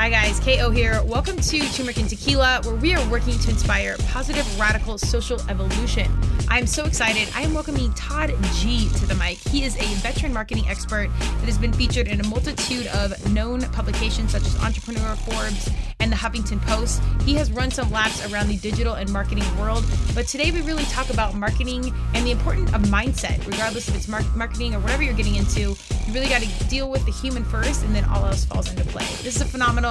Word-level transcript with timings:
Hi, 0.00 0.08
guys. 0.08 0.40
KO 0.40 0.70
here. 0.70 1.02
Welcome 1.04 1.36
to 1.36 1.58
Turmeric 1.74 1.98
and 1.98 2.08
Tequila, 2.08 2.62
where 2.64 2.74
we 2.74 2.94
are 2.94 3.10
working 3.10 3.38
to 3.38 3.50
inspire 3.50 3.98
positive, 4.08 4.46
radical 4.58 4.96
social 4.96 5.38
evolution. 5.50 6.10
I'm 6.48 6.66
so 6.66 6.86
excited. 6.86 7.28
I 7.34 7.42
am 7.42 7.52
welcoming 7.52 7.92
Todd 7.92 8.34
G 8.54 8.88
to 8.88 9.06
the 9.06 9.14
mic. 9.16 9.36
He 9.36 9.62
is 9.62 9.76
a 9.76 9.84
veteran 9.96 10.32
marketing 10.32 10.66
expert 10.70 11.10
that 11.18 11.44
has 11.44 11.58
been 11.58 11.74
featured 11.74 12.08
in 12.08 12.18
a 12.18 12.26
multitude 12.28 12.86
of 12.86 13.30
known 13.30 13.60
publications 13.72 14.32
such 14.32 14.46
as 14.46 14.56
Entrepreneur, 14.62 15.16
Forbes, 15.16 15.68
and 16.00 16.10
the 16.10 16.16
Huffington 16.16 16.62
Post. 16.62 17.02
He 17.26 17.34
has 17.34 17.52
run 17.52 17.70
some 17.70 17.90
laps 17.90 18.26
around 18.32 18.48
the 18.48 18.56
digital 18.56 18.94
and 18.94 19.12
marketing 19.12 19.44
world, 19.58 19.84
but 20.14 20.26
today 20.26 20.50
we 20.50 20.62
really 20.62 20.84
talk 20.84 21.10
about 21.10 21.34
marketing 21.34 21.94
and 22.14 22.26
the 22.26 22.30
importance 22.30 22.72
of 22.72 22.80
mindset, 22.84 23.46
regardless 23.46 23.86
if 23.90 23.96
it's 23.96 24.08
mar- 24.08 24.24
marketing 24.34 24.74
or 24.74 24.80
whatever 24.80 25.02
you're 25.02 25.12
getting 25.12 25.36
into. 25.36 25.60
You 25.60 26.14
really 26.14 26.28
got 26.28 26.40
to 26.40 26.68
deal 26.68 26.90
with 26.90 27.04
the 27.04 27.12
human 27.12 27.44
first, 27.44 27.84
and 27.84 27.94
then 27.94 28.04
all 28.06 28.24
else 28.24 28.46
falls 28.46 28.70
into 28.70 28.84
play. 28.84 29.04
This 29.22 29.36
is 29.36 29.42
a 29.42 29.44
phenomenal 29.44 29.89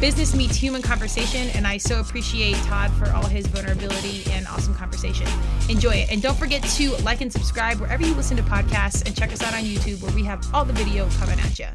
business 0.00 0.34
meets 0.34 0.56
human 0.56 0.82
conversation, 0.82 1.48
and 1.54 1.66
I 1.66 1.78
so 1.78 2.00
appreciate 2.00 2.56
Todd 2.64 2.90
for 2.92 3.10
all 3.12 3.26
his 3.26 3.46
vulnerability 3.46 4.22
and 4.32 4.46
awesome 4.46 4.74
conversation. 4.74 5.26
Enjoy 5.68 5.90
it, 5.90 6.10
and 6.10 6.22
don't 6.22 6.38
forget 6.38 6.62
to 6.62 6.96
like 6.98 7.20
and 7.20 7.32
subscribe 7.32 7.80
wherever 7.80 8.04
you 8.04 8.14
listen 8.14 8.36
to 8.36 8.42
podcasts, 8.42 9.04
and 9.06 9.16
check 9.16 9.32
us 9.32 9.42
out 9.42 9.54
on 9.54 9.60
YouTube 9.60 10.02
where 10.02 10.12
we 10.14 10.24
have 10.24 10.46
all 10.54 10.64
the 10.64 10.72
video 10.72 11.08
coming 11.18 11.38
at 11.40 11.58
you. 11.58 11.68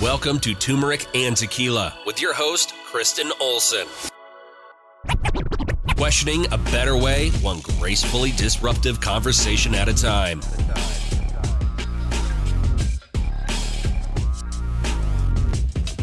Welcome 0.00 0.40
to 0.40 0.54
Turmeric 0.54 1.06
and 1.14 1.36
Tequila 1.36 1.94
with 2.04 2.20
your 2.20 2.34
host, 2.34 2.74
Kristen 2.86 3.30
Olson. 3.40 3.86
Questioning 5.96 6.52
a 6.52 6.58
better 6.58 6.96
way, 6.96 7.30
one 7.40 7.60
gracefully 7.60 8.32
disruptive 8.32 9.00
conversation 9.00 9.74
at 9.74 9.88
a 9.88 9.94
time. 9.94 10.40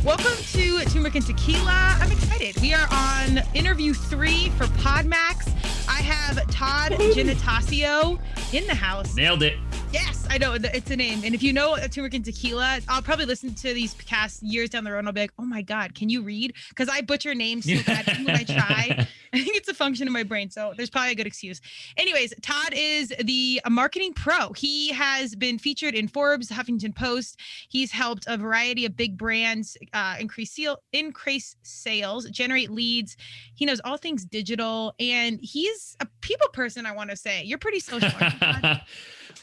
Welcome 0.04 0.44
to 0.54 0.84
Turmeric 0.86 1.14
and 1.14 1.26
Tequila. 1.28 1.96
I'm 2.00 2.12
excited. 2.12 2.60
We 2.60 2.74
are 2.74 2.88
on 2.92 3.40
interview 3.54 3.94
three 3.94 4.50
for 4.58 4.66
Podmax. 4.80 5.48
I 5.88 6.02
have 6.02 6.38
Todd 6.48 6.94
Giannattasio 6.94 8.20
in 8.52 8.66
the 8.66 8.74
house. 8.74 9.16
Nailed 9.16 9.44
it. 9.44 9.58
Yes, 9.92 10.26
I 10.30 10.38
know 10.38 10.54
it's 10.54 10.90
a 10.90 10.96
name. 10.96 11.22
And 11.26 11.36
if 11.36 11.44
you 11.44 11.52
know 11.52 11.76
Turmeric 11.90 12.14
and 12.14 12.24
Tequila, 12.24 12.80
I'll 12.88 13.02
probably 13.02 13.26
listen 13.26 13.54
to 13.56 13.74
these 13.74 13.94
casts 13.94 14.42
years 14.42 14.70
down 14.70 14.86
the 14.86 14.92
road 14.92 15.00
and 15.00 15.08
I'll 15.08 15.14
be 15.14 15.22
like, 15.22 15.34
oh 15.38 15.44
my 15.44 15.62
God, 15.62 15.96
can 15.96 16.08
you 16.08 16.22
read? 16.22 16.54
Because 16.70 16.88
I 16.88 17.02
butcher 17.02 17.36
names 17.36 17.66
so 17.66 17.84
bad 17.84 18.08
when 18.26 18.36
I 18.36 18.44
try. 18.44 19.08
I 19.34 19.42
think 19.42 19.56
it's 19.56 19.70
a 19.70 19.74
function 19.74 20.08
of 20.08 20.14
my 20.14 20.24
brain. 20.24 20.50
So 20.50 20.74
there's 20.76 20.90
probably 20.90 21.12
a 21.12 21.16
good 21.16 21.28
excuse. 21.28 21.62
Anyways, 21.98 22.34
Todd 22.42 22.74
is 22.74 23.14
the 23.24 23.62
marketing 23.70 24.14
pro. 24.14 24.52
He 24.54 24.92
has 24.92 25.36
been 25.36 25.58
featured 25.58 25.94
in 25.94 26.08
Forbes, 26.10 26.50
Huffington 26.50 26.94
Post. 26.94 27.40
He's 27.70 27.92
helped 27.92 28.26
a 28.28 28.38
variety 28.38 28.86
of 28.86 28.98
big 28.98 29.18
brands 29.18 29.78
uh, 29.94 30.16
increase, 30.20 30.52
seal, 30.52 30.78
increase 30.92 31.56
sales, 31.64 32.30
generate 32.30 32.72
leads. 32.72 33.16
He 33.56 33.66
knows 33.66 33.80
all 33.86 33.98
things 33.98 34.26
digital 34.26 34.94
and 35.00 35.40
he's 35.42 35.96
a 36.02 36.08
people 36.20 36.50
person, 36.50 36.86
I 36.86 36.92
want 36.92 37.10
to 37.10 37.16
say. 37.16 37.44
You're 37.44 37.58
pretty 37.58 37.80
social. 37.80 38.10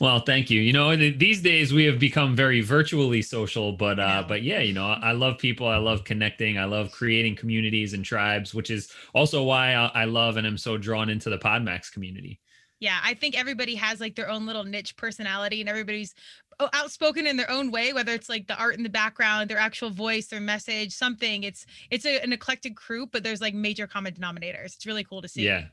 well, 0.01 0.21
thank 0.21 0.51
you. 0.51 0.61
You 0.61 0.73
know, 0.73 0.97
these 0.97 1.43
days 1.43 1.73
we 1.73 1.85
have 1.85 1.99
become 1.99 2.37
very 2.37 2.61
virtually 2.61 3.23
social, 3.23 3.73
but 3.73 3.99
uh, 3.99 4.25
but 4.27 4.43
yeah, 4.43 4.61
you 4.61 4.73
know, 4.73 4.87
I 4.87 5.13
love 5.13 5.39
people. 5.39 5.67
I 5.67 5.79
love 5.79 6.05
connecting. 6.05 6.59
I 6.59 6.65
love 6.65 6.93
creating 6.93 7.37
communities 7.37 7.95
and 7.95 8.05
tribes, 8.05 8.55
which 8.55 8.71
is 8.71 8.93
also 9.15 9.43
why 9.43 9.73
I 9.73 10.05
love 10.05 10.37
and 10.37 10.47
am 10.47 10.59
so 10.59 10.79
drawn 10.79 11.09
into 11.09 11.31
the 11.31 11.39
Podmax 11.39 11.93
community. 11.93 12.41
Yeah, 12.81 12.99
I 13.03 13.15
think 13.15 13.37
everybody 13.37 13.75
has 13.75 14.01
like 14.01 14.15
their 14.15 14.31
own 14.31 14.47
little 14.47 14.65
niche 14.65 14.97
personality, 14.97 15.61
and 15.61 15.69
everybody's 15.69 16.15
oh, 16.61 16.69
outspoken 16.73 17.27
in 17.27 17.37
their 17.37 17.51
own 17.51 17.73
way. 17.73 17.93
Whether 17.93 18.13
it's 18.13 18.29
like 18.29 18.47
the 18.47 18.57
art 18.57 18.77
in 18.77 18.85
the 18.85 18.89
background, 18.89 19.51
their 19.51 19.59
actual 19.59 19.91
voice, 19.91 20.29
their 20.29 20.41
message, 20.41 20.93
something. 20.93 21.43
It's 21.43 21.67
it's 21.91 22.07
a, 22.07 22.23
an 22.23 22.33
eclectic 22.33 22.77
group, 22.77 23.11
but 23.11 23.25
there's 23.25 23.41
like 23.41 23.55
major 23.55 23.89
common 23.89 24.15
denominators. 24.15 24.77
It's 24.77 24.87
really 24.87 25.03
cool 25.03 25.23
to 25.23 25.29
see. 25.29 25.45
Yeah, 25.45 25.65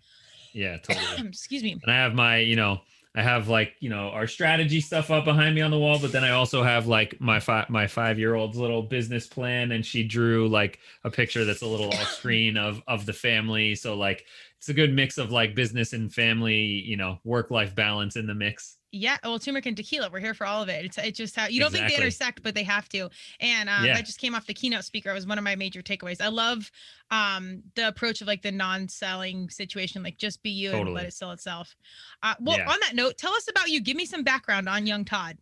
yeah, 0.56 0.78
totally. 0.78 1.06
Excuse 1.28 1.62
me. 1.62 1.78
And 1.84 1.92
I 1.92 1.98
have 1.98 2.16
my, 2.16 2.38
you 2.38 2.56
know, 2.56 2.82
I 3.16 3.22
have 3.22 3.48
like 3.48 3.76
you 3.80 3.90
know 3.90 4.10
our 4.10 4.28
strategy 4.28 4.82
stuff 4.82 5.10
up 5.10 5.26
behind 5.26 5.56
me 5.56 5.62
on 5.62 5.72
the 5.72 5.80
wall, 5.80 6.00
but 6.00 6.12
then 6.12 6.24
I 6.24 6.32
also 6.32 6.64
have 6.64 6.88
like 6.88 7.20
my 7.22 7.40
five 7.40 7.70
my 7.70 7.88
five 7.88 8.20
year 8.20 8.36
old's 8.36 8.58
little 8.58 8.84
business 8.84 9.26
plan, 9.26 9.72
and 9.72 9.86
she 9.86 10.04
drew 10.04 10.48
like 10.50 10.80
a 11.04 11.10
picture 11.10 11.46
that's 11.46 11.62
a 11.62 11.68
little 11.68 11.90
off 11.90 12.12
screen 12.12 12.58
of 12.58 12.82
of 12.88 13.06
the 13.06 13.14
family. 13.14 13.76
So 13.76 13.96
like 13.96 14.26
it's 14.58 14.70
a 14.70 14.74
good 14.74 14.94
mix 14.94 15.18
of 15.18 15.32
like 15.32 15.56
business 15.56 15.94
and 15.94 16.14
family, 16.14 16.56
you 16.56 16.98
know, 16.98 17.20
work 17.24 17.52
life 17.52 17.74
balance 17.74 18.16
in 18.16 18.28
the 18.28 18.36
mix. 18.36 18.78
Yeah, 18.98 19.18
well, 19.26 19.38
turmeric 19.40 19.66
and 19.66 19.76
tequila, 19.76 20.10
we're 20.10 20.22
here 20.22 20.34
for 20.34 20.48
all 20.48 20.64
of 20.64 20.70
it. 20.70 20.86
It's 20.86 20.98
it's 20.98 21.18
just 21.18 21.36
how 21.36 21.48
you 21.48 21.60
don't 21.60 21.68
exactly. 21.68 21.90
think 21.90 22.00
they 22.00 22.04
intersect, 22.04 22.44
but 22.44 22.56
they 22.56 22.64
have 22.64 22.88
to. 22.90 23.10
And 23.42 23.68
um, 23.68 23.84
yeah. 23.84 23.96
that 23.96 24.06
just 24.06 24.20
came 24.20 24.34
off 24.34 24.48
the 24.48 24.54
keynote 24.54 24.86
speaker. 24.86 25.10
It 25.10 25.14
was 25.14 25.28
one 25.28 25.38
of 25.38 25.44
my 25.44 25.56
major 25.58 25.82
takeaways. 25.82 26.22
I 26.22 26.30
love 26.30 26.72
um 27.12 27.62
the 27.76 27.90
approach 27.90 28.22
of 28.22 28.28
like 28.28 28.42
the 28.42 28.54
non-selling 28.54 29.50
situation, 29.50 30.02
like 30.02 30.18
just 30.18 30.42
be 30.44 30.50
you 30.50 30.72
totally. 30.72 30.88
and 30.88 30.96
let 30.96 31.06
it 31.06 31.14
sell 31.14 31.32
itself. 31.32 31.76
Uh, 32.24 32.36
well, 32.40 32.58
yeah. 32.58 32.72
on 32.72 32.78
that 32.82 32.96
note, 32.96 33.18
tell 33.18 33.34
us 33.34 33.50
about 33.50 33.68
you. 33.68 33.82
Give 33.82 33.98
me 33.98 34.06
some 34.06 34.24
background 34.24 34.70
on 34.70 34.88
young 34.88 35.04
Todd. 35.04 35.38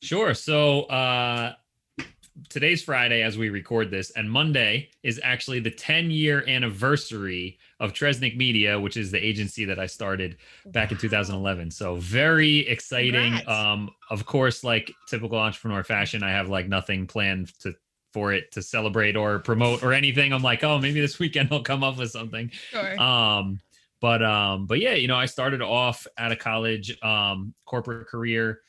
Sure. 0.00 0.32
So 0.32 0.82
uh 0.82 1.54
today's 2.48 2.82
Friday 2.82 3.22
as 3.22 3.38
we 3.38 3.48
record 3.48 3.90
this, 3.90 4.10
and 4.10 4.30
Monday 4.30 4.90
is 5.02 5.20
actually 5.22 5.60
the 5.60 5.70
10 5.70 6.10
year 6.10 6.44
anniversary 6.48 7.58
of 7.80 7.92
Tresnic 7.92 8.36
Media, 8.36 8.78
which 8.78 8.96
is 8.96 9.10
the 9.10 9.24
agency 9.24 9.64
that 9.66 9.78
I 9.78 9.86
started 9.86 10.36
back 10.66 10.90
in 10.90 10.98
2011. 10.98 11.70
So 11.70 11.96
very 11.96 12.58
exciting. 12.66 13.36
Congrats. 13.36 13.48
Um, 13.48 13.90
of 14.10 14.26
course, 14.26 14.64
like 14.64 14.92
typical 15.06 15.38
entrepreneur 15.38 15.84
fashion, 15.84 16.22
I 16.22 16.30
have 16.30 16.48
like 16.48 16.68
nothing 16.68 17.06
planned 17.06 17.58
to 17.60 17.74
for 18.12 18.32
it 18.32 18.50
to 18.52 18.62
celebrate 18.62 19.16
or 19.16 19.38
promote 19.38 19.82
or 19.82 19.92
anything. 19.92 20.32
I'm 20.32 20.42
like, 20.42 20.64
oh, 20.64 20.78
maybe 20.78 21.00
this 21.00 21.18
weekend 21.18 21.50
I'll 21.52 21.62
come 21.62 21.84
up 21.84 21.98
with 21.98 22.10
something. 22.10 22.50
Sure. 22.70 23.00
Um, 23.00 23.60
but 24.00 24.22
um, 24.22 24.66
but 24.66 24.80
yeah, 24.80 24.94
you 24.94 25.08
know, 25.08 25.16
I 25.16 25.26
started 25.26 25.60
off 25.60 26.06
at 26.16 26.32
a 26.32 26.36
college, 26.36 26.96
um, 27.02 27.54
corporate 27.64 28.08
career 28.08 28.60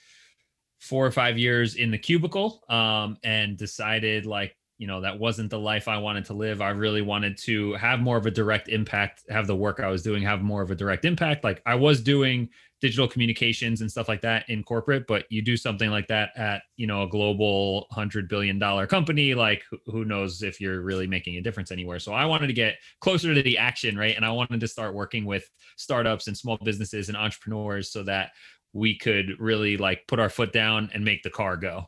four 0.80 1.06
or 1.06 1.12
five 1.12 1.38
years 1.38 1.76
in 1.76 1.92
the 1.92 1.98
cubicle 1.98 2.64
um, 2.70 3.18
and 3.24 3.58
decided 3.58 4.26
like 4.26 4.56
you 4.80 4.88
know 4.88 5.02
that 5.02 5.20
wasn't 5.20 5.50
the 5.50 5.60
life 5.60 5.88
i 5.88 5.98
wanted 5.98 6.26
to 6.26 6.34
live. 6.34 6.62
I 6.62 6.70
really 6.70 7.02
wanted 7.02 7.38
to 7.40 7.74
have 7.74 8.00
more 8.00 8.18
of 8.18 8.26
a 8.26 8.32
direct 8.32 8.70
impact 8.70 9.24
have 9.30 9.46
the 9.46 9.56
work 9.56 9.80
i 9.82 9.88
was 9.88 10.02
doing 10.02 10.24
have 10.24 10.42
more 10.42 10.62
of 10.62 10.72
a 10.72 10.76
direct 10.76 11.06
impact. 11.06 11.44
Like 11.44 11.62
i 11.66 11.76
was 11.76 12.02
doing 12.02 12.50
digital 12.82 13.10
communications 13.10 13.82
and 13.82 13.92
stuff 13.92 14.08
like 14.08 14.22
that 14.22 14.50
in 14.50 14.64
corporate 14.64 15.06
but 15.06 15.26
you 15.30 15.42
do 15.42 15.58
something 15.58 15.90
like 15.90 16.08
that 16.08 16.30
at 16.38 16.62
you 16.78 16.88
know 16.88 17.04
a 17.04 17.10
global 17.10 17.82
100 17.90 18.30
billion 18.30 18.58
dollar 18.58 18.88
company 18.88 19.34
like 19.34 19.64
who 19.86 20.06
knows 20.06 20.42
if 20.44 20.62
you're 20.62 20.82
really 20.82 21.06
making 21.06 21.36
a 21.36 21.42
difference 21.42 21.72
anywhere. 21.72 22.00
So 22.00 22.14
i 22.14 22.26
wanted 22.26 22.48
to 22.48 22.54
get 22.54 22.78
closer 23.02 23.36
to 23.36 23.44
the 23.44 23.58
action 23.58 23.98
right? 23.98 24.16
And 24.16 24.26
i 24.26 24.32
wanted 24.32 24.62
to 24.62 24.68
start 24.68 24.96
working 24.96 25.26
with 25.26 25.44
startups 25.76 26.28
and 26.28 26.38
small 26.38 26.58
businesses 26.64 27.10
and 27.10 27.18
entrepreneurs 27.18 27.92
so 27.92 28.02
that 28.04 28.32
we 28.74 28.98
could 28.98 29.40
really 29.40 29.78
like 29.78 30.08
put 30.08 30.20
our 30.20 30.30
foot 30.30 30.54
down 30.54 30.90
and 30.94 31.04
make 31.04 31.24
the 31.24 31.30
car 31.30 31.58
go. 31.58 31.88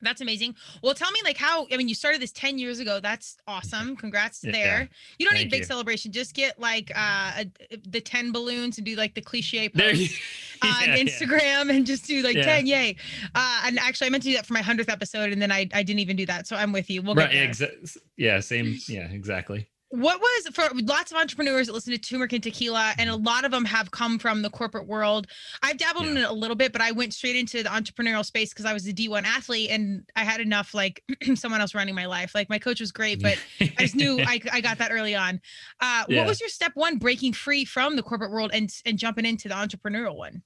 That's 0.00 0.20
amazing. 0.20 0.54
Well, 0.82 0.94
tell 0.94 1.10
me 1.10 1.18
like 1.24 1.36
how 1.36 1.66
I 1.72 1.76
mean 1.76 1.88
you 1.88 1.94
started 1.94 2.22
this 2.22 2.30
10 2.32 2.58
years 2.58 2.78
ago. 2.78 3.00
That's 3.00 3.36
awesome. 3.48 3.96
Congrats 3.96 4.44
yeah. 4.44 4.52
there. 4.52 4.88
You 5.18 5.26
don't 5.26 5.34
Thank 5.34 5.46
need 5.46 5.50
big 5.50 5.60
you. 5.60 5.66
celebration. 5.66 6.12
Just 6.12 6.34
get 6.34 6.58
like 6.60 6.92
uh 6.94 7.44
a, 7.70 7.76
the 7.88 8.00
10 8.00 8.30
balloons 8.30 8.78
and 8.78 8.86
do 8.86 8.94
like 8.94 9.14
the 9.14 9.20
cliche 9.20 9.68
post 9.68 10.20
on 10.62 10.70
Instagram 10.70 11.66
yeah. 11.66 11.72
and 11.72 11.84
just 11.84 12.06
do 12.06 12.22
like 12.22 12.36
10 12.36 12.66
yay. 12.66 12.94
Uh 13.34 13.62
and 13.66 13.78
actually 13.80 14.06
I 14.06 14.10
meant 14.10 14.22
to 14.22 14.28
do 14.28 14.36
that 14.36 14.46
for 14.46 14.54
my 14.54 14.62
100th 14.62 14.90
episode 14.90 15.32
and 15.32 15.42
then 15.42 15.50
I 15.50 15.68
I 15.74 15.82
didn't 15.82 16.00
even 16.00 16.16
do 16.16 16.26
that. 16.26 16.46
So 16.46 16.54
I'm 16.54 16.72
with 16.72 16.88
you. 16.90 17.02
We'll 17.02 17.16
right, 17.16 17.30
get 17.30 17.58
there. 17.58 17.68
Exa- 17.68 17.98
yeah, 18.16 18.38
same 18.40 18.78
yeah, 18.86 19.08
exactly 19.10 19.68
what 19.90 20.20
was 20.20 20.48
for 20.52 20.68
lots 20.82 21.10
of 21.12 21.16
entrepreneurs 21.16 21.66
that 21.66 21.72
listen 21.72 21.92
to 21.92 21.98
turmeric 21.98 22.32
and 22.34 22.42
tequila 22.42 22.92
and 22.98 23.08
a 23.08 23.16
lot 23.16 23.44
of 23.44 23.50
them 23.50 23.64
have 23.64 23.90
come 23.90 24.18
from 24.18 24.42
the 24.42 24.50
corporate 24.50 24.86
world 24.86 25.26
i've 25.62 25.78
dabbled 25.78 26.04
yeah. 26.04 26.10
in 26.10 26.16
it 26.18 26.24
a 26.28 26.32
little 26.32 26.56
bit 26.56 26.72
but 26.72 26.82
i 26.82 26.92
went 26.92 27.14
straight 27.14 27.36
into 27.36 27.62
the 27.62 27.68
entrepreneurial 27.70 28.24
space 28.24 28.50
because 28.50 28.66
i 28.66 28.72
was 28.72 28.86
a 28.86 28.92
d1 28.92 29.24
athlete 29.24 29.70
and 29.70 30.04
i 30.14 30.24
had 30.24 30.40
enough 30.40 30.74
like 30.74 31.02
someone 31.34 31.60
else 31.60 31.74
running 31.74 31.94
my 31.94 32.04
life 32.04 32.34
like 32.34 32.50
my 32.50 32.58
coach 32.58 32.80
was 32.80 32.92
great 32.92 33.22
but 33.22 33.38
i 33.60 33.72
just 33.78 33.94
knew 33.94 34.20
I, 34.20 34.40
I 34.52 34.60
got 34.60 34.78
that 34.78 34.92
early 34.92 35.14
on 35.14 35.40
uh, 35.80 36.04
yeah. 36.08 36.18
what 36.18 36.28
was 36.28 36.40
your 36.40 36.50
step 36.50 36.72
one 36.74 36.98
breaking 36.98 37.32
free 37.32 37.64
from 37.64 37.96
the 37.96 38.02
corporate 38.02 38.30
world 38.30 38.50
and 38.52 38.70
and 38.84 38.98
jumping 38.98 39.24
into 39.24 39.48
the 39.48 39.54
entrepreneurial 39.54 40.16
one 40.16 40.42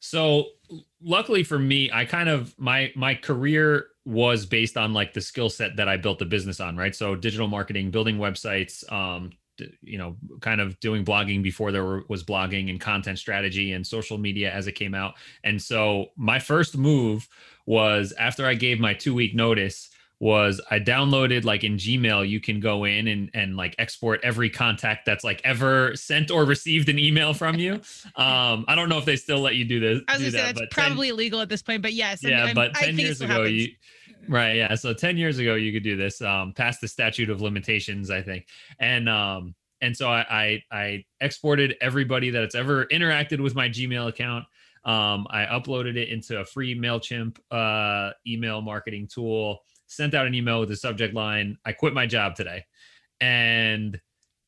so 0.00 0.48
luckily 1.02 1.44
for 1.44 1.58
me 1.58 1.90
i 1.92 2.04
kind 2.04 2.28
of 2.28 2.54
my 2.58 2.92
my 2.94 3.14
career 3.14 3.86
was 4.04 4.44
based 4.44 4.76
on 4.76 4.92
like 4.92 5.12
the 5.12 5.20
skill 5.20 5.48
set 5.48 5.76
that 5.76 5.88
I 5.88 5.96
built 5.96 6.18
the 6.18 6.24
business 6.24 6.60
on, 6.60 6.76
right? 6.76 6.94
So 6.94 7.14
digital 7.14 7.48
marketing, 7.48 7.90
building 7.90 8.18
websites, 8.18 8.90
um, 8.92 9.30
you 9.82 9.98
know, 9.98 10.16
kind 10.40 10.60
of 10.60 10.78
doing 10.80 11.04
blogging 11.04 11.42
before 11.42 11.72
there 11.72 12.02
was 12.08 12.24
blogging 12.24 12.70
and 12.70 12.80
content 12.80 13.18
strategy 13.18 13.72
and 13.72 13.86
social 13.86 14.18
media 14.18 14.52
as 14.52 14.66
it 14.66 14.72
came 14.72 14.94
out. 14.94 15.14
And 15.44 15.62
so 15.62 16.06
my 16.16 16.38
first 16.38 16.76
move 16.76 17.28
was 17.66 18.12
after 18.18 18.46
I 18.46 18.54
gave 18.54 18.80
my 18.80 18.94
two 18.94 19.14
week 19.14 19.34
notice 19.34 19.90
was 20.20 20.60
I 20.70 20.78
downloaded 20.78 21.44
like 21.44 21.64
in 21.64 21.76
Gmail, 21.76 22.28
you 22.28 22.40
can 22.40 22.60
go 22.60 22.84
in 22.84 23.08
and, 23.08 23.30
and 23.34 23.56
like 23.56 23.74
export 23.78 24.20
every 24.22 24.48
contact 24.48 25.06
that's 25.06 25.24
like 25.24 25.40
ever 25.44 25.94
sent 25.96 26.30
or 26.30 26.44
received 26.44 26.88
an 26.88 26.98
email 26.98 27.34
from 27.34 27.56
you. 27.56 27.80
Um, 28.16 28.64
I 28.68 28.76
don't 28.76 28.88
know 28.88 28.98
if 28.98 29.04
they 29.04 29.16
still 29.16 29.40
let 29.40 29.56
you 29.56 29.64
do 29.64 29.80
this. 29.80 30.00
I 30.06 30.12
was 30.12 30.20
gonna 30.20 30.30
say 30.30 30.52
that's 30.52 30.62
probably 30.70 31.08
10, 31.08 31.14
illegal 31.14 31.40
at 31.40 31.48
this 31.48 31.62
point, 31.62 31.82
but 31.82 31.92
yes. 31.92 32.22
Yeah, 32.22 32.42
I 32.42 32.46
mean, 32.46 32.54
but 32.54 32.74
10 32.74 32.96
years 32.96 33.20
ago, 33.20 33.42
you, 33.42 33.70
Right. 34.28 34.56
Yeah. 34.56 34.74
So 34.76 34.94
10 34.94 35.16
years 35.16 35.38
ago, 35.38 35.54
you 35.54 35.72
could 35.72 35.82
do 35.82 35.96
this, 35.96 36.22
um, 36.22 36.52
past 36.52 36.80
the 36.80 36.88
statute 36.88 37.30
of 37.30 37.40
limitations, 37.40 38.10
I 38.10 38.22
think. 38.22 38.46
And, 38.78 39.08
um, 39.08 39.54
and 39.80 39.96
so 39.96 40.08
I, 40.08 40.24
I, 40.30 40.62
I 40.70 41.04
exported 41.20 41.76
everybody 41.80 42.30
that's 42.30 42.54
ever 42.54 42.86
interacted 42.86 43.40
with 43.40 43.54
my 43.54 43.68
Gmail 43.68 44.08
account. 44.08 44.44
Um, 44.84 45.26
I 45.30 45.46
uploaded 45.46 45.96
it 45.96 46.08
into 46.08 46.40
a 46.40 46.44
free 46.44 46.78
MailChimp 46.78 47.38
uh, 47.50 48.12
email 48.26 48.60
marketing 48.60 49.08
tool, 49.12 49.60
sent 49.96 50.14
out 50.14 50.26
an 50.26 50.34
email 50.34 50.60
with 50.60 50.68
the 50.68 50.76
subject 50.76 51.14
line, 51.14 51.56
I 51.64 51.72
quit 51.72 51.94
my 51.94 52.06
job 52.06 52.34
today. 52.34 52.64
And 53.20 54.00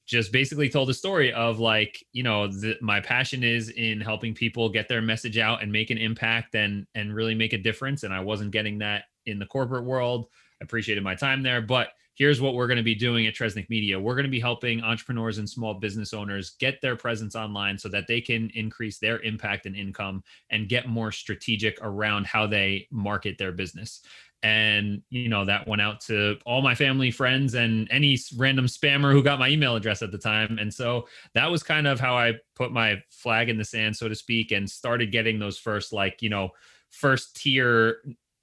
just 0.06 0.31
basically 0.31 0.69
told 0.69 0.88
a 0.88 0.94
story 0.94 1.32
of 1.32 1.58
like 1.58 2.02
you 2.12 2.22
know 2.22 2.46
the, 2.46 2.76
my 2.81 3.00
passion 3.00 3.43
is 3.43 3.70
in 3.70 4.00
helping 4.00 4.32
people 4.32 4.69
get 4.69 4.88
their 4.88 5.02
message 5.02 5.37
out 5.37 5.62
and 5.62 5.70
make 5.70 5.90
an 5.90 5.98
impact 5.98 6.54
and 6.54 6.87
and 6.94 7.14
really 7.14 7.34
make 7.34 7.52
a 7.52 7.58
difference 7.58 8.04
and 8.04 8.14
i 8.14 8.20
wasn't 8.20 8.50
getting 8.52 8.78
that 8.78 9.04
in 9.26 9.38
the 9.38 9.46
corporate 9.46 9.84
world 9.84 10.26
i 10.60 10.64
appreciated 10.64 11.02
my 11.02 11.14
time 11.14 11.43
there 11.43 11.60
but 11.60 11.88
here's 12.16 12.40
what 12.40 12.54
we're 12.54 12.66
going 12.66 12.78
to 12.78 12.82
be 12.82 12.94
doing 12.94 13.26
at 13.26 13.34
Tresnic 13.34 13.68
Media. 13.68 14.00
We're 14.00 14.14
going 14.14 14.24
to 14.24 14.30
be 14.30 14.40
helping 14.40 14.82
entrepreneurs 14.82 15.38
and 15.38 15.48
small 15.48 15.74
business 15.74 16.14
owners 16.14 16.56
get 16.58 16.80
their 16.80 16.96
presence 16.96 17.36
online 17.36 17.78
so 17.78 17.88
that 17.90 18.06
they 18.08 18.20
can 18.20 18.50
increase 18.54 18.98
their 18.98 19.20
impact 19.20 19.66
and 19.66 19.76
income 19.76 20.24
and 20.50 20.68
get 20.68 20.88
more 20.88 21.12
strategic 21.12 21.78
around 21.82 22.26
how 22.26 22.46
they 22.46 22.88
market 22.90 23.36
their 23.38 23.52
business. 23.52 24.00
And 24.42 25.02
you 25.10 25.28
know 25.28 25.44
that 25.46 25.66
went 25.66 25.82
out 25.82 26.00
to 26.02 26.36
all 26.44 26.62
my 26.62 26.74
family 26.74 27.10
friends 27.10 27.54
and 27.54 27.88
any 27.90 28.19
random 28.36 28.66
spammer 28.66 29.12
who 29.12 29.22
got 29.22 29.38
my 29.38 29.48
email 29.48 29.76
address 29.76 30.02
at 30.02 30.12
the 30.12 30.19
time. 30.19 30.58
And 30.58 30.72
so 30.72 31.08
that 31.34 31.50
was 31.50 31.62
kind 31.62 31.86
of 31.86 31.98
how 31.98 32.16
i 32.16 32.34
put 32.54 32.70
my 32.70 33.02
flag 33.10 33.48
in 33.48 33.58
the 33.58 33.64
sand 33.64 33.96
so 33.96 34.08
to 34.08 34.14
speak 34.14 34.52
and 34.52 34.70
started 34.70 35.10
getting 35.10 35.38
those 35.38 35.58
first 35.58 35.92
like 35.92 36.22
you 36.22 36.28
know 36.28 36.50
first 36.90 37.36
tier 37.36 37.98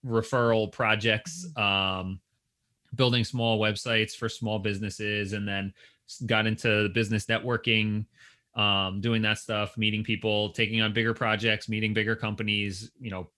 referral 0.06 0.72
projects 0.72 1.48
mm-hmm. 1.56 2.08
um 2.10 2.20
building 2.96 3.24
small 3.24 3.60
websites 3.60 4.16
for 4.16 4.30
small 4.30 4.60
businesses 4.60 5.34
and 5.34 5.48
then 5.48 5.74
got 6.26 6.46
into 6.46 6.90
business 6.90 7.26
networking 7.26 8.06
um, 8.56 9.02
doing 9.02 9.22
that 9.24 9.40
stuff, 9.40 9.78
meeting 9.78 10.04
people, 10.04 10.52
taking 10.52 10.82
on 10.82 10.94
bigger 10.94 11.14
projects, 11.14 11.68
meeting 11.68 11.94
bigger 11.94 12.16
companies, 12.16 12.92
you 13.00 13.10
know, 13.10 13.30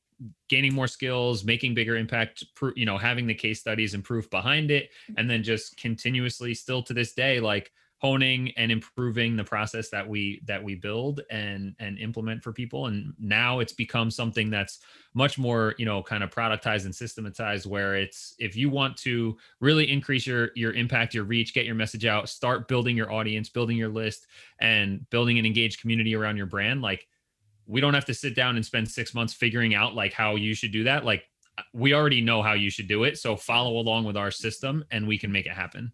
gaining 0.49 0.73
more 0.73 0.87
skills 0.87 1.43
making 1.43 1.73
bigger 1.73 1.97
impact 1.97 2.45
you 2.75 2.85
know 2.85 2.97
having 2.97 3.27
the 3.27 3.33
case 3.33 3.59
studies 3.59 3.93
and 3.93 4.03
proof 4.03 4.29
behind 4.29 4.71
it 4.71 4.89
and 5.17 5.29
then 5.29 5.43
just 5.43 5.75
continuously 5.75 6.53
still 6.53 6.81
to 6.81 6.93
this 6.93 7.13
day 7.13 7.39
like 7.41 7.71
honing 8.05 8.51
and 8.55 8.71
improving 8.71 9.35
the 9.35 9.43
process 9.43 9.89
that 9.89 10.07
we 10.07 10.39
that 10.45 10.63
we 10.63 10.75
build 10.75 11.21
and 11.31 11.75
and 11.79 11.97
implement 11.97 12.43
for 12.43 12.53
people 12.53 12.85
and 12.85 13.13
now 13.17 13.59
it's 13.59 13.73
become 13.73 14.11
something 14.11 14.51
that's 14.51 14.79
much 15.15 15.39
more 15.39 15.73
you 15.79 15.85
know 15.85 16.03
kind 16.03 16.23
of 16.23 16.29
productized 16.29 16.85
and 16.85 16.93
systematized 16.93 17.65
where 17.65 17.95
it's 17.95 18.35
if 18.37 18.55
you 18.55 18.69
want 18.69 18.95
to 18.95 19.35
really 19.59 19.91
increase 19.91 20.27
your 20.27 20.51
your 20.55 20.73
impact 20.73 21.15
your 21.15 21.23
reach 21.23 21.51
get 21.51 21.65
your 21.65 21.73
message 21.73 22.05
out 22.05 22.29
start 22.29 22.67
building 22.67 22.95
your 22.95 23.11
audience 23.11 23.49
building 23.49 23.75
your 23.75 23.89
list 23.89 24.27
and 24.59 25.09
building 25.09 25.39
an 25.39 25.45
engaged 25.45 25.81
community 25.81 26.15
around 26.15 26.37
your 26.37 26.45
brand 26.45 26.83
like 26.83 27.07
we 27.67 27.81
don't 27.81 27.95
have 27.95 28.05
to 28.05 28.13
sit 28.13 28.35
down 28.35 28.55
and 28.55 28.63
spend 28.63 28.87
six 28.87 29.15
months 29.15 29.33
figuring 29.33 29.73
out 29.73 29.95
like 29.95 30.13
how 30.13 30.35
you 30.35 30.53
should 30.53 30.71
do 30.71 30.83
that. 30.83 31.03
Like 31.03 31.23
we 31.73 31.93
already 31.93 32.21
know 32.21 32.41
how 32.41 32.53
you 32.53 32.69
should 32.69 32.87
do 32.87 33.03
it. 33.03 33.17
So 33.17 33.35
follow 33.35 33.77
along 33.77 34.03
with 34.05 34.17
our 34.17 34.31
system 34.31 34.85
and 34.91 35.07
we 35.07 35.17
can 35.17 35.31
make 35.31 35.45
it 35.45 35.53
happen. 35.53 35.91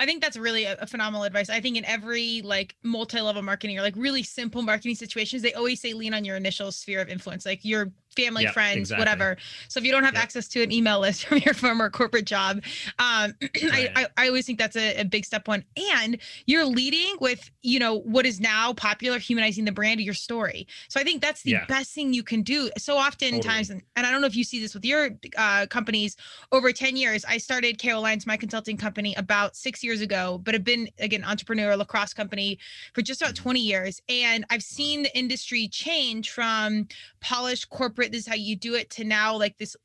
I 0.00 0.06
think 0.06 0.22
that's 0.22 0.38
really 0.38 0.64
a, 0.64 0.76
a, 0.80 0.86
phenomenal 0.86 1.24
advice. 1.24 1.50
I 1.50 1.60
think 1.60 1.76
in 1.76 1.84
every 1.84 2.40
like 2.42 2.74
multi-level 2.82 3.42
marketing 3.42 3.78
or 3.78 3.82
like 3.82 3.94
really 3.98 4.22
simple 4.22 4.62
marketing 4.62 4.94
situations, 4.94 5.42
they 5.42 5.52
always 5.52 5.78
say 5.78 5.92
lean 5.92 6.14
on 6.14 6.24
your 6.24 6.36
initial 6.36 6.72
sphere 6.72 7.02
of 7.02 7.10
influence, 7.10 7.44
like 7.44 7.66
your 7.66 7.92
family, 8.16 8.46
friends, 8.46 8.78
exactly. 8.78 9.00
whatever. 9.00 9.36
So 9.68 9.78
if 9.78 9.86
you 9.86 9.92
don't 9.92 10.04
have 10.04 10.14
yep. 10.14 10.22
access 10.22 10.48
to 10.48 10.62
an 10.62 10.72
email 10.72 11.00
list 11.00 11.26
from 11.26 11.38
your 11.38 11.54
former 11.54 11.90
corporate 11.90 12.26
job, 12.26 12.62
um, 12.98 13.34
right. 13.62 13.90
I, 13.94 14.06
I, 14.16 14.26
always 14.28 14.46
think 14.46 14.58
that's 14.58 14.76
a, 14.76 15.00
a, 15.00 15.04
big 15.04 15.24
step 15.24 15.48
one. 15.48 15.64
And 15.94 16.18
you're 16.46 16.64
leading 16.64 17.16
with, 17.20 17.50
you 17.62 17.78
know, 17.78 18.00
what 18.00 18.26
is 18.26 18.40
now 18.40 18.72
popular, 18.74 19.18
humanizing 19.18 19.64
the 19.64 19.72
brand 19.72 20.00
of 20.00 20.04
your 20.04 20.14
story. 20.14 20.66
So 20.88 21.00
I 21.00 21.04
think 21.04 21.22
that's 21.22 21.42
the 21.42 21.52
yeah. 21.52 21.66
best 21.66 21.92
thing 21.92 22.12
you 22.12 22.22
can 22.22 22.42
do. 22.42 22.70
So 22.78 22.96
oftentimes, 22.96 23.68
totally. 23.68 23.80
and, 23.80 23.82
and 23.96 24.06
I 24.06 24.10
don't 24.10 24.20
know 24.20 24.26
if 24.26 24.36
you 24.36 24.44
see 24.44 24.60
this 24.60 24.74
with 24.74 24.84
your 24.84 25.10
uh, 25.36 25.66
companies, 25.66 26.16
over 26.52 26.72
10 26.72 26.96
years, 26.96 27.24
I 27.24 27.38
started 27.38 27.78
Caroline's, 27.78 28.26
my 28.26 28.36
consulting 28.36 28.76
company, 28.76 29.14
about 29.16 29.56
six 29.56 29.82
years 29.82 30.00
ago, 30.00 30.40
but 30.42 30.54
have 30.54 30.64
been, 30.64 30.88
again, 30.98 31.24
entrepreneur 31.24 31.76
lacrosse 31.76 32.14
company 32.14 32.58
for 32.92 33.02
just 33.02 33.20
about 33.20 33.34
mm-hmm. 33.34 33.42
20 33.42 33.60
years. 33.60 34.02
And 34.08 34.44
I've 34.50 34.62
seen 34.62 35.02
the 35.02 35.16
industry 35.16 35.68
change 35.68 36.30
from 36.30 36.86
polished 37.20 37.68
corporate 37.68 38.12
this 38.12 38.22
is 38.22 38.26
how 38.26 38.34
you 38.34 38.56
do 38.56 38.74
it 38.74 38.90
to 38.90 39.04
now 39.04 39.36
like 39.36 39.56
this 39.58 39.76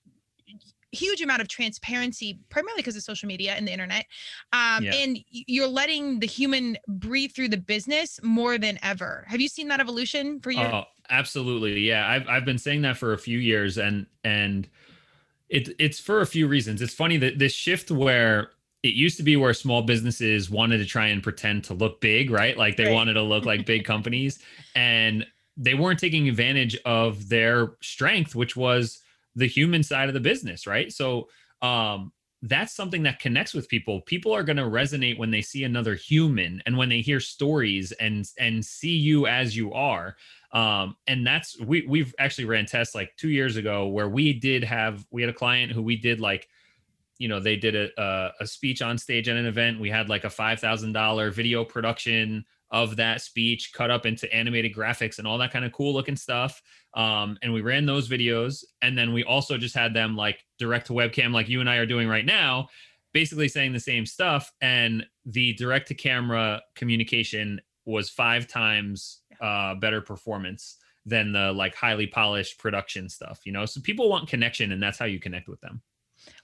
huge 0.95 1.21
amount 1.21 1.41
of 1.41 1.47
transparency 1.47 2.39
primarily 2.49 2.81
because 2.81 2.95
of 2.95 3.03
social 3.03 3.27
media 3.27 3.53
and 3.53 3.67
the 3.67 3.71
internet 3.71 4.05
um, 4.53 4.83
yeah. 4.83 4.93
and 4.93 5.19
you're 5.29 5.67
letting 5.67 6.19
the 6.19 6.27
human 6.27 6.77
breathe 6.87 7.31
through 7.33 7.49
the 7.49 7.57
business 7.57 8.19
more 8.23 8.57
than 8.57 8.79
ever 8.81 9.25
have 9.27 9.41
you 9.41 9.47
seen 9.47 9.67
that 9.67 9.79
evolution 9.79 10.39
for 10.39 10.51
you 10.51 10.61
oh 10.61 10.83
absolutely 11.09 11.79
yeah 11.81 12.09
I've, 12.09 12.27
I've 12.27 12.45
been 12.45 12.57
saying 12.57 12.81
that 12.83 12.97
for 12.97 13.13
a 13.13 13.17
few 13.17 13.37
years 13.37 13.77
and 13.77 14.07
and 14.23 14.67
it, 15.49 15.69
it's 15.77 15.99
for 15.99 16.21
a 16.21 16.25
few 16.25 16.47
reasons 16.47 16.81
it's 16.81 16.93
funny 16.93 17.17
that 17.17 17.37
this 17.37 17.53
shift 17.53 17.91
where 17.91 18.51
it 18.81 18.93
used 18.93 19.17
to 19.17 19.23
be 19.23 19.35
where 19.35 19.53
small 19.53 19.81
businesses 19.81 20.49
wanted 20.49 20.77
to 20.77 20.85
try 20.85 21.07
and 21.07 21.21
pretend 21.21 21.63
to 21.65 21.73
look 21.73 22.01
big 22.01 22.31
right 22.31 22.57
like 22.57 22.77
they 22.77 22.85
right. 22.85 22.93
wanted 22.93 23.13
to 23.13 23.21
look 23.21 23.45
like 23.45 23.65
big 23.65 23.83
companies 23.85 24.39
and 24.75 25.25
they 25.57 25.73
weren't 25.73 25.99
taking 25.99 26.27
advantage 26.27 26.77
of 26.85 27.29
their 27.29 27.73
strength, 27.81 28.35
which 28.35 28.55
was 28.55 28.99
the 29.35 29.47
human 29.47 29.83
side 29.83 30.07
of 30.07 30.13
the 30.13 30.19
business, 30.19 30.67
right? 30.67 30.91
So 30.91 31.29
um, 31.61 32.11
that's 32.41 32.75
something 32.75 33.03
that 33.03 33.19
connects 33.19 33.53
with 33.53 33.69
people. 33.69 34.01
People 34.01 34.33
are 34.33 34.43
going 34.43 34.57
to 34.57 34.63
resonate 34.63 35.17
when 35.17 35.31
they 35.31 35.41
see 35.41 35.63
another 35.63 35.95
human 35.95 36.61
and 36.65 36.77
when 36.77 36.89
they 36.89 37.01
hear 37.01 37.19
stories 37.19 37.91
and 37.93 38.29
and 38.37 38.63
see 38.63 38.95
you 38.95 39.27
as 39.27 39.55
you 39.55 39.73
are. 39.73 40.15
Um, 40.51 40.95
and 41.07 41.25
that's 41.25 41.59
we 41.59 41.85
we've 41.87 42.13
actually 42.19 42.45
ran 42.45 42.65
tests 42.65 42.95
like 42.95 43.15
two 43.17 43.29
years 43.29 43.57
ago 43.57 43.87
where 43.87 44.09
we 44.09 44.33
did 44.33 44.63
have 44.63 45.05
we 45.11 45.21
had 45.21 45.29
a 45.29 45.33
client 45.33 45.71
who 45.71 45.81
we 45.81 45.95
did 45.95 46.19
like 46.19 46.47
you 47.17 47.27
know 47.27 47.39
they 47.39 47.55
did 47.55 47.75
a, 47.75 48.01
a, 48.01 48.31
a 48.41 48.47
speech 48.47 48.81
on 48.81 48.97
stage 48.97 49.27
at 49.27 49.37
an 49.37 49.45
event 49.45 49.79
we 49.79 49.89
had 49.89 50.09
like 50.09 50.23
a 50.23 50.29
$5000 50.29 51.33
video 51.33 51.63
production 51.63 52.45
of 52.71 52.95
that 52.95 53.21
speech 53.21 53.71
cut 53.73 53.91
up 53.91 54.05
into 54.05 54.31
animated 54.33 54.73
graphics 54.73 55.19
and 55.19 55.27
all 55.27 55.37
that 55.37 55.51
kind 55.51 55.65
of 55.65 55.71
cool 55.71 55.93
looking 55.93 56.15
stuff. 56.15 56.61
Um, 56.95 57.37
and 57.41 57.53
we 57.53 57.61
ran 57.61 57.85
those 57.85 58.09
videos. 58.09 58.63
And 58.81 58.97
then 58.97 59.13
we 59.13 59.23
also 59.23 59.57
just 59.57 59.75
had 59.75 59.93
them 59.93 60.15
like 60.15 60.43
direct 60.57 60.87
to 60.87 60.93
webcam, 60.93 61.31
like 61.31 61.49
you 61.49 61.59
and 61.59 61.69
I 61.69 61.77
are 61.77 61.85
doing 61.85 62.07
right 62.07 62.25
now, 62.25 62.67
basically 63.13 63.47
saying 63.47 63.73
the 63.73 63.79
same 63.79 64.05
stuff. 64.05 64.51
And 64.61 65.05
the 65.25 65.53
direct 65.53 65.87
to 65.89 65.93
camera 65.93 66.61
communication 66.75 67.61
was 67.85 68.09
five 68.09 68.47
times 68.47 69.21
uh, 69.41 69.75
better 69.75 70.01
performance 70.01 70.77
than 71.05 71.31
the 71.31 71.51
like 71.51 71.75
highly 71.75 72.07
polished 72.07 72.57
production 72.57 73.07
stuff, 73.09 73.41
you 73.45 73.51
know? 73.51 73.65
So 73.65 73.79
people 73.81 74.09
want 74.09 74.27
connection 74.27 74.71
and 74.71 74.81
that's 74.81 74.97
how 74.97 75.05
you 75.05 75.19
connect 75.19 75.47
with 75.47 75.61
them 75.61 75.81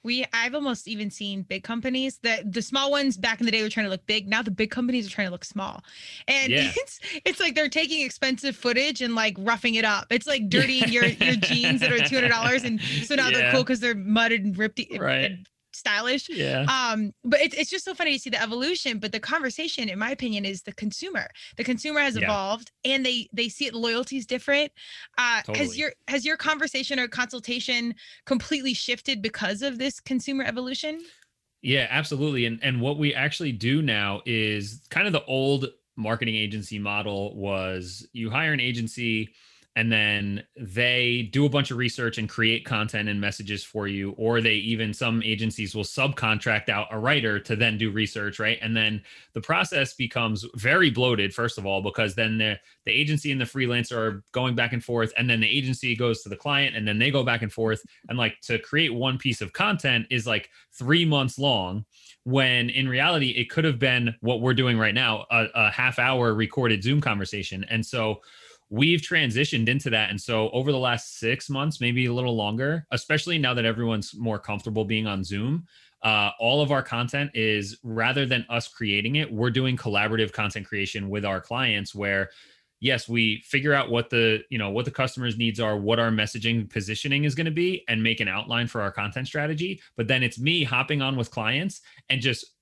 we 0.03 0.25
I've 0.33 0.55
almost 0.55 0.87
even 0.87 1.09
seen 1.09 1.43
big 1.43 1.63
companies 1.63 2.19
that 2.23 2.51
the 2.51 2.61
small 2.61 2.91
ones 2.91 3.17
back 3.17 3.39
in 3.39 3.45
the 3.45 3.51
day 3.51 3.61
were 3.61 3.69
trying 3.69 3.85
to 3.85 3.89
look 3.89 4.05
big. 4.05 4.27
Now 4.27 4.41
the 4.41 4.51
big 4.51 4.71
companies 4.71 5.07
are 5.07 5.09
trying 5.09 5.27
to 5.27 5.31
look 5.31 5.45
small. 5.45 5.83
And 6.27 6.51
yeah. 6.51 6.71
it's 6.75 6.99
it's 7.25 7.39
like 7.39 7.55
they're 7.55 7.69
taking 7.69 8.05
expensive 8.05 8.55
footage 8.55 9.01
and 9.01 9.15
like 9.15 9.35
roughing 9.39 9.75
it 9.75 9.85
up. 9.85 10.07
It's 10.09 10.27
like 10.27 10.49
dirtying 10.49 10.89
your 10.91 11.05
your 11.05 11.35
jeans 11.35 11.81
that 11.81 11.91
are 11.91 11.99
two 11.99 12.15
hundred 12.15 12.29
dollars, 12.29 12.63
and 12.63 12.81
so 12.81 13.15
now 13.15 13.29
yeah. 13.29 13.37
they're 13.37 13.51
cool 13.51 13.63
because 13.63 13.79
they're 13.79 13.95
mudded 13.95 14.43
and 14.43 14.57
ripped 14.57 14.81
right. 14.99 15.31
and 15.31 15.47
stylish. 15.73 16.29
Yeah. 16.29 16.65
Um, 16.69 17.13
but 17.23 17.41
it's 17.41 17.55
it's 17.55 17.69
just 17.69 17.85
so 17.85 17.93
funny 17.93 18.13
to 18.13 18.19
see 18.19 18.29
the 18.29 18.41
evolution. 18.41 18.99
But 18.99 19.11
the 19.11 19.19
conversation, 19.19 19.89
in 19.89 19.99
my 19.99 20.11
opinion, 20.11 20.45
is 20.45 20.63
the 20.63 20.73
consumer. 20.73 21.27
The 21.57 21.63
consumer 21.63 21.99
has 21.99 22.15
yeah. 22.15 22.25
evolved 22.25 22.71
and 22.85 23.05
they 23.05 23.29
they 23.33 23.49
see 23.49 23.65
it 23.65 23.73
loyalty 23.73 24.17
is 24.17 24.25
different. 24.25 24.71
Uh 25.17 25.41
totally. 25.41 25.65
has 25.65 25.77
your 25.77 25.91
has 26.07 26.25
your 26.25 26.37
conversation 26.37 26.99
or 26.99 27.07
consultation 27.07 27.95
completely 28.25 28.73
shifted 28.73 29.21
because 29.21 29.61
of 29.61 29.77
this 29.77 29.99
consumer 29.99 30.43
evolution? 30.43 31.01
Yeah, 31.61 31.87
absolutely. 31.89 32.45
And 32.45 32.59
and 32.63 32.81
what 32.81 32.97
we 32.97 33.13
actually 33.13 33.51
do 33.51 33.81
now 33.81 34.21
is 34.25 34.81
kind 34.89 35.07
of 35.07 35.13
the 35.13 35.25
old 35.25 35.67
marketing 35.95 36.35
agency 36.35 36.79
model 36.79 37.35
was 37.35 38.07
you 38.13 38.29
hire 38.29 38.53
an 38.53 38.59
agency 38.59 39.29
and 39.75 39.91
then 39.91 40.43
they 40.59 41.29
do 41.31 41.45
a 41.45 41.49
bunch 41.49 41.71
of 41.71 41.77
research 41.77 42.17
and 42.17 42.27
create 42.27 42.65
content 42.65 43.07
and 43.07 43.21
messages 43.21 43.63
for 43.63 43.87
you 43.87 44.11
or 44.17 44.41
they 44.41 44.55
even 44.55 44.93
some 44.93 45.23
agencies 45.23 45.73
will 45.73 45.83
subcontract 45.83 46.67
out 46.67 46.87
a 46.91 46.99
writer 46.99 47.39
to 47.39 47.55
then 47.55 47.77
do 47.77 47.89
research 47.89 48.39
right? 48.39 48.59
And 48.61 48.75
then 48.75 49.01
the 49.33 49.41
process 49.41 49.93
becomes 49.93 50.45
very 50.55 50.89
bloated 50.89 51.33
first 51.33 51.57
of 51.57 51.65
all 51.65 51.81
because 51.81 52.15
then 52.15 52.37
the 52.37 52.59
the 52.85 52.91
agency 52.91 53.31
and 53.31 53.39
the 53.39 53.45
freelancer 53.45 53.95
are 53.95 54.23
going 54.33 54.55
back 54.55 54.73
and 54.73 54.83
forth 54.83 55.13
and 55.17 55.29
then 55.29 55.39
the 55.39 55.47
agency 55.47 55.95
goes 55.95 56.21
to 56.23 56.29
the 56.29 56.35
client 56.35 56.75
and 56.75 56.85
then 56.85 56.99
they 56.99 57.11
go 57.11 57.23
back 57.23 57.41
and 57.41 57.53
forth. 57.53 57.81
And 58.09 58.17
like 58.17 58.41
to 58.41 58.59
create 58.59 58.93
one 58.93 59.17
piece 59.17 59.41
of 59.41 59.53
content 59.53 60.07
is 60.09 60.27
like 60.27 60.49
3 60.73 61.05
months 61.05 61.39
long 61.39 61.85
when 62.23 62.69
in 62.69 62.87
reality 62.89 63.29
it 63.29 63.49
could 63.49 63.63
have 63.63 63.79
been 63.79 64.13
what 64.19 64.41
we're 64.41 64.53
doing 64.53 64.77
right 64.77 64.93
now 64.93 65.25
a, 65.31 65.47
a 65.55 65.71
half 65.71 65.97
hour 65.97 66.33
recorded 66.33 66.83
zoom 66.83 66.99
conversation. 66.99 67.63
And 67.69 67.85
so 67.85 68.21
we've 68.71 69.01
transitioned 69.01 69.67
into 69.67 69.89
that. 69.89 70.09
And 70.09 70.19
so 70.19 70.49
over 70.51 70.71
the 70.71 70.79
last 70.79 71.19
six 71.19 71.49
months, 71.49 71.81
maybe 71.81 72.05
a 72.05 72.13
little 72.13 72.35
longer, 72.35 72.87
especially 72.91 73.37
now 73.37 73.53
that 73.53 73.65
everyone's 73.65 74.15
more 74.15 74.39
comfortable 74.39 74.85
being 74.85 75.05
on 75.05 75.25
Zoom, 75.25 75.67
uh, 76.03 76.31
all 76.39 76.61
of 76.61 76.71
our 76.71 76.81
content 76.81 77.29
is 77.33 77.77
rather 77.83 78.25
than 78.25 78.45
us 78.49 78.69
creating 78.69 79.17
it, 79.17 79.31
we're 79.31 79.51
doing 79.51 79.75
collaborative 79.75 80.31
content 80.31 80.65
creation 80.65 81.09
with 81.09 81.25
our 81.25 81.41
clients 81.41 81.93
where 81.93 82.29
yes 82.79 83.07
we 83.07 83.41
figure 83.45 83.73
out 83.73 83.91
what 83.91 84.09
the 84.09 84.41
you 84.49 84.57
know 84.57 84.71
what 84.71 84.85
the 84.85 84.91
customers 84.91 85.37
needs 85.37 85.59
are 85.59 85.77
what 85.77 85.99
our 85.99 86.09
messaging 86.09 86.67
positioning 86.67 87.25
is 87.25 87.35
going 87.35 87.45
to 87.45 87.51
be 87.51 87.83
and 87.87 88.01
make 88.01 88.19
an 88.19 88.27
outline 88.27 88.65
for 88.65 88.81
our 88.81 88.91
content 88.91 89.27
strategy 89.27 89.79
but 89.95 90.07
then 90.07 90.23
it's 90.23 90.39
me 90.39 90.63
hopping 90.63 90.99
on 90.99 91.15
with 91.15 91.29
clients 91.29 91.81
and 92.09 92.21
just 92.21 92.55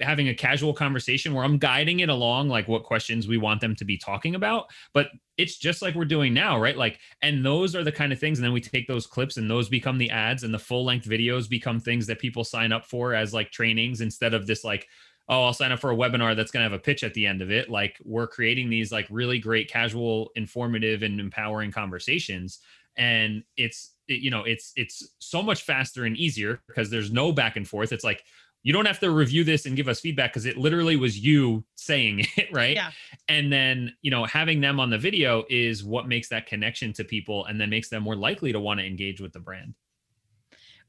having 0.00 0.28
a 0.28 0.34
casual 0.34 0.74
conversation 0.74 1.34
where 1.34 1.44
I'm 1.44 1.58
guiding 1.58 2.00
it 2.00 2.08
along, 2.08 2.48
like 2.48 2.68
what 2.68 2.84
questions 2.84 3.26
we 3.26 3.38
want 3.38 3.60
them 3.60 3.74
to 3.76 3.84
be 3.84 3.96
talking 3.96 4.34
about. 4.34 4.66
But 4.92 5.08
it's 5.38 5.58
just 5.58 5.82
like 5.82 5.94
we're 5.94 6.04
doing 6.04 6.34
now, 6.34 6.58
right? 6.58 6.76
Like, 6.76 6.98
and 7.22 7.44
those 7.44 7.74
are 7.74 7.84
the 7.84 7.92
kind 7.92 8.12
of 8.12 8.18
things. 8.18 8.38
And 8.38 8.44
then 8.44 8.52
we 8.52 8.60
take 8.60 8.86
those 8.86 9.06
clips 9.06 9.36
and 9.36 9.50
those 9.50 9.68
become 9.68 9.98
the 9.98 10.10
ads, 10.10 10.42
and 10.42 10.52
the 10.52 10.58
full 10.58 10.84
length 10.84 11.06
videos 11.06 11.48
become 11.48 11.80
things 11.80 12.06
that 12.06 12.18
people 12.18 12.44
sign 12.44 12.72
up 12.72 12.86
for 12.86 13.14
as 13.14 13.34
like 13.34 13.50
trainings 13.50 14.00
instead 14.00 14.34
of 14.34 14.46
this, 14.46 14.64
like, 14.64 14.86
oh, 15.28 15.44
I'll 15.44 15.52
sign 15.52 15.72
up 15.72 15.80
for 15.80 15.90
a 15.90 15.96
webinar 15.96 16.36
that's 16.36 16.52
going 16.52 16.64
to 16.64 16.70
have 16.70 16.78
a 16.78 16.82
pitch 16.82 17.02
at 17.02 17.12
the 17.14 17.26
end 17.26 17.42
of 17.42 17.50
it. 17.50 17.68
Like, 17.68 17.98
we're 18.04 18.28
creating 18.28 18.70
these 18.70 18.92
like 18.92 19.06
really 19.10 19.38
great, 19.38 19.68
casual, 19.68 20.30
informative, 20.36 21.02
and 21.02 21.18
empowering 21.18 21.72
conversations. 21.72 22.60
And 22.96 23.42
it's, 23.56 23.92
you 24.06 24.30
know, 24.30 24.44
it's, 24.44 24.72
it's 24.76 25.14
so 25.18 25.42
much 25.42 25.64
faster 25.64 26.04
and 26.04 26.16
easier 26.16 26.62
because 26.66 26.88
there's 26.88 27.10
no 27.10 27.32
back 27.32 27.56
and 27.56 27.68
forth. 27.68 27.92
It's 27.92 28.04
like, 28.04 28.22
you 28.66 28.72
don't 28.72 28.86
have 28.86 28.98
to 28.98 29.12
review 29.12 29.44
this 29.44 29.64
and 29.64 29.76
give 29.76 29.86
us 29.86 30.00
feedback 30.00 30.32
because 30.32 30.44
it 30.44 30.56
literally 30.56 30.96
was 30.96 31.16
you 31.16 31.64
saying 31.76 32.26
it 32.36 32.48
right 32.52 32.74
yeah. 32.74 32.90
and 33.28 33.52
then 33.52 33.94
you 34.02 34.10
know 34.10 34.24
having 34.24 34.60
them 34.60 34.80
on 34.80 34.90
the 34.90 34.98
video 34.98 35.44
is 35.48 35.84
what 35.84 36.08
makes 36.08 36.28
that 36.28 36.46
connection 36.46 36.92
to 36.92 37.04
people 37.04 37.46
and 37.46 37.60
then 37.60 37.70
makes 37.70 37.88
them 37.88 38.02
more 38.02 38.16
likely 38.16 38.52
to 38.52 38.58
want 38.58 38.80
to 38.80 38.84
engage 38.84 39.20
with 39.20 39.32
the 39.32 39.38
brand 39.38 39.72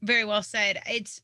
very 0.02 0.24
well 0.24 0.42
said 0.42 0.82
it's 0.86 1.22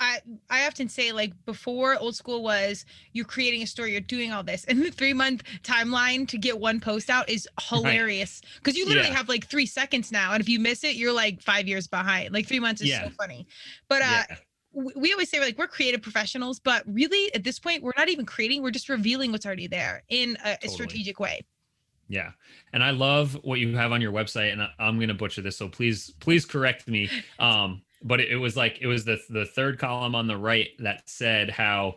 I 0.00 0.20
I 0.48 0.64
often 0.68 0.88
say 0.88 1.10
like 1.10 1.32
before 1.44 1.98
old 1.98 2.14
school 2.14 2.44
was 2.44 2.84
you're 3.14 3.24
creating 3.24 3.62
a 3.62 3.66
story, 3.66 3.90
you're 3.90 4.00
doing 4.00 4.32
all 4.32 4.44
this, 4.44 4.64
and 4.66 4.80
the 4.80 4.92
three 4.92 5.12
month 5.12 5.42
timeline 5.64 6.28
to 6.28 6.38
get 6.38 6.60
one 6.60 6.78
post 6.78 7.10
out 7.10 7.28
is 7.28 7.48
hilarious 7.60 8.40
because 8.54 8.74
right. 8.74 8.78
you 8.78 8.86
literally 8.86 9.08
yeah. 9.08 9.16
have 9.16 9.28
like 9.28 9.48
three 9.48 9.66
seconds 9.66 10.12
now, 10.12 10.34
and 10.34 10.40
if 10.40 10.48
you 10.48 10.60
miss 10.60 10.84
it, 10.84 10.94
you're 10.94 11.12
like 11.12 11.42
five 11.42 11.66
years 11.66 11.88
behind. 11.88 12.32
Like 12.32 12.46
three 12.46 12.60
months 12.60 12.80
is 12.80 12.90
yeah. 12.90 13.02
so 13.02 13.10
funny, 13.10 13.48
but 13.88 14.02
uh, 14.02 14.22
yeah 14.30 14.36
we 14.72 15.12
always 15.12 15.30
say 15.30 15.40
like 15.40 15.58
we're 15.58 15.66
creative 15.66 16.02
professionals, 16.02 16.60
but 16.60 16.82
really 16.86 17.34
at 17.34 17.44
this 17.44 17.58
point 17.58 17.82
we're 17.82 17.92
not 17.96 18.08
even 18.08 18.26
creating, 18.26 18.62
we're 18.62 18.70
just 18.70 18.88
revealing 18.88 19.32
what's 19.32 19.46
already 19.46 19.66
there 19.66 20.04
in 20.08 20.36
a, 20.44 20.54
totally. 20.54 20.58
a 20.62 20.68
strategic 20.68 21.20
way. 21.20 21.40
Yeah. 22.08 22.30
And 22.72 22.82
I 22.82 22.90
love 22.90 23.38
what 23.42 23.60
you 23.60 23.76
have 23.76 23.92
on 23.92 24.00
your 24.00 24.12
website 24.12 24.52
and 24.52 24.62
I'm 24.78 24.96
going 24.96 25.08
to 25.08 25.14
butcher 25.14 25.42
this 25.42 25.56
so 25.56 25.68
please 25.68 26.12
please 26.20 26.44
correct 26.44 26.88
me. 26.88 27.10
Um 27.38 27.82
but 28.02 28.20
it, 28.20 28.30
it 28.30 28.36
was 28.36 28.56
like 28.56 28.78
it 28.80 28.86
was 28.86 29.04
the 29.04 29.18
the 29.28 29.44
third 29.44 29.78
column 29.78 30.14
on 30.14 30.26
the 30.26 30.36
right 30.36 30.68
that 30.78 31.08
said 31.08 31.50
how 31.50 31.94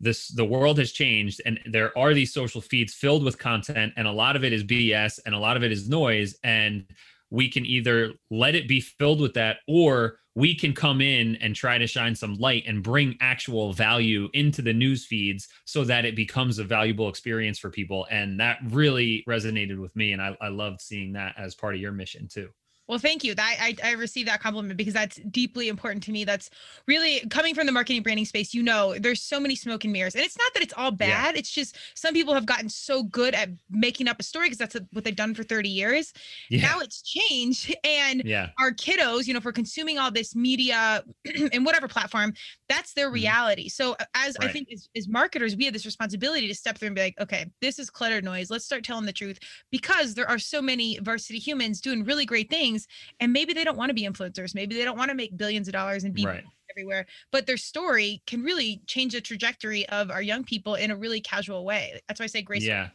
this 0.00 0.28
the 0.28 0.44
world 0.44 0.78
has 0.78 0.92
changed 0.92 1.40
and 1.46 1.58
there 1.66 1.96
are 1.96 2.14
these 2.14 2.32
social 2.32 2.60
feeds 2.60 2.94
filled 2.94 3.24
with 3.24 3.38
content 3.38 3.92
and 3.96 4.06
a 4.06 4.12
lot 4.12 4.36
of 4.36 4.44
it 4.44 4.52
is 4.52 4.64
BS 4.64 5.20
and 5.24 5.34
a 5.34 5.38
lot 5.38 5.56
of 5.56 5.62
it 5.62 5.72
is 5.72 5.88
noise 5.88 6.36
and 6.44 6.84
we 7.32 7.48
can 7.50 7.64
either 7.64 8.12
let 8.30 8.54
it 8.54 8.68
be 8.68 8.80
filled 8.80 9.20
with 9.20 9.32
that 9.34 9.56
or 9.66 10.18
we 10.34 10.54
can 10.54 10.74
come 10.74 11.00
in 11.00 11.36
and 11.36 11.54
try 11.54 11.78
to 11.78 11.86
shine 11.86 12.14
some 12.14 12.34
light 12.34 12.64
and 12.66 12.82
bring 12.82 13.16
actual 13.20 13.72
value 13.72 14.28
into 14.34 14.62
the 14.62 14.72
news 14.72 15.06
feeds 15.06 15.48
so 15.64 15.82
that 15.84 16.04
it 16.04 16.14
becomes 16.14 16.58
a 16.58 16.64
valuable 16.64 17.08
experience 17.08 17.58
for 17.58 17.70
people. 17.70 18.06
And 18.10 18.38
that 18.40 18.58
really 18.70 19.24
resonated 19.28 19.78
with 19.78 19.94
me 19.96 20.12
and 20.12 20.22
i, 20.22 20.36
I 20.40 20.48
loved 20.48 20.80
seeing 20.80 21.12
that 21.14 21.34
as 21.38 21.54
part 21.54 21.74
of 21.74 21.80
your 21.80 21.92
mission 21.92 22.28
too 22.28 22.48
well, 22.88 22.98
thank 22.98 23.22
you. 23.22 23.34
That 23.34 23.56
I, 23.60 23.76
I 23.84 23.92
received 23.92 24.28
that 24.28 24.40
compliment 24.40 24.76
because 24.76 24.94
that's 24.94 25.16
deeply 25.30 25.68
important 25.68 26.02
to 26.04 26.12
me. 26.12 26.24
That's 26.24 26.50
really 26.86 27.20
coming 27.30 27.54
from 27.54 27.66
the 27.66 27.72
marketing 27.72 28.02
branding 28.02 28.24
space. 28.24 28.52
You 28.52 28.62
know, 28.62 28.94
there's 28.98 29.22
so 29.22 29.38
many 29.38 29.54
smoke 29.54 29.84
and 29.84 29.92
mirrors, 29.92 30.14
and 30.14 30.24
it's 30.24 30.36
not 30.36 30.52
that 30.54 30.62
it's 30.62 30.74
all 30.76 30.90
bad. 30.90 31.34
Yeah. 31.34 31.38
It's 31.38 31.50
just 31.50 31.78
some 31.94 32.12
people 32.12 32.34
have 32.34 32.44
gotten 32.44 32.68
so 32.68 33.04
good 33.04 33.34
at 33.34 33.50
making 33.70 34.08
up 34.08 34.18
a 34.18 34.22
story 34.22 34.46
because 34.46 34.58
that's 34.58 34.74
a, 34.74 34.86
what 34.92 35.04
they've 35.04 35.16
done 35.16 35.34
for 35.34 35.44
30 35.44 35.68
years. 35.68 36.12
Yeah. 36.50 36.62
Now 36.62 36.80
it's 36.80 37.02
changed, 37.02 37.74
and 37.84 38.22
yeah. 38.24 38.50
our 38.58 38.72
kiddos, 38.72 39.26
you 39.26 39.34
know, 39.34 39.40
for 39.40 39.52
consuming 39.52 39.98
all 39.98 40.10
this 40.10 40.34
media 40.34 41.04
and 41.52 41.64
whatever 41.64 41.86
platform, 41.86 42.34
that's 42.68 42.94
their 42.94 43.06
mm-hmm. 43.06 43.14
reality. 43.14 43.68
So 43.68 43.92
uh, 43.92 44.04
as 44.14 44.36
right. 44.40 44.50
I 44.50 44.52
think 44.52 44.68
as, 44.72 44.88
as 44.96 45.08
marketers, 45.08 45.56
we 45.56 45.64
have 45.64 45.72
this 45.72 45.86
responsibility 45.86 46.48
to 46.48 46.54
step 46.54 46.78
through 46.78 46.88
and 46.88 46.96
be 46.96 47.02
like, 47.02 47.20
okay, 47.20 47.46
this 47.60 47.78
is 47.78 47.90
cluttered 47.90 48.24
noise. 48.24 48.50
Let's 48.50 48.64
start 48.64 48.84
telling 48.84 49.06
the 49.06 49.12
truth 49.12 49.38
because 49.70 50.14
there 50.14 50.28
are 50.28 50.38
so 50.38 50.60
many 50.60 50.98
varsity 51.00 51.38
humans 51.38 51.80
doing 51.80 52.04
really 52.04 52.26
great 52.26 52.50
things 52.50 52.81
things 52.82 53.14
and 53.20 53.32
maybe 53.32 53.52
they 53.52 53.64
don't 53.64 53.76
want 53.76 53.90
to 53.90 53.94
be 53.94 54.02
influencers 54.02 54.54
maybe 54.54 54.74
they 54.74 54.84
don't 54.84 54.98
want 54.98 55.10
to 55.10 55.14
make 55.14 55.36
billions 55.36 55.68
of 55.68 55.72
dollars 55.72 56.04
and 56.04 56.14
be 56.14 56.26
right. 56.26 56.44
everywhere 56.70 57.06
but 57.30 57.46
their 57.46 57.56
story 57.56 58.22
can 58.26 58.42
really 58.42 58.82
change 58.86 59.12
the 59.12 59.20
trajectory 59.20 59.88
of 59.88 60.10
our 60.10 60.22
young 60.22 60.44
people 60.44 60.74
in 60.74 60.90
a 60.90 60.96
really 60.96 61.20
casual 61.20 61.64
way 61.64 62.00
that's 62.08 62.20
why 62.20 62.24
i 62.24 62.26
say 62.26 62.42
grace 62.42 62.62
yeah. 62.62 62.88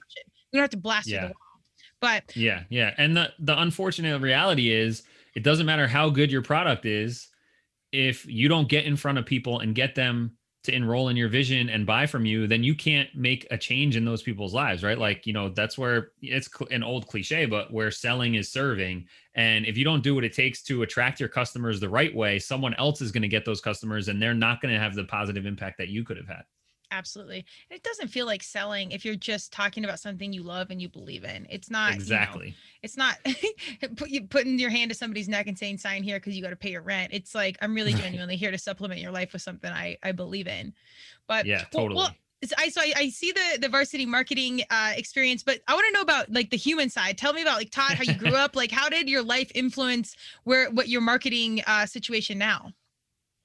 we 0.52 0.58
don't 0.58 0.64
have 0.64 0.70
to 0.70 0.78
blast 0.78 1.08
yeah. 1.08 1.22
the 1.22 1.28
wall 1.28 1.36
but 2.02 2.24
yeah 2.36 2.64
yeah 2.70 2.94
and 2.98 3.16
the 3.16 3.32
the 3.40 3.60
unfortunate 3.62 4.20
reality 4.22 4.72
is 4.72 5.04
it 5.36 5.44
doesn't 5.44 5.66
matter 5.66 5.88
how 5.88 6.10
good 6.10 6.32
your 6.32 6.42
product 6.42 6.86
is 6.86 7.28
if 7.92 8.26
you 8.26 8.48
don't 8.50 8.68
get 8.68 8.86
in 8.86 8.96
front 8.96 9.18
of 9.18 9.26
people 9.26 9.60
and 9.60 9.74
get 9.74 9.96
them 9.96 10.37
to 10.68 10.76
enroll 10.76 11.10
in 11.10 11.18
your 11.18 11.28
vision 11.28 11.70
and 11.70 11.86
buy 11.86 12.06
from 12.06 12.26
you, 12.26 12.46
then 12.48 12.64
you 12.64 12.76
can't 12.76 13.10
make 13.16 13.48
a 13.52 13.58
change 13.58 13.96
in 13.96 14.06
those 14.06 14.22
people's 14.22 14.54
lives, 14.54 14.84
right? 14.84 14.98
Like, 14.98 15.26
you 15.26 15.34
know, 15.34 15.50
that's 15.50 15.78
where 15.78 16.12
it's 16.22 16.50
an 16.70 16.84
old 16.84 17.08
cliche, 17.08 17.46
but 17.46 17.74
where 17.74 17.90
selling 17.90 18.36
is 18.36 18.52
serving. 18.52 19.08
And 19.36 19.66
if 19.66 19.78
you 19.78 19.84
don't 19.84 20.04
do 20.04 20.14
what 20.14 20.24
it 20.24 20.34
takes 20.34 20.62
to 20.64 20.84
attract 20.84 21.20
your 21.20 21.30
customers 21.30 21.80
the 21.80 21.90
right 21.90 22.16
way, 22.16 22.38
someone 22.40 22.76
else 22.76 23.02
is 23.02 23.12
going 23.12 23.24
to 23.24 23.28
get 23.28 23.46
those 23.46 23.62
customers 23.62 24.08
and 24.08 24.22
they're 24.22 24.34
not 24.34 24.62
going 24.62 24.74
to 24.74 24.80
have 24.80 24.96
the 24.96 25.06
positive 25.06 25.46
impact 25.46 25.78
that 25.80 25.90
you 25.90 26.04
could 26.04 26.18
have 26.18 26.28
had. 26.28 26.44
Absolutely. 26.92 27.46
And 27.70 27.78
it 27.78 27.84
doesn't 27.84 28.08
feel 28.08 28.26
like 28.26 28.42
selling 28.42 28.92
if 28.92 29.04
you're 29.04 29.16
just 29.16 29.52
talking 29.52 29.84
about 29.84 30.00
something 30.00 30.32
you 30.32 30.44
love 30.44 30.70
and 30.70 30.82
you 30.82 30.88
believe 30.88 31.24
in. 31.24 31.46
It's 31.50 31.70
not 31.70 31.94
exactly. 31.94 32.48
You 32.48 32.52
know, 32.52 32.58
it's 32.84 32.98
not 32.98 33.18
put 33.98 34.10
you 34.10 34.24
putting 34.24 34.58
your 34.58 34.70
hand 34.70 34.92
to 34.92 34.96
somebody's 34.96 35.28
neck 35.28 35.48
and 35.48 35.58
saying 35.58 35.80
sign 35.80 36.04
here 36.04 36.18
because 36.18 36.36
you 36.36 36.42
got 36.42 36.52
to 36.52 36.56
pay 36.56 36.72
your 36.72 36.82
rent. 36.82 37.14
It's 37.14 37.36
like 37.36 37.58
I'm 37.62 37.76
really 37.76 37.94
genuinely 38.04 38.38
here 38.38 38.52
to 38.52 38.58
supplement 38.58 39.02
your 39.02 39.12
life 39.12 39.34
with 39.34 39.42
something 39.42 39.72
I 39.72 39.98
I 40.02 40.14
believe 40.14 40.48
in. 40.48 40.74
But 41.28 41.46
yeah, 41.46 41.66
totally. 41.72 41.96
Well, 41.96 42.12
I 42.58 42.70
so 42.70 42.82
I, 42.82 42.94
I 42.96 43.10
see 43.10 43.32
the 43.32 43.60
the 43.62 43.70
varsity 43.70 44.06
marketing 44.06 44.62
uh, 44.70 44.94
experience, 44.96 45.44
but 45.44 45.60
I 45.68 45.74
want 45.74 45.88
to 45.88 45.92
know 45.92 46.02
about 46.02 46.32
like 46.32 46.52
the 46.52 46.58
human 46.58 46.90
side. 46.90 47.18
Tell 47.18 47.34
me 47.34 47.42
about 47.42 47.58
like 47.58 47.72
Todd, 47.72 47.94
how 47.94 48.04
you 48.04 48.14
grew 48.14 48.36
up. 48.36 48.56
Like, 48.56 48.72
how 48.72 48.90
did 48.90 49.10
your 49.10 49.24
life 49.24 49.52
influence 49.56 50.16
where 50.44 50.70
what 50.72 50.88
your 50.88 51.02
marketing 51.02 51.64
uh, 51.68 51.86
situation 51.86 52.38
now? 52.38 52.72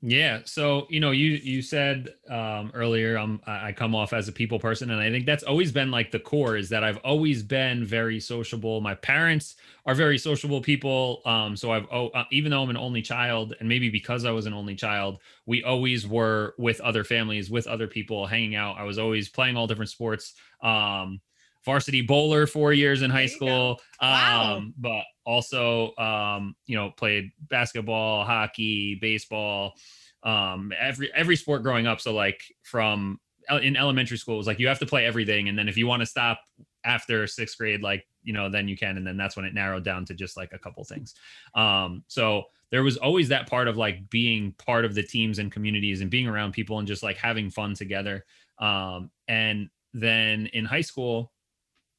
Yeah. 0.04 0.40
So, 0.46 0.88
you 0.90 0.98
know, 0.98 1.12
you 1.12 1.30
you 1.44 1.62
said 1.62 2.08
um, 2.28 2.72
earlier 2.74 3.16
um, 3.16 3.40
I 3.46 3.70
come 3.70 3.94
off 3.94 4.12
as 4.12 4.26
a 4.26 4.32
people 4.32 4.58
person, 4.58 4.90
and 4.90 5.00
I 5.00 5.10
think 5.10 5.26
that's 5.26 5.44
always 5.44 5.70
been 5.70 5.92
like 5.92 6.10
the 6.10 6.18
core 6.18 6.56
is 6.56 6.68
that 6.70 6.82
I've 6.82 6.96
always 6.98 7.44
been 7.44 7.84
very 7.84 8.18
sociable. 8.18 8.80
My 8.80 8.96
parents 8.96 9.54
are 9.86 9.94
very 9.94 10.18
sociable 10.18 10.60
people. 10.60 11.22
Um, 11.24 11.56
so 11.56 11.70
I've 11.70 11.86
oh, 11.92 12.08
uh, 12.08 12.24
even 12.32 12.50
though 12.50 12.64
I'm 12.64 12.70
an 12.70 12.76
only 12.76 13.00
child, 13.00 13.54
and 13.60 13.68
maybe 13.68 13.90
because 13.90 14.24
I 14.24 14.32
was 14.32 14.46
an 14.46 14.54
only 14.54 14.74
child, 14.74 15.20
we 15.46 15.62
always 15.62 16.04
were 16.04 16.54
with 16.58 16.80
other 16.80 17.04
families, 17.04 17.48
with 17.48 17.68
other 17.68 17.86
people, 17.86 18.26
hanging 18.26 18.56
out. 18.56 18.78
I 18.78 18.82
was 18.82 18.98
always 18.98 19.28
playing 19.28 19.56
all 19.56 19.68
different 19.68 19.90
sports. 19.90 20.34
Um, 20.60 21.20
varsity 21.64 22.02
bowler 22.02 22.48
four 22.48 22.72
years 22.72 23.02
in 23.02 23.10
high 23.10 23.26
school. 23.26 23.80
Wow. 24.00 24.56
Um, 24.56 24.74
but 24.76 25.04
also, 25.24 25.94
um, 25.96 26.56
you 26.66 26.76
know, 26.76 26.90
played 26.90 27.30
basketball, 27.48 28.24
hockey, 28.24 28.96
baseball, 29.00 29.74
um, 30.22 30.72
every 30.78 31.12
every 31.14 31.36
sport 31.36 31.62
growing 31.62 31.86
up. 31.86 32.00
So 32.00 32.12
like 32.12 32.40
from 32.62 33.20
in 33.50 33.76
elementary 33.76 34.16
school, 34.16 34.34
it 34.34 34.38
was 34.38 34.46
like 34.46 34.58
you 34.58 34.68
have 34.68 34.78
to 34.80 34.86
play 34.86 35.04
everything, 35.04 35.48
and 35.48 35.58
then 35.58 35.68
if 35.68 35.76
you 35.76 35.86
want 35.86 36.00
to 36.00 36.06
stop 36.06 36.40
after 36.84 37.26
sixth 37.26 37.58
grade, 37.58 37.82
like 37.82 38.06
you 38.22 38.32
know, 38.32 38.48
then 38.48 38.68
you 38.68 38.76
can, 38.76 38.96
and 38.96 39.06
then 39.06 39.16
that's 39.16 39.36
when 39.36 39.44
it 39.44 39.54
narrowed 39.54 39.84
down 39.84 40.04
to 40.06 40.14
just 40.14 40.36
like 40.36 40.52
a 40.52 40.58
couple 40.58 40.84
things. 40.84 41.14
Um, 41.54 42.04
so 42.06 42.44
there 42.70 42.82
was 42.82 42.96
always 42.96 43.28
that 43.28 43.48
part 43.48 43.68
of 43.68 43.76
like 43.76 44.08
being 44.10 44.52
part 44.58 44.84
of 44.84 44.94
the 44.94 45.02
teams 45.02 45.38
and 45.38 45.52
communities 45.52 46.00
and 46.00 46.10
being 46.10 46.26
around 46.26 46.52
people 46.52 46.78
and 46.78 46.88
just 46.88 47.02
like 47.02 47.16
having 47.16 47.50
fun 47.50 47.74
together. 47.74 48.24
Um, 48.58 49.10
and 49.28 49.68
then 49.92 50.46
in 50.54 50.64
high 50.64 50.80
school, 50.80 51.32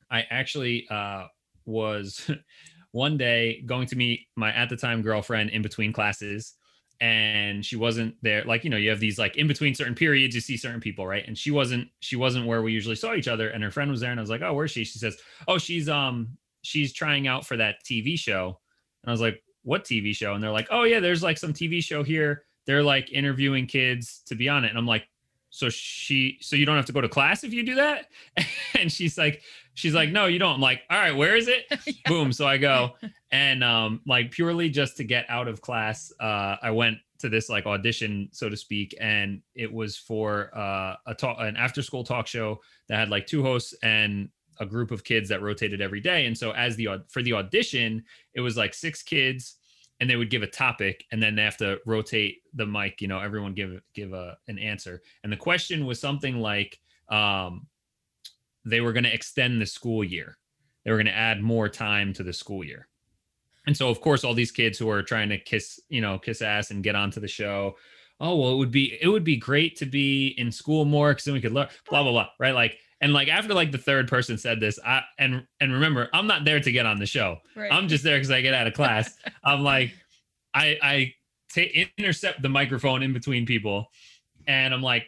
I 0.10 0.26
actually 0.30 0.88
uh, 0.90 1.26
was 1.66 2.30
one 2.94 3.18
day 3.18 3.62
going 3.66 3.88
to 3.88 3.96
meet 3.96 4.28
my 4.36 4.54
at 4.54 4.70
the 4.70 4.78
time 4.78 5.02
girlfriend 5.02 5.50
in 5.50 5.62
between 5.62 5.92
classes 5.92 6.54
and 7.02 7.66
she 7.66 7.76
wasn't 7.76 8.16
there. 8.22 8.44
Like 8.46 8.64
you 8.64 8.70
know 8.70 8.78
you 8.78 8.92
have 8.92 9.00
these 9.00 9.20
like 9.20 9.36
in 9.36 9.48
between 9.48 9.76
certain 9.76 9.96
periods 9.96 10.36
you 10.36 10.42
see 10.42 10.56
certain 10.56 10.80
people 10.80 11.06
right? 11.06 11.28
And 11.28 11.38
she 11.38 11.52
wasn't 11.52 11.90
she 12.00 12.16
wasn't 12.16 12.46
where 12.46 12.62
we 12.62 12.72
usually 12.72 12.96
saw 12.96 13.16
each 13.16 13.28
other 13.28 13.50
and 13.50 13.64
her 13.64 13.72
friend 13.72 13.92
was 13.92 14.00
there 14.00 14.12
and 14.12 14.20
i 14.20 14.24
was 14.24 14.30
like 14.30 14.42
oh 14.42 14.54
where's 14.54 14.72
she? 14.72 14.86
She 14.86 15.00
says 15.00 15.18
oh 15.48 15.58
she's 15.58 15.90
um 15.90 16.38
she's 16.62 16.94
trying 16.94 17.28
out 17.28 17.46
for 17.46 17.58
that 17.58 17.78
tv 17.84 18.18
show. 18.18 18.60
And 19.04 19.10
i 19.10 19.12
was 19.12 19.22
like 19.22 19.44
what 19.64 19.84
tv 19.84 20.16
show? 20.16 20.34
And 20.34 20.44
they're 20.44 20.52
like 20.52 20.68
oh 20.70 20.84
yeah 20.84 21.00
there's 21.00 21.24
like 21.24 21.38
some 21.38 21.52
tv 21.52 21.84
show 21.84 22.04
here. 22.04 22.46
They're 22.68 22.84
like 22.84 23.12
interviewing 23.12 23.66
kids 23.66 24.22
to 24.28 24.36
be 24.36 24.48
on 24.48 24.66
it. 24.66 24.70
And 24.70 24.78
i'm 24.78 24.88
like 24.88 25.08
so 25.50 25.70
she 25.70 26.38
so 26.42 26.56
you 26.56 26.66
don't 26.66 26.78
have 26.78 26.88
to 26.88 26.94
go 26.94 27.02
to 27.02 27.10
class 27.10 27.44
if 27.44 27.54
you 27.54 27.64
do 27.64 27.76
that? 27.76 28.06
And 28.76 28.92
she's 28.92 29.18
like 29.18 29.42
she's 29.74 29.94
like 29.94 30.12
no 30.12 30.26
you 30.26 30.40
don't. 30.40 30.56
I'm 30.56 30.62
like 30.62 30.82
all 30.90 30.98
right 31.00 31.16
where 31.16 31.36
is 31.36 31.48
it? 31.48 31.66
Yeah. 31.86 31.94
boom 32.08 32.34
so 32.34 32.46
i 32.48 32.58
go. 32.58 32.92
And 33.32 33.64
um 33.64 34.02
like 34.06 34.32
purely 34.32 34.70
just 34.70 34.98
to 34.98 35.04
get 35.04 35.26
out 35.30 35.48
of 35.48 35.62
class 35.62 36.12
uh 36.20 36.56
i 36.62 36.70
went 36.72 36.98
to 37.20 37.30
this 37.30 37.48
like 37.50 37.66
audition 37.66 38.28
so 38.34 38.50
to 38.50 38.58
speak 38.58 38.94
and 39.00 39.42
it 39.56 39.72
was 39.72 39.98
for 39.98 40.52
uh 40.58 40.96
a 41.08 41.16
talk 41.16 41.38
an 41.40 41.56
after 41.56 41.82
school 41.82 42.04
talk 42.04 42.28
show 42.28 42.60
that 42.90 42.98
had 42.98 43.10
like 43.10 43.26
two 43.26 43.42
hosts 43.42 43.74
and 43.82 44.30
a 44.60 44.66
group 44.66 44.92
of 44.92 45.04
kids 45.04 45.30
that 45.30 45.42
rotated 45.42 45.82
every 45.82 46.00
day. 46.00 46.28
And 46.28 46.38
so 46.38 46.52
as 46.52 46.76
the 46.76 47.04
for 47.10 47.24
the 47.24 47.34
audition 47.34 48.04
it 48.34 48.42
was 48.42 48.56
like 48.58 48.74
six 48.74 49.02
kids 49.02 49.56
and 50.00 50.10
they 50.10 50.16
would 50.16 50.30
give 50.30 50.44
a 50.44 50.48
topic 50.48 51.06
and 51.12 51.22
then 51.24 51.36
they 51.36 51.44
have 51.44 51.58
to 51.58 51.80
rotate 51.86 52.42
the 52.54 52.66
mic 52.66 53.02
you 53.02 53.08
know 53.08 53.20
everyone 53.20 53.54
give 53.54 53.82
give 53.96 54.14
a 54.14 54.38
an 54.48 54.60
answer. 54.60 55.02
And 55.24 55.32
the 55.32 55.38
question 55.38 55.86
was 55.86 56.00
something 56.00 56.38
like 56.40 56.80
um 57.10 57.66
they 58.66 58.82
were 58.82 58.94
going 58.94 59.04
to 59.04 59.14
extend 59.14 59.62
the 59.62 59.66
school 59.66 60.04
year. 60.04 60.38
They 60.84 60.92
were 60.92 60.98
going 60.98 61.08
to 61.08 61.16
add 61.16 61.42
more 61.42 61.70
time 61.70 62.14
to 62.14 62.24
the 62.24 62.34
school 62.34 62.64
year. 62.64 62.88
And 63.66 63.76
so 63.76 63.90
of 63.90 64.02
course 64.02 64.24
all 64.24 64.34
these 64.34 64.52
kids 64.52 64.78
who 64.78 64.90
are 64.90 65.02
trying 65.02 65.30
to 65.30 65.38
kiss 65.38 65.80
you 65.90 66.02
know 66.02 66.20
kiss 66.20 66.42
ass 66.42 66.72
and 66.72 66.84
get 66.84 66.96
onto 66.96 67.20
the 67.22 67.28
show 67.28 67.76
oh 68.20 68.36
well 68.36 68.52
it 68.52 68.58
would 68.58 68.72
be 68.72 68.98
it 69.02 69.08
would 69.08 69.24
be 69.24 69.38
great 69.38 69.78
to 69.78 69.86
be 69.86 70.36
in 70.38 70.52
school 70.52 70.86
more 70.86 71.12
because 71.12 71.26
then 71.26 71.34
we 71.34 71.42
could 71.42 71.54
learn 71.54 71.68
blah 71.90 72.04
blah 72.04 72.12
blah 72.12 72.28
right? 72.40 72.54
Like 72.54 72.78
and 73.02 73.14
like 73.14 73.28
after 73.28 73.54
like 73.54 73.72
the 73.72 73.78
third 73.78 74.08
person 74.08 74.38
said 74.38 74.60
this 74.60 74.80
i 74.86 75.02
and 75.20 75.46
and 75.60 75.74
remember 75.74 76.10
i'm 76.14 76.28
not 76.28 76.46
there 76.46 76.60
to 76.60 76.72
get 76.72 76.86
on 76.86 77.00
the 77.00 77.06
show. 77.06 77.38
Right. 77.56 77.72
i'm 77.72 77.88
just 77.88 78.04
there 78.04 78.18
because 78.18 78.32
i 78.32 78.42
get 78.42 78.54
out 78.54 78.68
of 78.68 78.74
class. 78.74 79.16
I'm 79.44 79.62
like 79.62 79.94
i 80.54 80.78
i 80.82 81.14
t- 81.52 81.88
intercept 81.98 82.42
the 82.42 82.50
microphone 82.50 83.04
in 83.04 83.14
between 83.14 83.46
people 83.46 83.88
and 84.48 84.74
i'm 84.74 84.82
like 84.82 85.08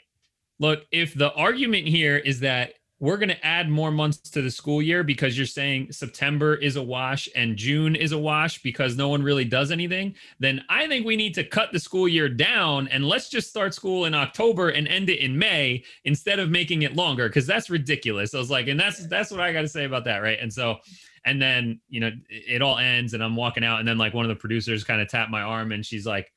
look 0.59 0.85
if 0.91 1.13
the 1.13 1.31
argument 1.33 1.88
here 1.88 2.17
is 2.17 2.41
that 2.41 2.74
we're 3.00 3.18
going 3.18 3.30
to 3.30 3.46
add 3.46 3.70
more 3.70 3.92
months 3.92 4.18
to 4.18 4.42
the 4.42 4.50
school 4.50 4.82
year 4.82 5.04
because 5.04 5.38
you're 5.38 5.46
saying 5.46 5.92
September 5.92 6.56
is 6.56 6.78
a 6.78 6.82
wash 6.82 7.28
and 7.36 7.58
June 7.58 7.94
is 7.94 8.14
a 8.14 8.18
wash 8.18 8.62
because 8.62 8.96
no 8.96 9.10
one 9.10 9.22
really 9.22 9.44
does 9.44 9.70
anything, 9.70 10.16
then 10.40 10.64
I 10.70 10.88
think 10.88 11.06
we 11.06 11.18
need 11.18 11.34
to 11.34 11.44
cut 11.44 11.74
the 11.74 11.80
school 11.80 12.08
year 12.08 12.30
down 12.30 12.88
and 12.88 13.06
let's 13.06 13.30
just 13.30 13.50
start 13.50 13.74
school 13.74 14.06
in 14.06 14.14
October 14.14 14.70
and 14.70 14.88
end 14.88 15.10
it 15.10 15.20
in 15.20 15.38
May 15.38 15.84
instead 16.06 16.40
of 16.40 16.50
making 16.50 16.84
it 16.84 16.96
longer 16.96 17.28
because 17.28 17.46
that's 17.46 17.70
ridiculous. 17.70 18.34
I 18.34 18.38
was 18.38 18.50
like, 18.50 18.68
and 18.68 18.80
that's 18.80 19.06
that's 19.08 19.30
what 19.30 19.42
I 19.42 19.52
got 19.52 19.62
to 19.62 19.70
say 19.70 19.84
about 19.84 20.06
that, 20.06 20.20
right? 20.20 20.40
And 20.40 20.52
so 20.52 20.78
and 21.25 21.42
then, 21.42 21.82
you 21.90 22.00
know, 22.00 22.12
it 22.30 22.62
all 22.62 22.78
ends 22.78 23.14
and 23.14 23.22
I'm 23.22 23.36
walking 23.36 23.66
out 23.66 23.80
and 23.80 23.88
then 23.88 23.98
like 23.98 24.14
one 24.14 24.24
of 24.24 24.30
the 24.30 24.36
producers 24.36 24.86
kind 24.86 25.02
of 25.02 25.10
tapped 25.10 25.32
my 25.32 25.42
arm 25.42 25.74
and 25.74 25.86
she's 25.86 26.06
like, 26.06 26.32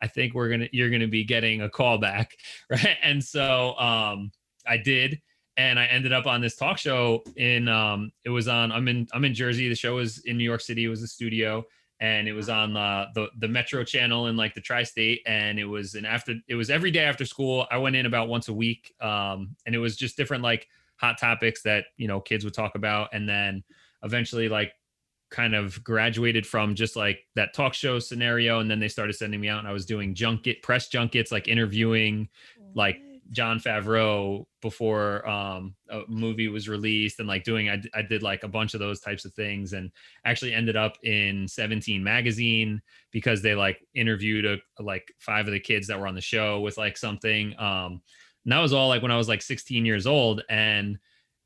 I 0.00 0.06
think 0.06 0.34
we're 0.34 0.48
going 0.48 0.60
to 0.60 0.68
you're 0.70 0.90
going 0.90 1.00
to 1.00 1.08
be 1.08 1.24
getting 1.24 1.62
a 1.62 1.68
call 1.68 1.98
back, 1.98 2.36
right? 2.70 2.98
And 3.02 3.24
so 3.24 3.76
um 3.78 4.30
I 4.64 4.76
did 4.76 5.20
and 5.56 5.78
I 5.78 5.86
ended 5.86 6.12
up 6.12 6.26
on 6.26 6.40
this 6.40 6.56
talk 6.56 6.78
show 6.78 7.22
in 7.36 7.68
um 7.68 8.12
it 8.24 8.30
was 8.30 8.48
on 8.48 8.72
I'm 8.72 8.88
in 8.88 9.06
I'm 9.12 9.24
in 9.24 9.34
Jersey. 9.34 9.68
The 9.68 9.74
show 9.74 9.96
was 9.96 10.18
in 10.24 10.36
New 10.36 10.44
York 10.44 10.60
City. 10.60 10.84
It 10.84 10.88
was 10.88 11.02
a 11.02 11.06
studio 11.06 11.64
and 12.00 12.26
it 12.26 12.32
was 12.32 12.48
on 12.48 12.74
the 12.74 13.06
the, 13.14 13.28
the 13.38 13.48
Metro 13.48 13.84
channel 13.84 14.26
in 14.26 14.36
like 14.36 14.54
the 14.54 14.60
tri-state 14.60 15.22
and 15.26 15.58
it 15.58 15.64
was 15.64 15.94
an 15.94 16.04
after 16.04 16.34
it 16.48 16.54
was 16.54 16.70
every 16.70 16.90
day 16.90 17.04
after 17.04 17.24
school. 17.24 17.66
I 17.70 17.78
went 17.78 17.96
in 17.96 18.06
about 18.06 18.28
once 18.28 18.48
a 18.48 18.52
week 18.52 18.94
um 19.00 19.54
and 19.66 19.74
it 19.74 19.78
was 19.78 19.96
just 19.96 20.16
different 20.16 20.42
like 20.42 20.68
hot 20.96 21.18
topics 21.18 21.62
that, 21.62 21.86
you 21.96 22.08
know, 22.08 22.20
kids 22.20 22.44
would 22.44 22.54
talk 22.54 22.74
about 22.74 23.10
and 23.12 23.28
then 23.28 23.62
eventually 24.02 24.48
like 24.48 24.72
kind 25.30 25.54
of 25.54 25.82
graduated 25.82 26.46
from 26.46 26.74
just 26.74 26.94
like 26.94 27.26
that 27.34 27.54
talk 27.54 27.74
show 27.74 27.98
scenario 27.98 28.60
and 28.60 28.70
then 28.70 28.78
they 28.78 28.88
started 28.88 29.12
sending 29.14 29.40
me 29.40 29.48
out 29.48 29.58
and 29.58 29.66
I 29.66 29.72
was 29.72 29.86
doing 29.86 30.14
junket 30.14 30.62
press 30.62 30.88
junkets 30.88 31.32
like 31.32 31.48
interviewing 31.48 32.28
like 32.74 33.00
Jon 33.30 33.58
Favreau 33.58 34.44
before 34.60 35.28
um, 35.28 35.74
a 35.90 36.02
movie 36.08 36.48
was 36.48 36.68
released 36.68 37.18
and 37.18 37.28
like 37.28 37.44
doing 37.44 37.68
I, 37.68 37.82
I 37.94 38.02
did 38.02 38.22
like 38.22 38.42
a 38.42 38.48
bunch 38.48 38.74
of 38.74 38.80
those 38.80 39.00
types 39.00 39.24
of 39.24 39.34
things 39.34 39.72
and 39.72 39.90
actually 40.24 40.54
ended 40.54 40.76
up 40.76 40.96
in 41.02 41.48
17 41.48 42.02
magazine 42.02 42.80
because 43.10 43.42
they 43.42 43.54
like 43.54 43.78
interviewed 43.94 44.44
a, 44.44 44.82
like 44.82 45.12
five 45.18 45.46
of 45.46 45.52
the 45.52 45.60
kids 45.60 45.86
that 45.88 45.98
were 45.98 46.06
on 46.06 46.14
the 46.14 46.20
show 46.20 46.60
with 46.60 46.76
like 46.78 46.96
something 46.96 47.58
um 47.58 48.00
and 48.44 48.52
that 48.52 48.60
was 48.60 48.72
all 48.72 48.88
like 48.88 49.02
when 49.02 49.10
I 49.10 49.16
was 49.16 49.28
like 49.28 49.42
16 49.42 49.86
years 49.86 50.06
old. 50.06 50.42
And 50.48 50.98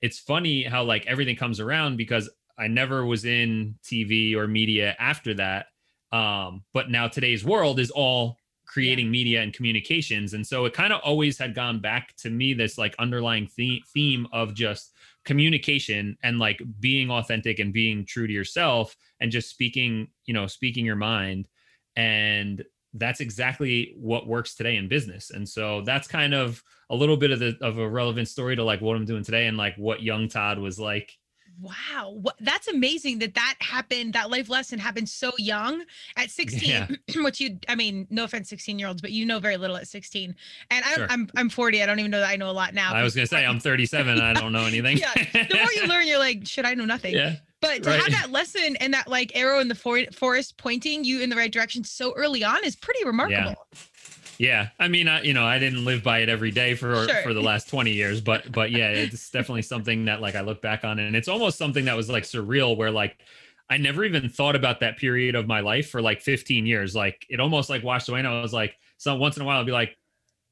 it's 0.02 0.18
funny 0.18 0.64
how 0.64 0.84
like 0.84 1.06
everything 1.06 1.36
comes 1.36 1.60
around 1.60 1.96
because 1.96 2.28
I 2.58 2.68
never 2.68 3.06
was 3.06 3.24
in 3.24 3.76
TV 3.84 4.34
or 4.34 4.48
media 4.48 4.96
after 4.98 5.34
that 5.34 5.66
um 6.10 6.64
but 6.72 6.90
now 6.90 7.06
today's 7.06 7.44
world 7.44 7.78
is 7.78 7.90
all 7.90 8.38
creating 8.68 9.07
yeah. 9.07 9.12
media 9.12 9.42
and 9.42 9.52
communications. 9.52 10.35
And 10.35 10.46
so 10.46 10.64
it 10.66 10.74
kind 10.74 10.92
of 10.92 11.00
always 11.02 11.37
had 11.38 11.54
gone 11.54 11.81
back 11.81 12.14
to 12.18 12.31
me 12.31 12.52
this 12.52 12.78
like 12.78 12.94
underlying 12.98 13.48
theme, 13.48 13.81
theme 13.92 14.28
of 14.33 14.54
just 14.54 14.94
communication 15.24 16.16
and 16.22 16.38
like 16.38 16.62
being 16.78 17.11
authentic 17.11 17.59
and 17.59 17.72
being 17.72 18.04
true 18.04 18.26
to 18.26 18.33
yourself 18.33 18.96
and 19.20 19.33
just 19.33 19.50
speaking 19.50 20.09
you 20.26 20.35
know 20.35 20.46
speaking 20.46 20.85
your 20.85 20.96
mind. 20.96 21.48
And 21.96 22.64
that's 22.94 23.20
exactly 23.20 23.94
what 23.96 24.28
works 24.28 24.54
today 24.54 24.76
in 24.76 24.88
business. 24.88 25.31
And 25.31 25.48
so 25.48 25.83
that's 25.83 26.07
kind 26.07 26.33
of 26.33 26.62
a 26.90 26.94
little 26.96 27.16
bit 27.16 27.31
of 27.31 27.38
the 27.38 27.57
of 27.61 27.78
a 27.78 27.88
relevant 27.88 28.28
story 28.28 28.57
to 28.57 28.64
like 28.64 28.81
what 28.81 28.96
i'm 28.96 29.04
doing 29.04 29.22
today 29.22 29.46
and 29.46 29.57
like 29.57 29.74
what 29.76 30.02
young 30.02 30.28
todd 30.28 30.59
was 30.59 30.78
like 30.78 31.17
Wow, 31.60 32.14
what, 32.20 32.36
that's 32.40 32.68
amazing 32.68 33.18
that 33.18 33.34
that 33.34 33.56
happened. 33.58 34.12
That 34.12 34.30
life 34.30 34.48
lesson 34.48 34.78
happened 34.78 35.08
so 35.08 35.32
young 35.38 35.82
at 36.16 36.30
16. 36.30 36.68
Yeah. 36.68 36.86
which 37.22 37.40
you, 37.40 37.58
I 37.68 37.74
mean, 37.74 38.06
no 38.10 38.24
offense, 38.24 38.48
16 38.48 38.78
year 38.78 38.86
olds, 38.86 39.00
but 39.00 39.10
you 39.10 39.26
know 39.26 39.40
very 39.40 39.56
little 39.56 39.76
at 39.76 39.88
16. 39.88 40.34
And 40.70 40.84
I'm, 40.84 40.94
sure. 40.94 41.06
I'm, 41.10 41.28
I'm 41.36 41.48
40. 41.48 41.82
I 41.82 41.86
don't 41.86 41.98
even 41.98 42.10
know 42.10 42.20
that 42.20 42.28
I 42.28 42.36
know 42.36 42.50
a 42.50 42.52
lot 42.52 42.74
now. 42.74 42.94
I 42.94 43.02
was 43.02 43.14
gonna 43.14 43.26
say 43.26 43.44
I'm 43.44 43.58
37. 43.58 44.20
I 44.20 44.34
don't 44.34 44.52
know 44.52 44.66
anything. 44.66 44.98
yeah, 44.98 45.12
the 45.14 45.58
more 45.60 45.72
you 45.72 45.86
learn, 45.86 46.06
you're 46.06 46.18
like, 46.18 46.46
should 46.46 46.64
I 46.64 46.74
know 46.74 46.84
nothing? 46.84 47.14
Yeah. 47.14 47.36
But 47.60 47.82
to 47.82 47.90
right. 47.90 48.00
have 48.00 48.12
that 48.12 48.30
lesson 48.30 48.76
and 48.76 48.94
that 48.94 49.08
like 49.08 49.36
arrow 49.36 49.58
in 49.58 49.66
the 49.66 49.74
for- 49.74 50.06
forest 50.12 50.58
pointing 50.58 51.02
you 51.02 51.20
in 51.20 51.30
the 51.30 51.36
right 51.36 51.50
direction 51.50 51.82
so 51.82 52.14
early 52.14 52.44
on 52.44 52.64
is 52.64 52.76
pretty 52.76 53.04
remarkable. 53.04 53.56
Yeah. 53.72 53.78
Yeah, 54.38 54.68
I 54.79 54.87
mean, 54.87 55.09
I, 55.09 55.22
you 55.22 55.35
know, 55.35 55.44
I 55.44 55.59
didn't 55.59 55.85
live 55.85 56.05
by 56.05 56.20
it 56.20 56.29
every 56.29 56.53
day 56.53 56.74
for 56.74 57.09
sure. 57.09 57.22
for 57.22 57.35
the 57.35 57.42
last 57.42 57.68
twenty 57.68 57.90
years, 57.92 58.20
but 58.20 58.51
but 58.53 58.70
yeah, 58.70 58.90
it's 58.90 59.31
definitely 59.31 59.62
something 59.62 60.05
that 60.05 60.20
like 60.20 60.37
I 60.37 60.42
look 60.42 60.62
back 60.62 60.85
on, 60.85 61.01
and 61.01 61.16
it's 61.16 61.27
almost 61.27 61.59
something 61.59 61.87
that 61.87 61.96
was 61.96 62.09
like 62.09 62.22
surreal, 62.22 62.77
where 62.77 62.92
like 62.92 63.18
I 63.68 63.79
never 63.79 64.05
even 64.05 64.29
thought 64.29 64.55
about 64.55 64.81
that 64.81 64.96
period 64.96 65.35
of 65.35 65.48
my 65.48 65.61
life 65.61 65.90
for 65.90 66.01
like 66.01 66.20
fifteen 66.20 66.66
years. 66.66 66.94
Like 66.94 67.27
it 67.29 67.40
almost 67.40 67.68
like 67.68 67.83
washed 67.83 68.09
away, 68.09 68.20
and 68.20 68.29
I 68.29 68.40
was 68.40 68.53
like, 68.53 68.77
so 68.96 69.16
once 69.16 69.37
in 69.37 69.42
a 69.42 69.44
while, 69.44 69.59
I'd 69.61 69.66
be 69.66 69.72
like, 69.72 69.96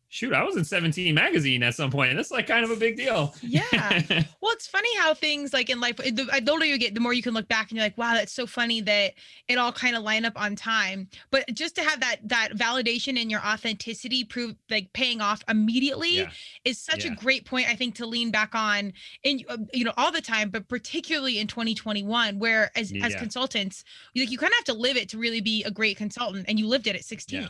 shoot, 0.09 0.33
I 0.33 0.43
was 0.45 0.57
in 0.57 0.65
17 0.65 1.15
magazine 1.15 1.63
at 1.63 1.75
some 1.75 1.91
point. 1.91 2.11
And 2.11 2.19
that's 2.19 2.31
like 2.31 2.47
kind 2.47 2.65
of 2.65 2.71
a 2.71 2.77
big 2.77 2.97
deal. 2.97 3.35
Yeah. 3.43 3.63
well, 4.41 4.53
it's 4.53 4.67
funny 4.67 4.95
how 4.99 5.15
things 5.15 5.53
like 5.53 5.69
in 5.69 5.81
life, 5.81 5.97
the, 5.97 6.13
the 6.43 6.51
older 6.51 6.65
you 6.65 6.79
get, 6.79 6.95
the 6.95 7.01
more 7.01 7.13
you 7.13 7.23
can 7.23 7.35
look 7.35 7.49
back 7.49 7.71
and 7.71 7.77
you're 7.77 7.85
like, 7.85 7.99
wow, 7.99 8.15
that's 8.15 8.33
so 8.33 8.47
funny 8.47 8.81
that 8.83 9.15
it 9.49 9.59
all 9.59 9.73
kind 9.73 9.97
of 9.97 10.03
line 10.03 10.25
up 10.25 10.41
on 10.41 10.55
time. 10.55 11.09
But 11.31 11.53
just 11.55 11.75
to 11.77 11.83
have 11.83 12.01
that, 12.01 12.17
that 12.29 12.53
validation 12.53 13.21
and 13.21 13.31
your 13.31 13.41
authenticity 13.41 14.25
prove 14.25 14.55
like 14.71 14.93
paying 14.93 15.21
off 15.21 15.43
immediately 15.49 16.19
yeah. 16.19 16.31
is 16.65 16.79
such 16.79 17.05
yeah. 17.05 17.13
a 17.13 17.17
great 17.17 17.45
point, 17.45 17.69
I 17.69 17.75
think, 17.75 17.97
to 17.97 18.07
lean 18.07 18.31
back 18.31 18.55
on 18.55 18.93
in, 19.25 19.43
uh, 19.49 19.59
you 19.73 19.85
know, 19.85 19.93
all 19.97 20.13
the 20.13 20.23
time, 20.23 20.51
but 20.51 20.69
particularly 20.69 21.39
in 21.39 21.47
2021, 21.47 22.39
where 22.39 22.71
as, 22.77 22.93
yeah. 22.93 23.07
as 23.07 23.15
consultants, 23.17 23.85
like 24.15 24.31
you 24.31 24.39
kind 24.39 24.53
of 24.53 24.57
have 24.57 24.77
to 24.77 24.81
live 24.81 24.97
it 24.97 25.09
to 25.11 25.19
really 25.19 25.41
be 25.41 25.65
a 25.65 25.71
great 25.71 25.97
consultant. 25.97 26.47
And 26.49 26.59
you 26.59 26.69
lived 26.69 26.87
it 26.87 26.95
at 26.95 27.05
16. 27.05 27.49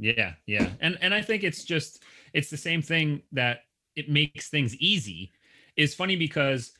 Yeah, 0.00 0.32
yeah. 0.46 0.70
And 0.80 0.98
and 1.02 1.12
I 1.12 1.20
think 1.20 1.44
it's 1.44 1.62
just 1.64 2.02
it's 2.32 2.48
the 2.50 2.56
same 2.56 2.80
thing 2.80 3.22
that 3.32 3.64
it 3.96 4.08
makes 4.08 4.48
things 4.48 4.74
easy. 4.76 5.32
Is 5.76 5.94
funny 5.94 6.16
because 6.16 6.72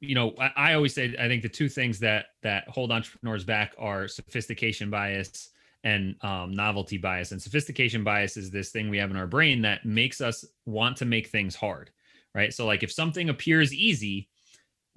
you 0.00 0.14
know, 0.14 0.34
I, 0.40 0.52
I 0.56 0.74
always 0.74 0.94
say 0.94 1.14
I 1.18 1.28
think 1.28 1.42
the 1.42 1.48
two 1.48 1.68
things 1.68 2.00
that 2.00 2.26
that 2.42 2.68
hold 2.68 2.92
entrepreneurs 2.92 3.44
back 3.44 3.74
are 3.78 4.08
sophistication 4.08 4.90
bias 4.90 5.50
and 5.84 6.16
um, 6.22 6.52
novelty 6.52 6.98
bias. 6.98 7.32
And 7.32 7.40
sophistication 7.40 8.04
bias 8.04 8.36
is 8.36 8.50
this 8.50 8.70
thing 8.70 8.90
we 8.90 8.98
have 8.98 9.10
in 9.10 9.16
our 9.16 9.28
brain 9.28 9.62
that 9.62 9.86
makes 9.86 10.20
us 10.20 10.44
want 10.66 10.96
to 10.98 11.04
make 11.04 11.28
things 11.28 11.54
hard, 11.54 11.90
right? 12.34 12.52
So 12.52 12.66
like 12.66 12.82
if 12.82 12.92
something 12.92 13.28
appears 13.28 13.72
easy, 13.72 14.28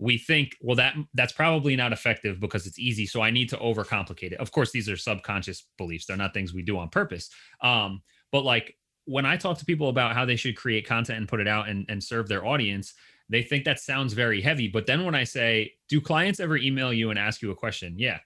we 0.01 0.17
think 0.17 0.57
well 0.61 0.75
that 0.75 0.95
that's 1.13 1.31
probably 1.31 1.75
not 1.75 1.93
effective 1.93 2.39
because 2.39 2.65
it's 2.65 2.79
easy 2.79 3.05
so 3.05 3.21
i 3.21 3.29
need 3.29 3.47
to 3.47 3.57
overcomplicate 3.57 4.33
it. 4.33 4.39
Of 4.39 4.51
course 4.51 4.71
these 4.71 4.89
are 4.89 4.97
subconscious 4.97 5.67
beliefs. 5.77 6.07
They're 6.07 6.17
not 6.17 6.33
things 6.33 6.53
we 6.53 6.63
do 6.63 6.77
on 6.79 6.89
purpose. 6.89 7.29
Um, 7.61 8.01
but 8.31 8.43
like 8.43 8.75
when 9.05 9.25
i 9.25 9.37
talk 9.37 9.57
to 9.59 9.65
people 9.65 9.89
about 9.89 10.15
how 10.15 10.25
they 10.25 10.35
should 10.35 10.57
create 10.57 10.87
content 10.87 11.19
and 11.19 11.27
put 11.27 11.39
it 11.39 11.47
out 11.47 11.69
and, 11.69 11.85
and 11.87 12.03
serve 12.03 12.27
their 12.27 12.45
audience 12.45 12.93
they 13.29 13.41
think 13.41 13.63
that 13.63 13.79
sounds 13.79 14.11
very 14.11 14.41
heavy. 14.41 14.67
But 14.67 14.85
then 14.85 15.05
when 15.05 15.15
i 15.15 15.23
say 15.23 15.71
do 15.87 16.01
clients 16.01 16.39
ever 16.39 16.57
email 16.57 16.91
you 16.91 17.11
and 17.11 17.19
ask 17.19 17.41
you 17.41 17.51
a 17.51 17.55
question? 17.55 17.95
Yeah. 17.97 18.19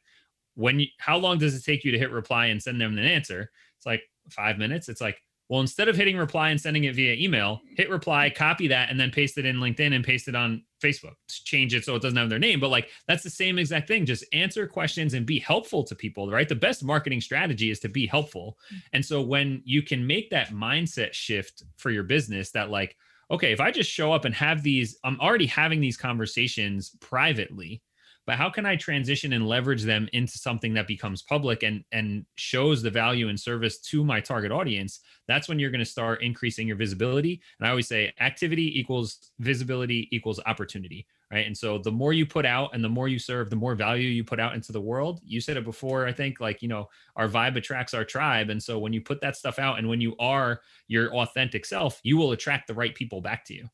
When 0.56 0.80
you 0.80 0.88
how 0.98 1.18
long 1.18 1.38
does 1.38 1.56
it 1.56 1.64
take 1.64 1.84
you 1.84 1.92
to 1.92 2.00
hit 2.00 2.12
reply 2.12 2.48
and 2.48 2.64
send 2.64 2.82
them 2.82 2.98
an 2.98 3.04
answer? 3.04 3.52
It's 3.78 3.86
like 3.86 4.02
five 4.30 4.58
minutes. 4.58 4.90
It's 4.90 5.02
like 5.02 5.22
well, 5.48 5.62
instead 5.62 5.88
of 5.88 5.96
hitting 5.96 6.18
reply 6.18 6.50
and 6.50 6.60
sending 6.60 6.86
it 6.86 6.96
via 6.96 7.14
email, 7.14 7.62
hit 7.78 7.90
reply, 7.90 8.32
copy 8.32 8.68
that, 8.70 8.90
and 8.90 9.00
then 9.00 9.12
paste 9.12 9.38
it 9.38 9.46
in 9.46 9.58
LinkedIn 9.58 9.94
and 9.94 10.04
paste 10.04 10.28
it 10.28 10.36
on 10.36 10.64
Facebook, 10.86 11.16
change 11.30 11.74
it 11.74 11.84
so 11.84 11.96
it 11.96 12.02
doesn't 12.02 12.18
have 12.18 12.30
their 12.30 12.40
name. 12.40 12.60
But 12.60 12.70
like 12.70 12.90
that's 13.08 13.24
the 13.24 13.30
same 13.30 13.58
exact 13.58 13.88
thing. 13.88 14.06
Just 14.06 14.26
answer 14.34 14.68
questions 14.68 15.14
and 15.14 15.26
be 15.26 15.40
helpful 15.40 15.84
to 15.84 15.96
people, 15.96 16.30
right? 16.30 16.48
The 16.48 16.56
best 16.56 16.84
marketing 16.84 17.22
strategy 17.22 17.72
is 17.72 17.80
to 17.82 17.90
be 17.90 18.06
helpful. 18.06 18.58
Mm. 18.74 18.82
And 18.94 19.06
so 19.06 19.22
when 19.22 19.62
you 19.66 19.82
can 19.82 20.06
make 20.06 20.30
that 20.30 20.50
mindset 20.50 21.14
shift 21.14 21.64
for 21.78 21.90
your 21.90 22.04
business, 22.04 22.52
that 22.52 22.70
like, 22.70 22.96
okay, 23.32 23.52
if 23.52 23.60
I 23.60 23.72
just 23.72 23.90
show 23.90 24.14
up 24.14 24.26
and 24.26 24.36
have 24.36 24.62
these, 24.62 24.98
I'm 25.04 25.20
already 25.20 25.48
having 25.48 25.82
these 25.82 25.98
conversations 25.98 26.96
privately 27.02 27.82
but 28.26 28.36
how 28.36 28.50
can 28.50 28.66
i 28.66 28.76
transition 28.76 29.34
and 29.34 29.48
leverage 29.48 29.84
them 29.84 30.08
into 30.14 30.38
something 30.38 30.74
that 30.74 30.88
becomes 30.88 31.22
public 31.22 31.64
and 31.64 31.84
and 31.92 32.26
shows 32.36 32.82
the 32.82 32.90
value 32.90 33.30
and 33.30 33.40
service 33.40 33.80
to 33.80 34.04
my 34.04 34.20
target 34.20 34.52
audience? 34.52 35.00
That's 35.28 35.48
when 35.48 35.60
you're 35.60 35.72
going 35.72 35.80
to 35.80 35.86
start 35.86 36.22
increasing 36.22 36.68
your 36.68 36.78
visibility. 36.78 37.42
And 37.60 37.68
i 37.68 37.70
always 37.70 37.88
say 37.88 38.14
activity 38.20 38.80
equals 38.80 39.32
visibility 39.40 40.08
equals 40.12 40.40
opportunity 40.46 41.06
right? 41.32 41.48
And 41.48 41.58
so 41.58 41.80
the 41.80 41.92
more 41.92 42.14
you 42.14 42.26
put 42.26 42.46
out 42.46 42.70
and 42.74 42.84
the 42.84 42.90
more 42.90 43.08
you 43.08 43.18
serve 43.18 43.50
the 43.50 43.56
more 43.56 43.74
value 43.76 44.08
you 44.08 44.24
put 44.24 44.40
out 44.40 44.54
into 44.54 44.72
the 44.72 44.82
world. 44.82 45.22
You 45.26 45.42
said 45.42 45.58
it 45.58 45.64
before 45.64 46.08
i 46.08 46.12
think 46.12 46.40
like 46.40 46.62
you 46.62 46.68
know 46.68 46.88
our 47.16 47.28
vibe 47.28 47.56
attracts 47.56 47.94
our 47.94 48.06
tribe. 48.06 48.50
And 48.50 48.62
so 48.62 48.80
when 48.80 48.94
you 48.94 49.02
put 49.02 49.22
that 49.22 49.36
stuff 49.36 49.60
out 49.60 49.80
and 49.80 49.90
when 49.90 50.02
you 50.02 50.16
are 50.20 50.62
your 50.88 51.14
authentic 51.16 51.66
self 51.66 52.00
you 52.04 52.18
will 52.18 52.32
attract 52.32 52.68
the 52.68 52.74
right 52.74 52.94
people 52.94 53.22
back 53.22 53.46
to 53.46 53.54
you 53.54 53.68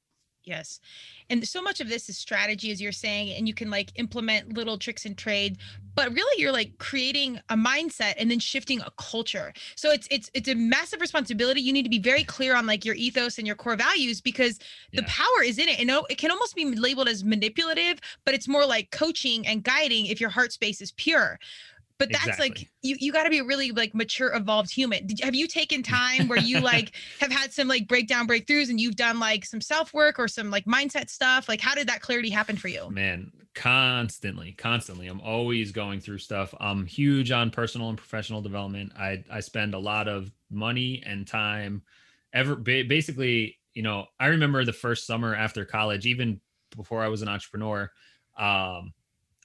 Yes. 0.43 0.79
And 1.29 1.47
so 1.47 1.61
much 1.61 1.81
of 1.81 1.87
this 1.87 2.09
is 2.09 2.17
strategy, 2.17 2.71
as 2.71 2.81
you're 2.81 2.91
saying, 2.91 3.35
and 3.37 3.47
you 3.47 3.53
can 3.53 3.69
like 3.69 3.91
implement 3.95 4.57
little 4.57 4.77
tricks 4.77 5.05
and 5.05 5.15
trade, 5.15 5.57
but 5.93 6.11
really 6.13 6.41
you're 6.41 6.51
like 6.51 6.77
creating 6.79 7.39
a 7.49 7.55
mindset 7.55 8.15
and 8.17 8.31
then 8.31 8.39
shifting 8.39 8.81
a 8.81 8.89
culture. 8.97 9.53
So 9.75 9.91
it's 9.91 10.07
it's 10.09 10.31
it's 10.33 10.49
a 10.49 10.55
massive 10.55 10.99
responsibility. 10.99 11.61
You 11.61 11.73
need 11.73 11.83
to 11.83 11.89
be 11.89 11.99
very 11.99 12.23
clear 12.23 12.55
on 12.55 12.65
like 12.65 12.83
your 12.83 12.95
ethos 12.95 13.37
and 13.37 13.45
your 13.45 13.55
core 13.55 13.75
values 13.75 14.19
because 14.19 14.57
the 14.93 15.03
power 15.03 15.43
is 15.43 15.59
in 15.59 15.69
it. 15.69 15.79
And 15.79 15.91
it 16.09 16.17
can 16.17 16.31
almost 16.31 16.55
be 16.55 16.65
labeled 16.65 17.07
as 17.07 17.23
manipulative, 17.23 17.99
but 18.25 18.33
it's 18.33 18.47
more 18.47 18.65
like 18.65 18.89
coaching 18.89 19.45
and 19.45 19.63
guiding 19.63 20.07
if 20.07 20.19
your 20.19 20.31
heart 20.31 20.51
space 20.53 20.81
is 20.81 20.91
pure 20.93 21.39
but 22.01 22.11
that's 22.11 22.27
exactly. 22.27 22.49
like 22.49 22.69
you 22.81 22.95
you 22.99 23.13
got 23.13 23.23
to 23.23 23.29
be 23.29 23.37
a 23.37 23.43
really 23.43 23.71
like 23.71 23.93
mature 23.93 24.35
evolved 24.35 24.71
human. 24.71 25.05
Did, 25.05 25.19
have 25.21 25.35
you 25.35 25.47
taken 25.47 25.83
time 25.99 26.27
where 26.27 26.39
you 26.39 26.59
like 26.59 26.93
have 27.19 27.31
had 27.31 27.53
some 27.53 27.67
like 27.67 27.87
breakdown 27.87 28.27
breakthroughs 28.27 28.69
and 28.69 28.79
you've 28.79 28.95
done 28.95 29.19
like 29.19 29.45
some 29.45 29.61
self 29.61 29.93
work 29.93 30.17
or 30.17 30.27
some 30.27 30.49
like 30.49 30.65
mindset 30.65 31.09
stuff? 31.09 31.47
Like 31.47 31.61
how 31.61 31.75
did 31.75 31.87
that 31.87 32.01
clarity 32.01 32.31
happen 32.31 32.57
for 32.57 32.67
you? 32.67 32.89
Man 32.89 33.31
constantly 33.53 34.53
constantly. 34.53 35.07
I'm 35.07 35.21
always 35.21 35.71
going 35.71 35.99
through 35.99 36.19
stuff. 36.19 36.53
I'm 36.59 36.85
huge 36.85 37.31
on 37.31 37.51
personal 37.51 37.89
and 37.89 37.97
professional 37.97 38.41
development. 38.41 38.93
I 38.97 39.23
i 39.29 39.39
spend 39.39 39.73
a 39.73 39.79
lot 39.79 40.07
of 40.07 40.31
money 40.49 41.03
and 41.05 41.27
time 41.27 41.83
ever 42.33 42.55
basically 42.55 43.57
you 43.73 43.83
know 43.83 44.05
i 44.19 44.27
remember 44.27 44.63
the 44.63 44.73
first 44.73 45.05
summer 45.05 45.35
after 45.35 45.65
college 45.65 46.05
even 46.05 46.39
before 46.75 47.03
i 47.03 47.07
was 47.07 47.21
an 47.21 47.27
entrepreneur 47.27 47.89
um 48.37 48.93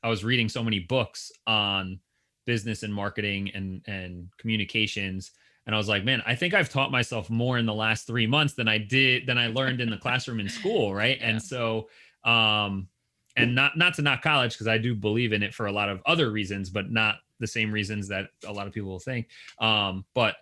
i 0.03 0.09
was 0.09 0.25
reading 0.25 0.49
so 0.49 0.63
many 0.63 0.81
books 0.81 1.33
on 1.47 1.99
business 2.47 2.83
and 2.83 2.95
marketing 2.95 3.51
and 3.55 3.83
and 3.87 4.29
communications. 4.39 5.33
And 5.67 5.75
i 5.75 5.79
was 5.79 5.89
like 5.89 6.05
man 6.05 6.23
i 6.25 6.37
think 6.37 6.55
i've 6.55 6.71
taught 6.71 6.93
myself 6.93 7.29
more 7.29 7.59
in 7.59 7.67
the 7.67 7.75
last 7.75 8.07
three 8.07 8.29
months 8.29 8.55
than 8.55 8.69
i 8.69 8.79
did 8.79 9.27
than 9.27 9.37
i 9.37 9.49
learned 9.49 9.81
in 9.81 9.91
the 9.91 9.97
classroom 9.97 10.39
in 10.39 10.49
school 10.49 10.95
right? 10.95 11.19
Yeah. 11.21 11.31
and 11.31 11.43
so 11.43 11.89
um 12.25 12.87
and 13.37 13.53
not 13.53 13.77
not 13.77 13.95
to 13.95 14.03
knock 14.03 14.23
college 14.23 14.53
because 14.53 14.69
i 14.69 14.79
do 14.79 14.95
believe 14.95 15.33
in 15.33 15.43
it 15.43 15.53
for 15.53 15.67
a 15.67 15.73
lot 15.73 15.89
of 15.89 16.01
other 16.07 16.31
reasons 16.31 16.71
but 16.71 16.93
not 16.93 17.17
the 17.41 17.47
same 17.47 17.73
reasons 17.73 18.09
that 18.09 18.29
a 18.47 18.53
lot 18.53 18.67
of 18.67 18.73
people 18.73 18.91
will 18.91 18.99
think. 18.99 19.29
Um 19.61 20.05
but 20.15 20.37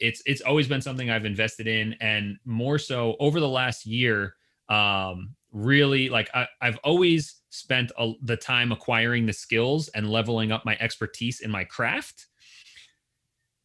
it's 0.00 0.22
it's 0.26 0.40
always 0.42 0.66
been 0.66 0.80
something 0.80 1.08
i've 1.08 1.24
invested 1.24 1.66
in 1.66 1.94
and 2.00 2.36
more 2.44 2.78
so 2.78 3.16
over 3.20 3.38
the 3.40 3.48
last 3.48 3.86
year 3.86 4.34
um 4.68 5.34
really 5.54 6.10
like 6.10 6.28
I, 6.34 6.48
have 6.60 6.78
always 6.84 7.36
spent 7.48 7.92
a, 7.96 8.12
the 8.22 8.36
time 8.36 8.72
acquiring 8.72 9.24
the 9.24 9.32
skills 9.32 9.88
and 9.88 10.10
leveling 10.10 10.52
up 10.52 10.66
my 10.66 10.76
expertise 10.80 11.40
in 11.40 11.50
my 11.50 11.64
craft. 11.64 12.26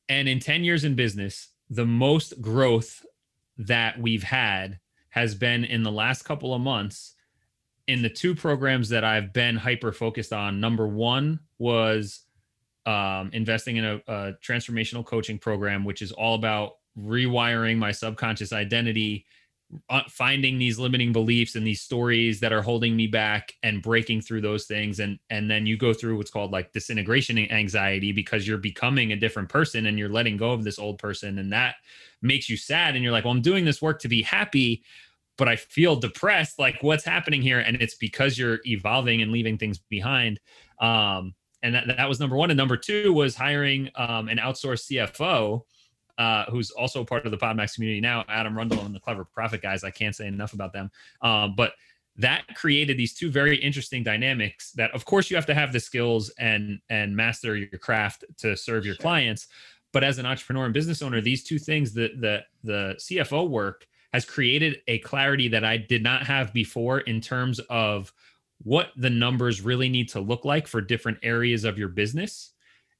And 0.07 0.29
in 0.29 0.39
10 0.39 0.63
years 0.63 0.85
in 0.85 0.95
business, 0.95 1.49
the 1.69 1.85
most 1.85 2.39
growth 2.41 3.05
that 3.57 3.99
we've 3.99 4.23
had 4.23 4.79
has 5.09 5.35
been 5.35 5.65
in 5.65 5.83
the 5.83 5.91
last 5.91 6.23
couple 6.23 6.53
of 6.53 6.61
months 6.61 7.15
in 7.87 8.03
the 8.03 8.09
two 8.09 8.35
programs 8.35 8.89
that 8.89 9.03
I've 9.03 9.33
been 9.33 9.55
hyper 9.55 9.91
focused 9.91 10.31
on. 10.31 10.59
Number 10.59 10.87
one 10.87 11.39
was 11.57 12.21
um, 12.85 13.31
investing 13.33 13.77
in 13.77 13.85
a, 13.85 13.95
a 14.07 14.33
transformational 14.43 15.03
coaching 15.03 15.39
program, 15.39 15.83
which 15.83 16.03
is 16.03 16.11
all 16.11 16.35
about 16.35 16.73
rewiring 16.97 17.77
my 17.77 17.91
subconscious 17.91 18.53
identity 18.53 19.25
finding 20.09 20.57
these 20.57 20.79
limiting 20.79 21.13
beliefs 21.13 21.55
and 21.55 21.65
these 21.65 21.81
stories 21.81 22.39
that 22.39 22.51
are 22.51 22.61
holding 22.61 22.95
me 22.95 23.07
back 23.07 23.53
and 23.61 23.81
breaking 23.81 24.21
through 24.21 24.41
those 24.41 24.65
things. 24.65 24.99
And 24.99 25.19
and 25.29 25.49
then 25.49 25.65
you 25.65 25.77
go 25.77 25.93
through 25.93 26.17
what's 26.17 26.31
called 26.31 26.51
like 26.51 26.71
disintegration 26.71 27.37
anxiety 27.37 28.11
because 28.11 28.47
you're 28.47 28.57
becoming 28.57 29.11
a 29.11 29.15
different 29.15 29.49
person 29.49 29.85
and 29.85 29.97
you're 29.99 30.09
letting 30.09 30.37
go 30.37 30.51
of 30.51 30.63
this 30.63 30.79
old 30.79 30.97
person. 30.97 31.37
And 31.37 31.53
that 31.53 31.75
makes 32.21 32.49
you 32.49 32.57
sad 32.57 32.95
and 32.95 33.03
you're 33.03 33.13
like 33.13 33.25
well 33.25 33.33
I'm 33.33 33.41
doing 33.41 33.65
this 33.65 33.81
work 33.81 33.99
to 34.01 34.07
be 34.07 34.21
happy 34.21 34.83
but 35.37 35.47
I 35.47 35.55
feel 35.55 35.95
depressed. 35.95 36.59
Like 36.59 36.77
what's 36.81 37.05
happening 37.05 37.41
here? 37.41 37.59
And 37.59 37.77
it's 37.81 37.95
because 37.95 38.37
you're 38.37 38.59
evolving 38.65 39.21
and 39.21 39.31
leaving 39.31 39.57
things 39.57 39.77
behind. 39.77 40.39
Um 40.81 41.35
and 41.61 41.75
that, 41.75 41.87
that 41.87 42.07
was 42.07 42.19
number 42.19 42.37
1 42.37 42.51
and 42.51 42.57
number 42.57 42.77
2 42.77 43.13
was 43.13 43.35
hiring 43.35 43.89
um 43.95 44.29
an 44.29 44.37
outsourced 44.37 44.91
CFO 44.91 45.61
uh, 46.19 46.43
who's 46.51 46.69
also 46.69 47.03
part 47.03 47.25
of 47.25 47.31
the 47.31 47.37
Podmax 47.37 47.73
community 47.73 48.01
now, 48.01 48.25
Adam 48.27 48.55
Rundle 48.55 48.81
and 48.81 48.93
the 48.93 48.99
Clever 48.99 49.23
Profit 49.23 49.61
guys. 49.61 49.83
I 49.85 49.89
can't 49.89 50.15
say 50.15 50.27
enough 50.27 50.53
about 50.53 50.73
them. 50.73 50.91
Um, 51.21 51.55
but 51.55 51.73
that 52.17 52.43
created 52.53 52.97
these 52.97 53.13
two 53.13 53.31
very 53.31 53.55
interesting 53.55 54.03
dynamics 54.03 54.71
that 54.73 54.91
of 54.91 55.05
course 55.05 55.29
you 55.29 55.37
have 55.37 55.45
to 55.45 55.53
have 55.53 55.71
the 55.71 55.79
skills 55.79 56.29
and 56.37 56.79
and 56.89 57.15
master 57.15 57.55
your 57.55 57.79
craft 57.79 58.25
to 58.37 58.57
serve 58.57 58.85
your 58.85 58.95
sure. 58.95 59.01
clients 59.01 59.47
but 59.93 60.03
as 60.03 60.17
an 60.17 60.25
entrepreneur 60.25 60.65
and 60.65 60.73
business 60.73 61.01
owner 61.01 61.21
these 61.21 61.45
two 61.45 61.57
things 61.57 61.93
the 61.93 62.09
the 62.17 62.43
the 62.65 62.95
cfo 62.97 63.47
work 63.47 63.87
has 64.11 64.25
created 64.25 64.81
a 64.87 64.99
clarity 64.99 65.47
that 65.47 65.63
i 65.63 65.77
did 65.77 66.03
not 66.03 66.23
have 66.23 66.51
before 66.51 66.99
in 67.01 67.21
terms 67.21 67.59
of 67.69 68.11
what 68.63 68.89
the 68.97 69.09
numbers 69.09 69.61
really 69.61 69.87
need 69.87 70.09
to 70.09 70.19
look 70.19 70.43
like 70.43 70.67
for 70.67 70.81
different 70.81 71.17
areas 71.23 71.63
of 71.63 71.77
your 71.77 71.87
business 71.87 72.51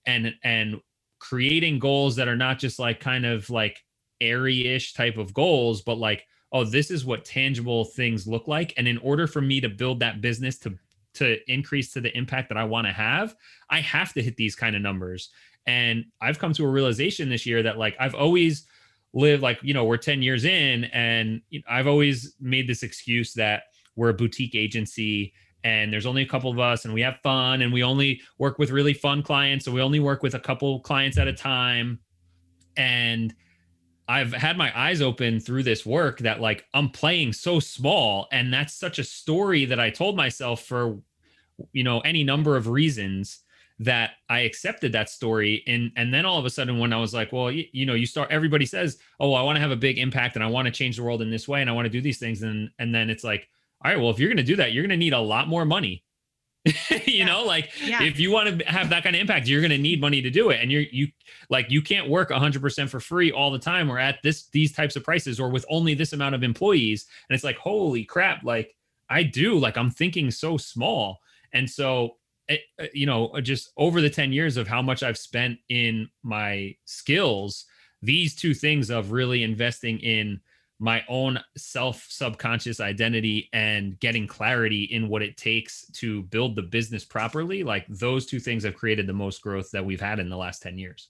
and 0.05 0.33
and 0.43 0.79
creating 1.19 1.79
goals 1.79 2.15
that 2.15 2.27
are 2.27 2.35
not 2.35 2.59
just 2.59 2.79
like 2.79 2.99
kind 2.99 3.25
of 3.25 3.49
like 3.49 3.79
airy-ish 4.21 4.93
type 4.93 5.17
of 5.17 5.33
goals, 5.33 5.81
but 5.81 5.97
like, 5.97 6.25
oh, 6.51 6.63
this 6.63 6.91
is 6.91 7.05
what 7.05 7.25
tangible 7.25 7.85
things 7.85 8.27
look 8.27 8.47
like. 8.47 8.73
And 8.77 8.87
in 8.87 8.97
order 8.99 9.27
for 9.27 9.41
me 9.41 9.61
to 9.61 9.69
build 9.69 9.99
that 9.99 10.21
business 10.21 10.57
to 10.59 10.75
to 11.15 11.37
increase 11.51 11.91
to 11.91 12.01
the 12.01 12.15
impact 12.17 12.49
that 12.49 12.57
I 12.57 12.63
want 12.63 12.87
to 12.87 12.93
have, 12.93 13.35
I 13.69 13.81
have 13.81 14.13
to 14.13 14.21
hit 14.21 14.37
these 14.37 14.55
kind 14.55 14.75
of 14.75 14.81
numbers. 14.81 15.29
And 15.65 16.05
I've 16.21 16.39
come 16.39 16.53
to 16.53 16.65
a 16.65 16.69
realization 16.69 17.29
this 17.29 17.45
year 17.45 17.63
that 17.63 17.77
like 17.77 17.95
I've 17.99 18.15
always 18.15 18.65
lived 19.13 19.41
like, 19.41 19.59
you 19.63 19.73
know, 19.73 19.85
we're 19.85 19.97
10 19.97 20.21
years 20.21 20.45
in 20.45 20.85
and 20.85 21.41
I've 21.67 21.87
always 21.87 22.35
made 22.39 22.67
this 22.67 22.83
excuse 22.83 23.33
that 23.33 23.63
we're 23.95 24.09
a 24.09 24.13
boutique 24.13 24.55
agency 24.55 25.33
and 25.63 25.91
there's 25.91 26.05
only 26.05 26.21
a 26.21 26.27
couple 26.27 26.49
of 26.49 26.59
us 26.59 26.85
and 26.85 26.93
we 26.93 27.01
have 27.01 27.19
fun 27.21 27.61
and 27.61 27.73
we 27.73 27.83
only 27.83 28.21
work 28.37 28.59
with 28.59 28.69
really 28.69 28.93
fun 28.93 29.21
clients 29.21 29.65
so 29.65 29.71
we 29.71 29.81
only 29.81 29.99
work 29.99 30.23
with 30.23 30.33
a 30.33 30.39
couple 30.39 30.79
clients 30.79 31.17
at 31.17 31.27
a 31.27 31.33
time. 31.33 31.99
And 32.77 33.33
I've 34.07 34.33
had 34.33 34.57
my 34.57 34.77
eyes 34.77 35.01
open 35.01 35.39
through 35.39 35.63
this 35.63 35.85
work 35.85 36.19
that 36.19 36.39
like 36.39 36.65
I'm 36.73 36.89
playing 36.89 37.33
so 37.33 37.59
small 37.59 38.27
and 38.31 38.53
that's 38.53 38.73
such 38.73 38.99
a 38.99 39.03
story 39.03 39.65
that 39.65 39.79
I 39.79 39.89
told 39.89 40.15
myself 40.15 40.63
for 40.63 40.97
you 41.73 41.83
know 41.83 41.99
any 42.01 42.23
number 42.23 42.55
of 42.55 42.67
reasons 42.67 43.39
that 43.81 44.11
I 44.29 44.39
accepted 44.41 44.93
that 44.93 45.09
story. 45.09 45.63
And 45.67 45.91
and 45.97 46.13
then 46.13 46.25
all 46.25 46.39
of 46.39 46.45
a 46.45 46.49
sudden 46.49 46.79
when 46.79 46.93
I 46.93 46.97
was 46.97 47.13
like 47.13 47.33
well 47.33 47.51
you, 47.51 47.65
you 47.73 47.85
know 47.85 47.95
you 47.95 48.05
start 48.05 48.31
everybody 48.31 48.65
says 48.65 48.97
oh 49.19 49.33
I 49.33 49.43
want 49.43 49.57
to 49.57 49.61
have 49.61 49.71
a 49.71 49.75
big 49.75 49.97
impact 49.97 50.35
and 50.35 50.43
I 50.43 50.47
want 50.47 50.67
to 50.67 50.71
change 50.71 50.95
the 50.95 51.03
world 51.03 51.21
in 51.21 51.29
this 51.29 51.49
way 51.49 51.59
and 51.59 51.69
I 51.69 51.73
want 51.73 51.85
to 51.85 51.91
do 51.91 52.01
these 52.01 52.17
things 52.17 52.43
and 52.43 52.69
and 52.79 52.95
then 52.95 53.09
it's 53.09 53.25
like 53.25 53.49
all 53.83 53.91
right, 53.91 53.99
well, 53.99 54.09
if 54.09 54.19
you're 54.19 54.29
going 54.29 54.37
to 54.37 54.43
do 54.43 54.57
that, 54.57 54.73
you're 54.73 54.83
going 54.83 54.89
to 54.89 54.97
need 54.97 55.13
a 55.13 55.19
lot 55.19 55.47
more 55.47 55.65
money. 55.65 56.03
you 56.65 56.73
yeah. 57.05 57.25
know, 57.25 57.45
like 57.45 57.71
yeah. 57.81 58.03
if 58.03 58.19
you 58.19 58.31
want 58.31 58.59
to 58.59 58.65
have 58.65 58.89
that 58.89 59.03
kind 59.03 59.15
of 59.15 59.21
impact, 59.21 59.47
you're 59.47 59.61
going 59.61 59.71
to 59.71 59.77
need 59.77 60.01
money 60.01 60.21
to 60.21 60.29
do 60.29 60.49
it. 60.49 60.59
And 60.61 60.71
you're, 60.71 60.81
you 60.81 61.07
like, 61.49 61.71
you 61.71 61.81
can't 61.81 62.09
work 62.09 62.29
100% 62.29 62.89
for 62.89 62.99
free 62.99 63.31
all 63.31 63.49
the 63.49 63.59
time 63.59 63.89
or 63.89 63.97
at 63.97 64.19
this, 64.23 64.47
these 64.49 64.73
types 64.73 64.97
of 64.97 65.03
prices 65.03 65.39
or 65.39 65.49
with 65.49 65.65
only 65.69 65.93
this 65.93 66.11
amount 66.11 66.35
of 66.35 66.43
employees. 66.43 67.05
And 67.29 67.35
it's 67.35 67.45
like, 67.45 67.57
holy 67.57 68.03
crap, 68.03 68.43
like 68.43 68.75
I 69.09 69.23
do, 69.23 69.57
like 69.57 69.77
I'm 69.77 69.89
thinking 69.89 70.29
so 70.31 70.57
small. 70.57 71.19
And 71.53 71.69
so, 71.69 72.17
it, 72.49 72.61
eh, 72.77 72.83
eh, 72.83 72.87
you 72.93 73.05
know, 73.05 73.39
just 73.41 73.71
over 73.77 74.01
the 74.01 74.09
10 74.09 74.33
years 74.33 74.57
of 74.57 74.67
how 74.67 74.81
much 74.81 75.01
I've 75.01 75.17
spent 75.17 75.59
in 75.69 76.09
my 76.23 76.75
skills, 76.83 77.65
these 78.01 78.35
two 78.35 78.53
things 78.53 78.89
of 78.89 79.11
really 79.11 79.43
investing 79.43 79.99
in 79.99 80.41
my 80.79 81.03
own 81.09 81.39
self 81.57 82.05
subconscious 82.09 82.79
identity 82.79 83.49
and 83.53 83.99
getting 83.99 84.25
clarity 84.25 84.83
in 84.83 85.09
what 85.09 85.21
it 85.21 85.37
takes 85.37 85.85
to 85.91 86.23
build 86.23 86.55
the 86.55 86.61
business 86.61 87.03
properly 87.03 87.63
like 87.63 87.85
those 87.89 88.25
two 88.25 88.39
things 88.39 88.63
have 88.63 88.75
created 88.75 89.05
the 89.05 89.13
most 89.13 89.41
growth 89.41 89.69
that 89.71 89.85
we've 89.85 90.01
had 90.01 90.19
in 90.19 90.29
the 90.29 90.37
last 90.37 90.61
10 90.61 90.77
years 90.77 91.09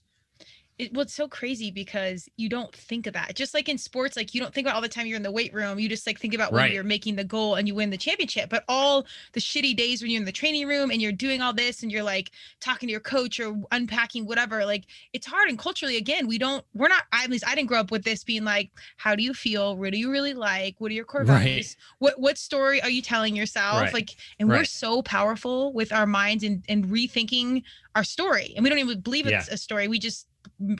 it, 0.80 0.92
well, 0.94 1.02
it's 1.02 1.12
so 1.14 1.28
crazy 1.28 1.70
because 1.70 2.28
you 2.36 2.48
don't 2.48 2.74
think 2.74 3.06
of 3.06 3.12
that. 3.12 3.34
Just 3.36 3.52
like 3.52 3.68
in 3.68 3.76
sports, 3.76 4.16
like 4.16 4.34
you 4.34 4.40
don't 4.40 4.54
think 4.54 4.66
about 4.66 4.76
all 4.76 4.80
the 4.80 4.88
time 4.88 5.06
you're 5.06 5.16
in 5.16 5.22
the 5.22 5.30
weight 5.30 5.52
room. 5.52 5.78
You 5.78 5.88
just 5.88 6.06
like 6.06 6.18
think 6.18 6.32
about 6.34 6.52
when 6.52 6.62
Right. 6.62 6.72
you're 6.72 6.82
making 6.84 7.16
the 7.16 7.24
goal 7.24 7.56
and 7.56 7.68
you 7.68 7.74
win 7.74 7.90
the 7.90 7.98
championship. 7.98 8.48
But 8.48 8.64
all 8.66 9.06
the 9.32 9.40
shitty 9.40 9.76
days 9.76 10.00
when 10.00 10.10
you're 10.10 10.20
in 10.20 10.24
the 10.24 10.32
training 10.32 10.66
room 10.66 10.90
and 10.90 11.02
you're 11.02 11.12
doing 11.12 11.42
all 11.42 11.52
this 11.52 11.82
and 11.82 11.92
you're 11.92 12.02
like 12.02 12.30
talking 12.60 12.86
to 12.86 12.90
your 12.90 13.00
coach 13.00 13.38
or 13.40 13.54
unpacking 13.72 14.24
whatever, 14.26 14.64
like 14.64 14.84
it's 15.12 15.26
hard. 15.26 15.48
And 15.50 15.58
culturally, 15.58 15.98
again, 15.98 16.26
we 16.26 16.38
don't, 16.38 16.64
we're 16.74 16.88
not, 16.88 17.02
at 17.12 17.28
least 17.30 17.46
I 17.46 17.54
didn't 17.54 17.68
grow 17.68 17.80
up 17.80 17.90
with 17.90 18.04
this 18.04 18.24
being 18.24 18.44
like, 18.44 18.70
how 18.96 19.14
do 19.14 19.22
you 19.22 19.34
feel? 19.34 19.76
What 19.76 19.92
do 19.92 19.98
you 19.98 20.10
really 20.10 20.32
like? 20.34 20.76
What 20.78 20.90
are 20.90 20.94
your 20.94 21.04
core 21.04 21.24
Right. 21.24 21.44
values? 21.44 21.76
What 21.98 22.18
what 22.18 22.38
story 22.38 22.80
are 22.82 22.88
you 22.90 23.02
telling 23.02 23.36
yourself? 23.36 23.82
Right. 23.82 23.92
Like, 23.94 24.16
and 24.38 24.48
we're 24.48 24.64
so 24.64 25.02
powerful 25.02 25.72
with 25.74 25.92
our 25.92 26.06
minds 26.06 26.42
and 26.42 26.64
and 26.68 26.86
rethinking 26.86 27.62
our 27.94 28.04
story. 28.04 28.54
And 28.56 28.62
we 28.64 28.70
don't 28.70 28.78
even 28.78 29.00
believe 29.00 29.26
Yeah. 29.26 29.38
it's 29.40 29.48
a 29.48 29.56
story. 29.58 29.86
We 29.88 29.98
just 29.98 30.26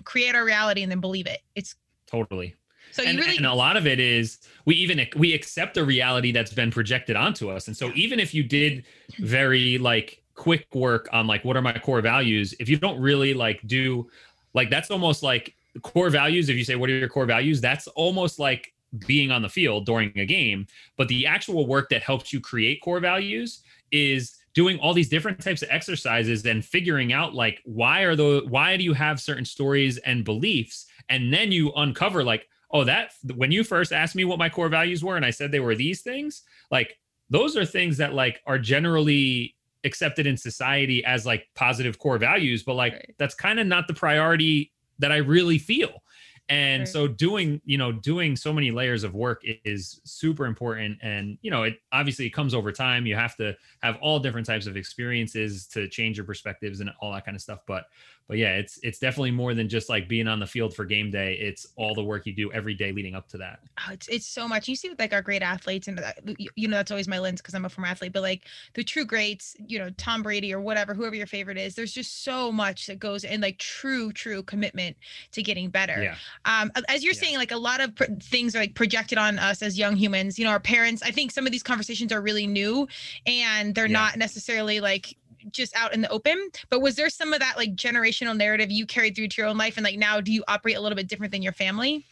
create 0.04 0.34
our 0.34 0.44
reality 0.44 0.82
and 0.82 0.90
then 0.90 1.00
believe 1.00 1.26
it. 1.26 1.40
It's 1.54 1.74
Totally. 2.06 2.54
so 2.90 3.02
and, 3.04 3.18
you 3.18 3.24
really 3.24 3.36
and 3.36 3.46
a 3.46 3.54
lot 3.54 3.76
of 3.76 3.86
it 3.86 4.00
is 4.00 4.38
we 4.64 4.74
even 4.74 5.06
we 5.16 5.32
accept 5.32 5.76
a 5.76 5.84
reality 5.84 6.32
that's 6.32 6.52
been 6.52 6.70
projected 6.70 7.14
onto 7.14 7.48
us 7.48 7.68
and 7.68 7.76
so 7.76 7.92
even 7.94 8.18
if 8.18 8.34
you 8.34 8.42
did 8.42 8.84
very 9.18 9.78
like 9.78 10.22
quick 10.34 10.66
work 10.74 11.08
on 11.12 11.26
like 11.26 11.44
what 11.44 11.56
are 11.56 11.62
my 11.62 11.72
core 11.78 12.00
values 12.00 12.52
if 12.58 12.68
you 12.68 12.76
don't 12.76 13.00
really 13.00 13.32
like 13.32 13.60
do 13.66 14.08
like 14.54 14.70
that's 14.70 14.90
almost 14.90 15.22
like 15.22 15.54
core 15.82 16.10
values 16.10 16.48
if 16.48 16.56
you 16.56 16.64
say 16.64 16.74
what 16.74 16.90
are 16.90 16.98
your 16.98 17.08
core 17.08 17.26
values 17.26 17.60
that's 17.60 17.86
almost 17.88 18.40
like 18.40 18.72
being 19.06 19.30
on 19.30 19.40
the 19.40 19.48
field 19.48 19.86
during 19.86 20.10
a 20.18 20.26
game 20.26 20.66
but 20.96 21.06
the 21.06 21.26
actual 21.26 21.66
work 21.68 21.88
that 21.90 22.02
helps 22.02 22.32
you 22.32 22.40
create 22.40 22.80
core 22.82 22.98
values 22.98 23.62
is 23.92 24.39
doing 24.54 24.78
all 24.80 24.92
these 24.92 25.08
different 25.08 25.40
types 25.40 25.62
of 25.62 25.68
exercises 25.70 26.44
and 26.44 26.64
figuring 26.64 27.12
out 27.12 27.34
like 27.34 27.60
why 27.64 28.02
are 28.02 28.16
the 28.16 28.42
why 28.48 28.76
do 28.76 28.84
you 28.84 28.92
have 28.92 29.20
certain 29.20 29.44
stories 29.44 29.98
and 29.98 30.24
beliefs 30.24 30.86
and 31.08 31.32
then 31.32 31.52
you 31.52 31.72
uncover 31.76 32.24
like 32.24 32.46
oh 32.72 32.84
that 32.84 33.12
when 33.34 33.52
you 33.52 33.62
first 33.62 33.92
asked 33.92 34.16
me 34.16 34.24
what 34.24 34.38
my 34.38 34.48
core 34.48 34.68
values 34.68 35.04
were 35.04 35.16
and 35.16 35.24
i 35.24 35.30
said 35.30 35.50
they 35.52 35.60
were 35.60 35.74
these 35.74 36.02
things 36.02 36.42
like 36.70 36.98
those 37.28 37.56
are 37.56 37.64
things 37.64 37.96
that 37.96 38.12
like 38.14 38.40
are 38.46 38.58
generally 38.58 39.54
accepted 39.84 40.26
in 40.26 40.36
society 40.36 41.04
as 41.04 41.24
like 41.24 41.46
positive 41.54 41.98
core 41.98 42.18
values 42.18 42.62
but 42.62 42.74
like 42.74 42.92
Right. 42.92 43.14
that's 43.18 43.34
kind 43.34 43.60
of 43.60 43.66
not 43.66 43.86
the 43.88 43.94
priority 43.94 44.72
that 44.98 45.12
i 45.12 45.16
really 45.18 45.58
feel 45.58 46.02
and 46.50 46.86
Right. 46.86 46.88
so 46.88 47.08
doing 47.08 47.62
you 47.64 47.78
know 47.78 47.92
doing 47.92 48.36
so 48.36 48.52
many 48.52 48.70
layers 48.72 49.04
of 49.04 49.14
work 49.14 49.42
is 49.44 50.00
super 50.04 50.46
important. 50.46 50.98
And 51.02 51.38
you 51.42 51.50
know 51.50 51.62
it 51.62 51.78
obviously 51.92 52.26
it 52.26 52.30
comes 52.32 52.54
over 52.54 52.72
time. 52.72 53.06
You 53.06 53.14
have 53.16 53.36
to 53.38 53.56
have 53.82 53.96
all 54.02 54.20
different 54.20 54.46
types 54.46 54.66
of 54.66 54.76
experiences 54.76 55.66
to 55.68 55.88
change 55.88 56.18
your 56.18 56.26
perspectives 56.26 56.80
and 56.80 56.90
all 57.00 57.12
that 57.14 57.24
kind 57.24 57.36
of 57.36 57.42
stuff. 57.42 57.60
But 57.66 57.86
but 58.30 58.38
yeah 58.38 58.54
it's 58.54 58.78
it's 58.84 59.00
definitely 59.00 59.32
more 59.32 59.54
than 59.54 59.68
just 59.68 59.88
like 59.88 60.08
being 60.08 60.28
on 60.28 60.38
the 60.38 60.46
field 60.46 60.72
for 60.72 60.84
game 60.84 61.10
day 61.10 61.34
it's 61.40 61.66
all 61.74 61.94
the 61.96 62.02
work 62.04 62.24
you 62.26 62.32
do 62.32 62.50
every 62.52 62.74
day 62.74 62.92
leading 62.92 63.16
up 63.16 63.26
to 63.28 63.36
that 63.36 63.58
oh, 63.80 63.92
it's 63.92 64.06
it's 64.08 64.26
so 64.26 64.46
much. 64.46 64.68
You 64.68 64.76
see 64.76 64.88
with 64.88 65.00
like 65.00 65.12
our 65.12 65.20
great 65.22 65.42
athletes, 65.42 65.88
and 65.88 65.98
that- 65.98 66.20
you, 66.38 66.48
you 66.54 66.68
know 66.68 66.76
that's 66.76 66.90
always 66.92 67.08
my 67.08 67.18
lens 67.18 67.40
because 67.40 67.54
I'm 67.54 67.64
a 67.64 67.68
former 67.68 67.88
athlete. 67.88 68.12
But 68.12 68.22
like 68.22 68.42
the 68.74 68.84
true 68.84 69.04
greats, 69.04 69.56
you 69.66 69.78
know 69.80 69.90
Tom 69.96 70.22
Brady 70.22 70.54
or 70.54 70.60
whatever, 70.60 70.94
whoever 70.94 71.14
your 71.16 71.26
favorite 71.26 71.58
is, 71.58 71.74
there's 71.74 71.92
just 71.92 72.22
so 72.22 72.52
much 72.52 72.86
that 72.86 73.00
goes 73.00 73.24
in 73.24 73.40
like 73.40 73.58
true 73.58 74.12
true 74.12 74.42
commitment 74.44 74.96
to 75.32 75.42
getting 75.42 75.68
better. 75.70 76.00
yeah 76.00 76.14
um 76.44 76.70
as 76.88 77.02
you're 77.02 77.14
Yeah. 77.14 77.20
saying 77.20 77.36
like 77.36 77.50
a 77.50 77.56
lot 77.56 77.80
of 77.80 77.94
pr- 77.96 78.04
things 78.22 78.54
are 78.54 78.60
like 78.60 78.74
projected 78.74 79.18
on 79.18 79.38
us 79.40 79.60
as 79.62 79.76
young 79.76 79.96
humans 79.96 80.38
you 80.38 80.44
know 80.44 80.50
our 80.52 80.60
parents 80.60 81.02
i 81.02 81.10
think 81.10 81.32
some 81.32 81.46
of 81.46 81.52
these 81.52 81.62
conversations 81.64 82.12
are 82.12 82.20
really 82.20 82.46
new 82.46 82.86
and 83.26 83.74
they're 83.74 83.86
Yeah. 83.86 83.92
not 84.00 84.16
necessarily 84.18 84.78
like 84.80 85.16
just 85.50 85.74
out 85.76 85.94
in 85.94 86.00
the 86.00 86.08
open 86.10 86.50
but 86.68 86.80
was 86.80 86.96
there 86.96 87.10
some 87.10 87.32
of 87.32 87.40
that 87.40 87.56
like 87.56 87.74
generational 87.74 88.36
narrative 88.36 88.70
you 88.70 88.86
carried 88.86 89.14
through 89.14 89.28
to 89.28 89.40
your 89.40 89.48
own 89.48 89.58
life 89.58 89.76
and 89.76 89.84
like 89.84 89.98
now 89.98 90.20
do 90.20 90.32
you 90.32 90.44
operate 90.48 90.76
a 90.76 90.80
little 90.80 90.96
bit 90.96 91.08
different 91.08 91.32
than 91.32 91.42
your 91.42 91.52
family 91.52 92.04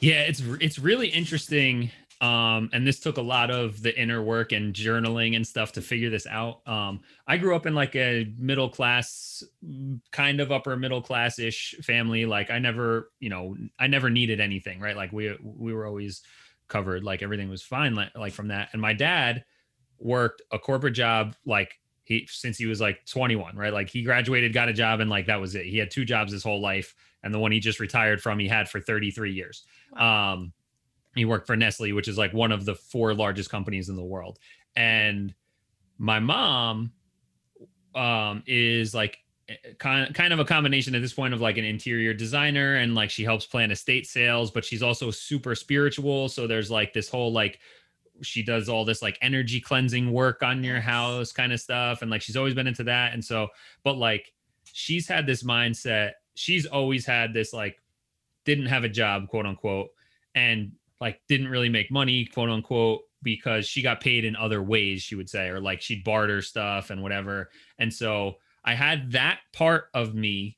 Yeah, 0.00 0.22
it's 0.22 0.42
it's 0.60 0.78
really 0.78 1.08
interesting. 1.08 1.90
Um, 2.22 2.68
and 2.74 2.86
this 2.86 3.00
took 3.00 3.16
a 3.16 3.22
lot 3.22 3.50
of 3.50 3.82
the 3.82 3.98
inner 3.98 4.22
work 4.22 4.52
and 4.52 4.74
journaling 4.74 5.36
and 5.36 5.46
stuff 5.46 5.72
to 5.72 5.80
figure 5.80 6.10
this 6.10 6.26
out. 6.26 6.60
Um, 6.66 7.00
I 7.26 7.38
grew 7.38 7.56
up 7.56 7.64
in 7.64 7.74
like 7.74 7.96
a 7.96 8.30
middle 8.38 8.68
class, 8.68 9.42
kind 10.10 10.40
of 10.40 10.52
upper 10.52 10.76
middle 10.76 11.00
class 11.00 11.38
ish 11.38 11.74
family. 11.82 12.26
Like 12.26 12.50
I 12.50 12.58
never, 12.58 13.10
you 13.20 13.30
know, 13.30 13.56
I 13.78 13.86
never 13.86 14.10
needed 14.10 14.38
anything, 14.38 14.80
right? 14.80 14.96
Like 14.96 15.12
we 15.12 15.34
we 15.42 15.72
were 15.72 15.86
always 15.86 16.22
covered, 16.68 17.04
like 17.04 17.22
everything 17.22 17.48
was 17.48 17.62
fine, 17.62 17.94
like, 17.94 18.14
like 18.14 18.32
from 18.32 18.48
that. 18.48 18.68
And 18.72 18.82
my 18.82 18.92
dad 18.92 19.44
worked 19.98 20.42
a 20.50 20.58
corporate 20.58 20.94
job, 20.94 21.34
like 21.44 21.78
he 22.10 22.26
since 22.28 22.58
he 22.58 22.66
was 22.66 22.80
like 22.80 23.06
21, 23.06 23.56
right? 23.56 23.72
Like 23.72 23.88
he 23.88 24.02
graduated, 24.02 24.52
got 24.52 24.68
a 24.68 24.72
job, 24.72 24.98
and 25.00 25.08
like 25.08 25.26
that 25.26 25.40
was 25.40 25.54
it. 25.54 25.64
He 25.64 25.78
had 25.78 25.90
two 25.90 26.04
jobs 26.04 26.32
his 26.32 26.42
whole 26.42 26.60
life, 26.60 26.94
and 27.22 27.32
the 27.32 27.38
one 27.38 27.52
he 27.52 27.60
just 27.60 27.78
retired 27.78 28.20
from, 28.20 28.38
he 28.40 28.48
had 28.48 28.68
for 28.68 28.80
33 28.80 29.32
years. 29.32 29.62
Um, 29.96 30.52
he 31.14 31.24
worked 31.24 31.46
for 31.46 31.56
Nestle, 31.56 31.92
which 31.92 32.08
is 32.08 32.18
like 32.18 32.32
one 32.32 32.50
of 32.50 32.64
the 32.64 32.74
four 32.74 33.14
largest 33.14 33.48
companies 33.48 33.88
in 33.88 33.96
the 33.96 34.04
world. 34.04 34.40
And 34.74 35.32
my 35.98 36.18
mom 36.18 36.92
um, 37.94 38.42
is 38.44 38.92
like 38.92 39.18
kind 39.78 40.12
kind 40.12 40.32
of 40.32 40.40
a 40.40 40.44
combination 40.44 40.94
at 40.96 41.02
this 41.02 41.12
point 41.12 41.34
of 41.34 41.40
like 41.40 41.58
an 41.58 41.64
interior 41.64 42.14
designer 42.14 42.76
and 42.76 42.94
like 42.94 43.10
she 43.10 43.22
helps 43.22 43.46
plan 43.46 43.70
estate 43.70 44.06
sales, 44.06 44.50
but 44.50 44.64
she's 44.64 44.82
also 44.82 45.12
super 45.12 45.54
spiritual. 45.54 46.28
So 46.28 46.48
there's 46.48 46.72
like 46.72 46.92
this 46.92 47.08
whole 47.08 47.32
like 47.32 47.60
she 48.22 48.42
does 48.42 48.68
all 48.68 48.84
this 48.84 49.02
like 49.02 49.18
energy 49.22 49.60
cleansing 49.60 50.12
work 50.12 50.42
on 50.42 50.62
your 50.62 50.80
house 50.80 51.32
kind 51.32 51.52
of 51.52 51.60
stuff 51.60 52.02
and 52.02 52.10
like 52.10 52.22
she's 52.22 52.36
always 52.36 52.54
been 52.54 52.66
into 52.66 52.84
that 52.84 53.12
and 53.12 53.24
so 53.24 53.48
but 53.82 53.96
like 53.96 54.32
she's 54.72 55.08
had 55.08 55.26
this 55.26 55.42
mindset 55.42 56.12
she's 56.34 56.66
always 56.66 57.04
had 57.06 57.32
this 57.32 57.52
like 57.52 57.80
didn't 58.44 58.66
have 58.66 58.84
a 58.84 58.88
job 58.88 59.28
quote 59.28 59.46
unquote 59.46 59.90
and 60.34 60.72
like 61.00 61.20
didn't 61.28 61.48
really 61.48 61.68
make 61.68 61.90
money 61.90 62.24
quote 62.24 62.50
unquote 62.50 63.02
because 63.22 63.66
she 63.66 63.82
got 63.82 64.00
paid 64.00 64.24
in 64.24 64.34
other 64.36 64.62
ways 64.62 65.02
she 65.02 65.14
would 65.14 65.28
say 65.28 65.48
or 65.48 65.60
like 65.60 65.80
she'd 65.80 66.04
barter 66.04 66.40
stuff 66.40 66.90
and 66.90 67.02
whatever 67.02 67.50
and 67.78 67.92
so 67.92 68.34
i 68.64 68.74
had 68.74 69.12
that 69.12 69.40
part 69.52 69.84
of 69.94 70.14
me 70.14 70.56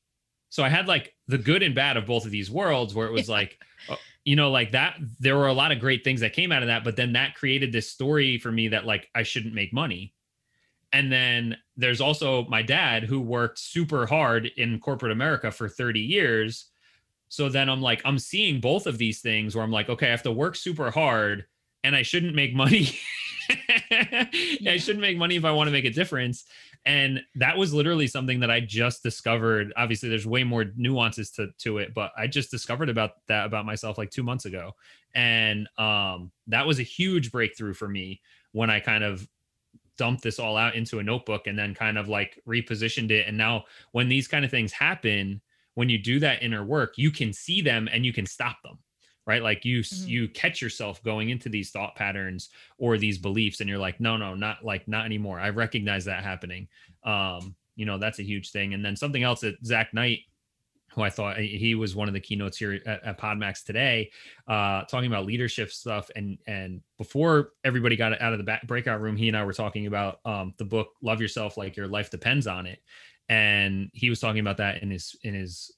so 0.48 0.62
i 0.62 0.68
had 0.68 0.86
like 0.86 1.14
the 1.28 1.38
good 1.38 1.62
and 1.62 1.74
bad 1.74 1.96
of 1.96 2.06
both 2.06 2.24
of 2.24 2.30
these 2.30 2.50
worlds 2.50 2.94
where 2.94 3.06
it 3.06 3.12
was 3.12 3.28
like 3.28 3.58
uh, 3.88 3.96
you 4.24 4.36
know 4.36 4.50
like 4.50 4.72
that 4.72 4.96
there 5.18 5.36
were 5.36 5.48
a 5.48 5.52
lot 5.52 5.72
of 5.72 5.80
great 5.80 6.04
things 6.04 6.20
that 6.20 6.32
came 6.32 6.52
out 6.52 6.62
of 6.62 6.68
that 6.68 6.84
but 6.84 6.96
then 6.96 7.12
that 7.12 7.34
created 7.34 7.72
this 7.72 7.90
story 7.90 8.38
for 8.38 8.52
me 8.52 8.68
that 8.68 8.86
like 8.86 9.08
i 9.14 9.22
shouldn't 9.22 9.54
make 9.54 9.72
money. 9.72 10.14
And 10.94 11.10
then 11.10 11.56
there's 11.74 12.02
also 12.02 12.44
my 12.48 12.60
dad 12.60 13.04
who 13.04 13.18
worked 13.18 13.58
super 13.58 14.06
hard 14.06 14.50
in 14.56 14.78
corporate 14.78 15.12
america 15.12 15.50
for 15.50 15.68
30 15.68 16.00
years. 16.00 16.66
So 17.28 17.48
then 17.48 17.68
i'm 17.68 17.80
like 17.80 18.02
i'm 18.04 18.18
seeing 18.18 18.60
both 18.60 18.86
of 18.86 18.98
these 18.98 19.20
things 19.20 19.54
where 19.54 19.64
i'm 19.64 19.72
like 19.72 19.88
okay 19.88 20.08
i 20.08 20.10
have 20.10 20.22
to 20.24 20.32
work 20.32 20.54
super 20.54 20.90
hard 20.90 21.46
and 21.82 21.96
i 21.96 22.02
shouldn't 22.02 22.34
make 22.34 22.54
money. 22.54 22.90
I 23.90 24.76
shouldn't 24.78 25.00
make 25.00 25.18
money 25.18 25.36
if 25.36 25.44
i 25.44 25.50
want 25.50 25.66
to 25.68 25.72
make 25.72 25.84
a 25.84 25.90
difference 25.90 26.44
and 26.84 27.20
that 27.36 27.56
was 27.56 27.72
literally 27.72 28.06
something 28.06 28.40
that 28.40 28.50
i 28.50 28.60
just 28.60 29.02
discovered. 29.02 29.72
Obviously 29.76 30.08
there's 30.08 30.26
way 30.26 30.44
more 30.44 30.66
nuances 30.76 31.30
to 31.32 31.48
to 31.58 31.78
it 31.78 31.94
but 31.94 32.12
i 32.16 32.26
just 32.26 32.50
discovered 32.50 32.88
about 32.88 33.12
that 33.28 33.46
about 33.46 33.66
myself 33.66 33.98
like 33.98 34.10
2 34.10 34.22
months 34.22 34.44
ago. 34.44 34.72
And 35.14 35.68
um 35.78 36.32
that 36.48 36.66
was 36.66 36.78
a 36.78 36.84
huge 36.84 37.30
breakthrough 37.30 37.74
for 37.74 37.88
me 37.88 38.20
when 38.52 38.70
i 38.70 38.80
kind 38.80 39.04
of 39.04 39.26
dumped 39.98 40.22
this 40.22 40.38
all 40.38 40.56
out 40.56 40.74
into 40.74 40.98
a 40.98 41.02
notebook 41.02 41.46
and 41.46 41.58
then 41.58 41.74
kind 41.74 41.98
of 41.98 42.08
like 42.08 42.40
repositioned 42.48 43.10
it. 43.10 43.28
And 43.28 43.36
now 43.36 43.64
when 43.92 44.08
these 44.08 44.26
kind 44.26 44.44
of 44.44 44.50
things 44.50 44.72
happen 44.72 45.40
when 45.74 45.88
you 45.88 45.98
do 45.98 46.18
that 46.20 46.42
inner 46.42 46.64
work 46.64 46.94
you 46.96 47.10
can 47.10 47.32
see 47.32 47.62
them 47.62 47.88
and 47.92 48.04
you 48.04 48.12
can 48.12 48.26
stop 48.26 48.56
them 48.62 48.78
right? 49.26 49.42
Like 49.42 49.64
you 49.64 49.80
Mhm. 49.80 50.06
you 50.08 50.28
catch 50.28 50.60
yourself 50.62 51.02
going 51.02 51.30
into 51.30 51.48
these 51.48 51.70
thought 51.70 51.94
patterns 51.96 52.50
or 52.78 52.98
these 52.98 53.18
beliefs 53.18 53.60
and 53.60 53.68
you're 53.68 53.78
like 53.78 54.00
no 54.00 54.16
no 54.16 54.34
not 54.34 54.64
like 54.64 54.88
not 54.88 55.04
anymore. 55.06 55.38
I 55.40 55.50
recognize 55.50 56.04
that 56.06 56.24
happening. 56.24 56.68
Um 57.04 57.56
you 57.76 57.86
know 57.86 57.98
that's 57.98 58.18
a 58.18 58.22
huge 58.24 58.50
thing. 58.50 58.74
And 58.74 58.84
then 58.84 58.96
something 58.96 59.22
else 59.22 59.40
that 59.40 59.64
zach 59.64 59.94
knight 59.94 60.20
who 60.94 61.00
i 61.02 61.08
thought 61.08 61.38
he 61.38 61.74
was 61.74 61.96
one 61.96 62.06
of 62.06 62.12
the 62.14 62.20
keynotes 62.20 62.58
here 62.58 62.74
at, 62.86 63.02
at 63.02 63.18
podmax 63.18 63.64
today 63.64 64.10
uh 64.46 64.82
talking 64.84 65.06
about 65.06 65.24
leadership 65.24 65.70
stuff 65.70 66.10
and 66.16 66.38
and 66.46 66.82
before 66.98 67.52
everybody 67.64 67.96
got 67.96 68.20
out 68.20 68.32
of 68.32 68.38
the 68.38 68.44
back 68.44 68.66
breakout 68.66 69.00
room 69.00 69.16
he 69.16 69.28
and 69.28 69.36
i 69.36 69.42
were 69.42 69.54
talking 69.54 69.86
about 69.86 70.20
um 70.26 70.52
the 70.58 70.64
book 70.64 70.90
love 71.02 71.18
yourself 71.20 71.56
like 71.56 71.76
your 71.76 71.88
life 71.88 72.10
depends 72.10 72.46
on 72.46 72.66
it. 72.66 72.80
And 73.30 73.90
he 73.94 74.10
was 74.10 74.20
talking 74.20 74.40
about 74.40 74.58
that 74.58 74.82
in 74.82 74.90
his 74.90 75.16
in 75.22 75.32
his 75.32 75.74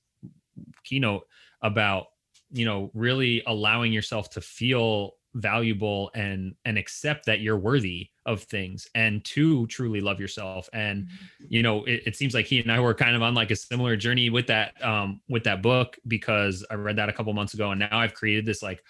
keynote 0.82 1.26
about 1.62 2.06
you 2.54 2.64
know 2.64 2.90
really 2.94 3.42
allowing 3.46 3.92
yourself 3.92 4.30
to 4.30 4.40
feel 4.40 5.12
valuable 5.34 6.10
and 6.14 6.54
and 6.64 6.78
accept 6.78 7.26
that 7.26 7.40
you're 7.40 7.58
worthy 7.58 8.08
of 8.24 8.42
things 8.44 8.88
and 8.94 9.24
to 9.24 9.66
truly 9.66 10.00
love 10.00 10.20
yourself. 10.20 10.68
And 10.72 11.08
you 11.48 11.62
know 11.62 11.84
it, 11.84 12.02
it 12.06 12.16
seems 12.16 12.34
like 12.34 12.46
he 12.46 12.60
and 12.60 12.70
i 12.72 12.80
were 12.80 12.94
kind 12.94 13.16
of 13.16 13.22
on 13.22 13.34
like 13.34 13.50
a 13.50 13.56
similar 13.56 13.96
journey 13.96 14.30
with 14.30 14.46
that 14.46 14.82
um 14.82 15.20
with 15.28 15.44
that 15.44 15.62
book 15.62 15.96
because 16.06 16.64
i 16.70 16.74
read 16.74 16.96
that 16.96 17.08
a 17.08 17.12
couple 17.12 17.32
months 17.32 17.54
ago 17.54 17.70
and 17.70 17.80
now 17.80 17.98
i've 17.98 18.14
created 18.14 18.46
this 18.46 18.62
like 18.62 18.82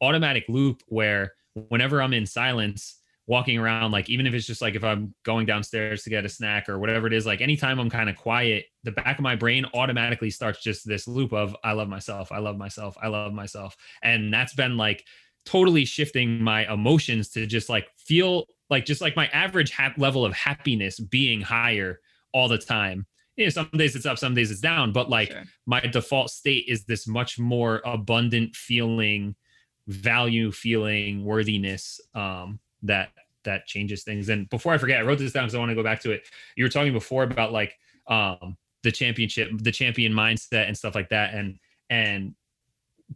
automatic 0.00 0.44
loop 0.48 0.82
where 0.88 1.32
whenever 1.68 2.02
i'm 2.02 2.12
in 2.12 2.26
silence 2.26 2.99
walking 3.30 3.56
around 3.56 3.92
like 3.92 4.10
even 4.10 4.26
if 4.26 4.34
it's 4.34 4.44
just 4.44 4.60
like 4.60 4.74
if 4.74 4.82
i'm 4.82 5.14
going 5.22 5.46
downstairs 5.46 6.02
to 6.02 6.10
get 6.10 6.24
a 6.24 6.28
snack 6.28 6.68
or 6.68 6.80
whatever 6.80 7.06
it 7.06 7.12
is 7.12 7.24
like 7.24 7.40
anytime 7.40 7.78
i'm 7.78 7.88
kind 7.88 8.10
of 8.10 8.16
quiet 8.16 8.64
the 8.82 8.90
back 8.90 9.18
of 9.18 9.22
my 9.22 9.36
brain 9.36 9.64
automatically 9.72 10.30
starts 10.30 10.60
just 10.60 10.84
this 10.84 11.06
loop 11.06 11.32
of 11.32 11.56
i 11.62 11.70
love 11.70 11.88
myself 11.88 12.32
i 12.32 12.38
love 12.38 12.58
myself 12.58 12.96
i 13.00 13.06
love 13.06 13.32
myself 13.32 13.76
and 14.02 14.34
that's 14.34 14.52
been 14.52 14.76
like 14.76 15.04
totally 15.46 15.84
shifting 15.84 16.42
my 16.42 16.70
emotions 16.72 17.28
to 17.30 17.46
just 17.46 17.68
like 17.68 17.86
feel 17.96 18.46
like 18.68 18.84
just 18.84 19.00
like 19.00 19.14
my 19.14 19.28
average 19.28 19.70
hap- 19.70 19.96
level 19.96 20.24
of 20.24 20.32
happiness 20.34 20.98
being 20.98 21.40
higher 21.40 22.00
all 22.34 22.48
the 22.48 22.58
time 22.58 23.06
you 23.36 23.44
know 23.46 23.50
some 23.50 23.70
days 23.74 23.94
it's 23.94 24.06
up 24.06 24.18
some 24.18 24.34
days 24.34 24.50
it's 24.50 24.60
down 24.60 24.90
but 24.92 25.08
like 25.08 25.30
Sure. 25.30 25.44
my 25.66 25.78
default 25.78 26.30
state 26.30 26.64
is 26.66 26.84
this 26.84 27.06
much 27.06 27.38
more 27.38 27.80
abundant 27.84 28.56
feeling 28.56 29.36
value 29.86 30.50
feeling 30.50 31.24
worthiness 31.24 32.00
um 32.16 32.58
that 32.82 33.10
that 33.44 33.66
changes 33.66 34.02
things. 34.04 34.28
And 34.28 34.48
before 34.50 34.72
i 34.72 34.78
forget 34.78 34.98
i 34.98 35.02
wrote 35.02 35.18
this 35.18 35.32
down 35.32 35.44
because 35.44 35.54
i 35.54 35.58
want 35.58 35.70
to 35.70 35.74
go 35.74 35.82
back 35.82 36.00
to 36.02 36.12
it. 36.12 36.22
You 36.56 36.64
were 36.64 36.70
talking 36.70 36.92
before 36.92 37.22
about 37.24 37.52
like 37.52 37.78
um 38.06 38.56
the 38.82 38.92
championship 38.92 39.50
the 39.58 39.72
champion 39.72 40.12
mindset 40.12 40.66
and 40.66 40.76
stuff 40.76 40.94
like 40.94 41.08
that. 41.10 41.34
And 41.34 41.58
and 41.90 42.34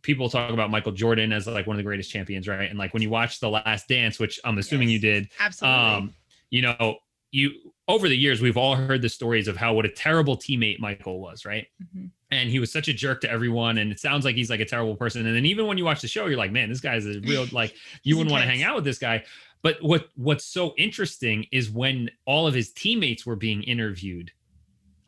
people 0.03 0.29
talk 0.29 0.51
about 0.53 0.71
michael 0.71 0.91
jordan 0.91 1.33
as 1.33 1.47
like 1.47 1.69
one 1.69 1.77
of 1.77 1.79
the 1.79 1.85
greatest 1.85 2.11
champions 2.11 2.49
right? 2.49 2.69
And 2.69 2.79
like 2.79 2.93
when 2.93 3.03
you 3.03 3.11
watch 3.11 3.39
the 3.39 3.49
last 3.49 3.87
dance 3.87 4.19
which 4.19 4.41
i'm 4.45 4.59
assuming 4.59 4.89
you 4.89 4.99
did 4.99 5.29
Absolutely. 5.39 5.79
um 5.79 6.15
you 6.51 6.63
know 6.63 6.97
you 7.31 7.53
over 7.87 8.09
the 8.09 8.17
years 8.17 8.41
we've 8.41 8.57
all 8.57 8.75
heard 8.75 9.03
the 9.03 9.09
stories 9.09 9.47
of 9.47 9.57
how 9.57 9.73
what 9.73 9.85
a 9.85 9.89
terrible 9.89 10.37
teammate 10.37 10.81
michael 10.81 11.21
was 11.21 11.45
right? 11.45 11.69
Mhm. 11.95 12.11
and 12.33 12.51
he 12.51 12.59
was 12.59 12.73
such 12.73 12.89
a 12.89 12.93
jerk 12.93 13.21
to 13.21 13.31
everyone 13.31 13.79
and 13.79 13.93
it 13.93 14.01
sounds 14.01 14.25
like 14.25 14.35
he's 14.35 14.51
like 14.51 14.61
a 14.61 14.65
terrible 14.65 14.97
person. 14.97 15.25
And 15.27 15.37
then 15.37 15.47
even 15.47 15.67
when 15.69 15.79
you 15.79 15.85
watch 15.85 16.01
the 16.01 16.09
show 16.09 16.27
you're 16.27 16.39
like 16.39 16.51
man 16.51 16.69
this 16.69 16.81
guy's 16.81 17.07
a 17.07 17.21
real 17.21 17.47
like 17.53 17.73
you 18.03 18.17
wouldn't 18.17 18.33
want 18.33 18.43
to 18.43 18.49
hang 18.51 18.65
out 18.65 18.75
with 18.75 18.85
this 18.85 18.99
guy 18.99 19.23
but 19.65 19.83
what 19.83 20.11
what's 20.15 20.45
so 20.45 20.75
interesting 20.79 21.47
is 21.51 21.69
when 21.71 22.09
all 22.27 22.47
of 22.47 22.55
his 22.55 22.71
teammates 22.71 23.27
were 23.27 23.35
being 23.37 23.63
interviewed 23.65 24.31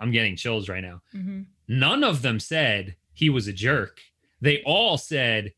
i'm 0.01 0.11
getting 0.11 0.35
chills 0.37 0.69
right 0.69 0.83
now. 0.83 1.01
Mhm. 1.14 1.47
none 1.69 2.03
of 2.03 2.23
them 2.23 2.40
said 2.40 2.97
he 3.12 3.31
was 3.31 3.47
a 3.47 3.53
jerk. 3.53 4.01
They 4.40 4.62
all 4.64 4.99
said 4.99 5.53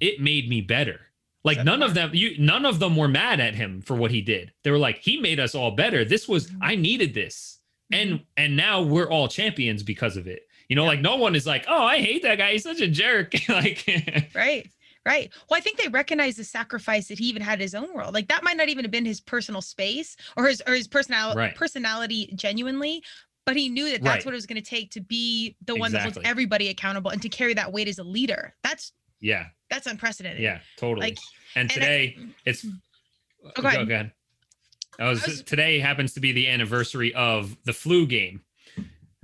it 0.00 0.20
made 0.20 0.48
me 0.48 0.60
better. 0.60 1.00
Like 1.44 1.58
That 1.58 1.64
none 1.66 1.82
of 1.82 1.94
them 1.94 2.10
you 2.12 2.36
none 2.38 2.66
of 2.66 2.78
them 2.78 2.94
were 2.96 3.08
mad 3.08 3.38
at 3.40 3.54
him 3.54 3.80
for 3.82 3.94
what 3.96 4.10
he 4.10 4.20
did. 4.20 4.52
They 4.62 4.70
were 4.70 4.78
like 4.78 4.98
he 4.98 5.18
made 5.18 5.40
us 5.40 5.54
all 5.54 5.70
better. 5.70 6.04
This 6.04 6.28
was 6.28 6.48
Mhm. 6.50 6.58
i 6.60 6.74
needed 6.74 7.14
this. 7.14 7.58
And 7.92 8.10
Mm-hmm. 8.10 8.22
and 8.36 8.56
now 8.56 8.82
we're 8.82 9.08
all 9.10 9.28
champions 9.28 9.82
because 9.82 10.16
of 10.16 10.26
it. 10.26 10.42
You 10.68 10.76
know 10.76 10.84
like 10.86 11.00
no 11.00 11.16
one 11.16 11.34
is 11.34 11.46
like 11.46 11.64
oh 11.68 11.84
i 11.84 11.98
hate 11.98 12.22
that 12.22 12.36
guy. 12.38 12.52
He's 12.52 12.62
such 12.64 12.80
a 12.80 12.88
jerk. 12.88 13.32
Like 13.48 13.84
Right. 14.34 14.68
Right. 15.06 15.30
Well, 15.50 15.58
I 15.58 15.60
think 15.60 15.76
they 15.78 15.88
recognize 15.88 16.36
the 16.36 16.44
sacrifice 16.44 17.08
that 17.08 17.18
he 17.18 17.26
even 17.26 17.42
had 17.42 17.54
in 17.54 17.60
his 17.60 17.74
own 17.74 17.92
world. 17.94 18.14
Like 18.14 18.28
that 18.28 18.42
might 18.42 18.56
not 18.56 18.68
even 18.70 18.84
have 18.84 18.90
been 18.90 19.04
his 19.04 19.20
personal 19.20 19.60
space 19.60 20.16
or 20.36 20.46
his 20.48 20.62
or 20.66 20.72
his 20.74 20.88
personality 20.88 21.38
Right. 21.38 21.54
personality 21.54 22.32
genuinely, 22.34 23.02
but 23.44 23.54
he 23.56 23.68
knew 23.68 23.84
that 23.90 24.02
that's 24.02 24.16
Right. 24.16 24.24
what 24.24 24.32
it 24.32 24.36
was 24.36 24.46
going 24.46 24.62
to 24.62 24.68
take 24.68 24.90
to 24.92 25.00
be 25.00 25.56
the 25.66 25.76
one 25.76 25.92
that 25.92 26.02
holds 26.02 26.18
everybody 26.24 26.68
accountable 26.68 27.10
and 27.10 27.20
to 27.20 27.28
carry 27.28 27.52
that 27.54 27.70
weight 27.70 27.86
as 27.88 27.98
a 27.98 28.04
leader. 28.04 28.54
That's 28.62 28.92
yeah 29.20 29.46
that's 29.70 29.86
unprecedented. 29.86 30.40
yeah 30.42 30.60
totally 30.78 31.08
Like 31.08 31.18
and 31.54 31.70
and 31.70 31.70
I- 31.70 31.74
today 31.74 32.16
mm, 32.18 32.30
it's 32.46 32.64
mm. 32.64 32.80
Oh, 33.44 33.60
go 33.62 33.68
ahead. 33.68 33.90
ahead. 33.90 34.12
I 34.98 35.08
was, 35.10 35.22
I 35.22 35.26
was- 35.26 35.42
today 35.42 35.80
happens 35.80 36.14
to 36.14 36.20
be 36.20 36.32
the 36.32 36.48
anniversary 36.48 37.12
of 37.14 37.56
the 37.64 37.74
flu 37.74 38.06
game, 38.06 38.40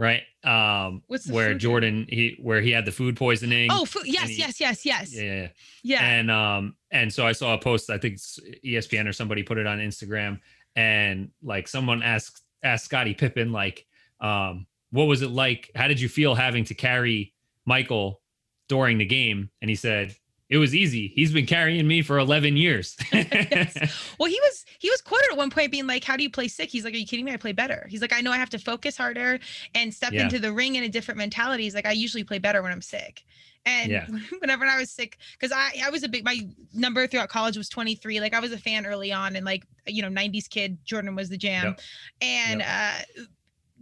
right? 0.00 0.22
Um, 0.42 1.02
where? 1.28 1.54
Jordan 1.54 2.06
he 2.08 2.38
where 2.42 2.60
he 2.60 2.70
had 2.70 2.84
the 2.86 2.92
food 2.92 3.16
poisoning. 3.16 3.68
Oh, 3.70 3.84
fu- 3.84 4.00
yes, 4.04 4.30
he- 4.30 4.36
yes, 4.38 4.58
yes, 4.58 4.84
yes. 4.86 5.14
yeah, 5.14 5.48
yeah. 5.82 6.04
And 6.04 6.30
um, 6.30 6.76
and 6.90 7.12
so 7.12 7.26
I 7.26 7.32
saw 7.32 7.54
a 7.54 7.58
post. 7.58 7.90
I 7.90 7.98
think 7.98 8.14
it's 8.14 8.38
ESPN 8.64 9.06
or 9.06 9.12
somebody 9.12 9.42
put 9.42 9.58
it 9.58 9.66
on 9.66 9.78
Instagram, 9.78 10.40
and 10.74 11.30
like 11.42 11.68
someone 11.68 12.02
asked 12.02 12.42
asked 12.62 12.86
Scottie 12.86 13.14
Pippen 13.14 13.52
like, 13.52 13.86
um, 14.20 14.66
what 14.90 15.04
was 15.04 15.22
it 15.22 15.30
like? 15.30 15.70
How 15.74 15.86
did 15.88 16.00
you 16.00 16.08
feel 16.08 16.34
having 16.34 16.64
to 16.64 16.74
carry 16.74 17.34
Michael 17.66 18.20
during 18.68 18.98
the 18.98 19.06
game? 19.06 19.50
And 19.60 19.68
he 19.68 19.76
said. 19.76 20.16
It 20.50 20.58
was 20.58 20.74
easy. 20.74 21.12
He's 21.14 21.32
been 21.32 21.46
carrying 21.46 21.86
me 21.86 22.02
for 22.02 22.18
11 22.18 22.56
years. 22.56 22.96
Yes. 23.12 23.76
Well, 24.18 24.28
he 24.28 24.38
was 24.40 24.64
he 24.78 24.90
was 24.90 25.00
quoted 25.00 25.30
at 25.30 25.36
one 25.38 25.48
point 25.50 25.70
being 25.72 25.86
like, 25.86 26.04
"How 26.04 26.16
do 26.16 26.22
you 26.22 26.30
play 26.30 26.48
sick?" 26.48 26.68
He's 26.68 26.84
like, 26.84 26.92
"Are 26.92 26.96
you 26.98 27.06
kidding 27.06 27.24
me? 27.24 27.32
I 27.32 27.36
play 27.38 27.52
better." 27.52 27.86
He's 27.88 28.02
like, 28.02 28.12
"I 28.12 28.20
know 28.20 28.32
I 28.32 28.36
have 28.36 28.50
to 28.50 28.58
focus 28.58 28.96
harder 28.96 29.38
and 29.74 29.94
step 29.94 30.12
Yeah. 30.12 30.24
into 30.24 30.38
the 30.38 30.52
ring 30.52 30.74
in 30.74 30.82
a 30.84 30.88
different 30.88 31.16
mentality." 31.18 31.62
He's 31.62 31.74
like, 31.74 31.86
"I 31.86 31.92
usually 31.92 32.24
play 32.24 32.38
better 32.38 32.62
when 32.62 32.72
I'm 32.72 32.82
sick." 32.82 33.24
And 33.64 33.90
Yeah. 33.90 34.06
whenever 34.40 34.64
I 34.66 34.78
was 34.78 34.90
sick, 34.90 35.16
because 35.38 35.52
I 35.56 35.70
I 35.84 35.90
was 35.90 36.02
a 36.02 36.08
big 36.08 36.24
my 36.24 36.40
number 36.74 37.06
throughout 37.06 37.28
college 37.30 37.56
was 37.56 37.68
23. 37.68 38.20
Like 38.20 38.34
I 38.34 38.40
was 38.40 38.52
a 38.52 38.58
fan 38.58 38.84
early 38.86 39.12
on, 39.12 39.36
and 39.36 39.46
like 39.46 39.64
you 39.86 40.02
know 40.02 40.08
90s 40.10 40.48
kid 40.48 40.78
Jordan 40.84 41.14
was 41.14 41.28
the 41.30 41.38
jam, 41.38 41.64
Yep. 41.66 41.80
and 42.22 42.62
uh 42.62 43.24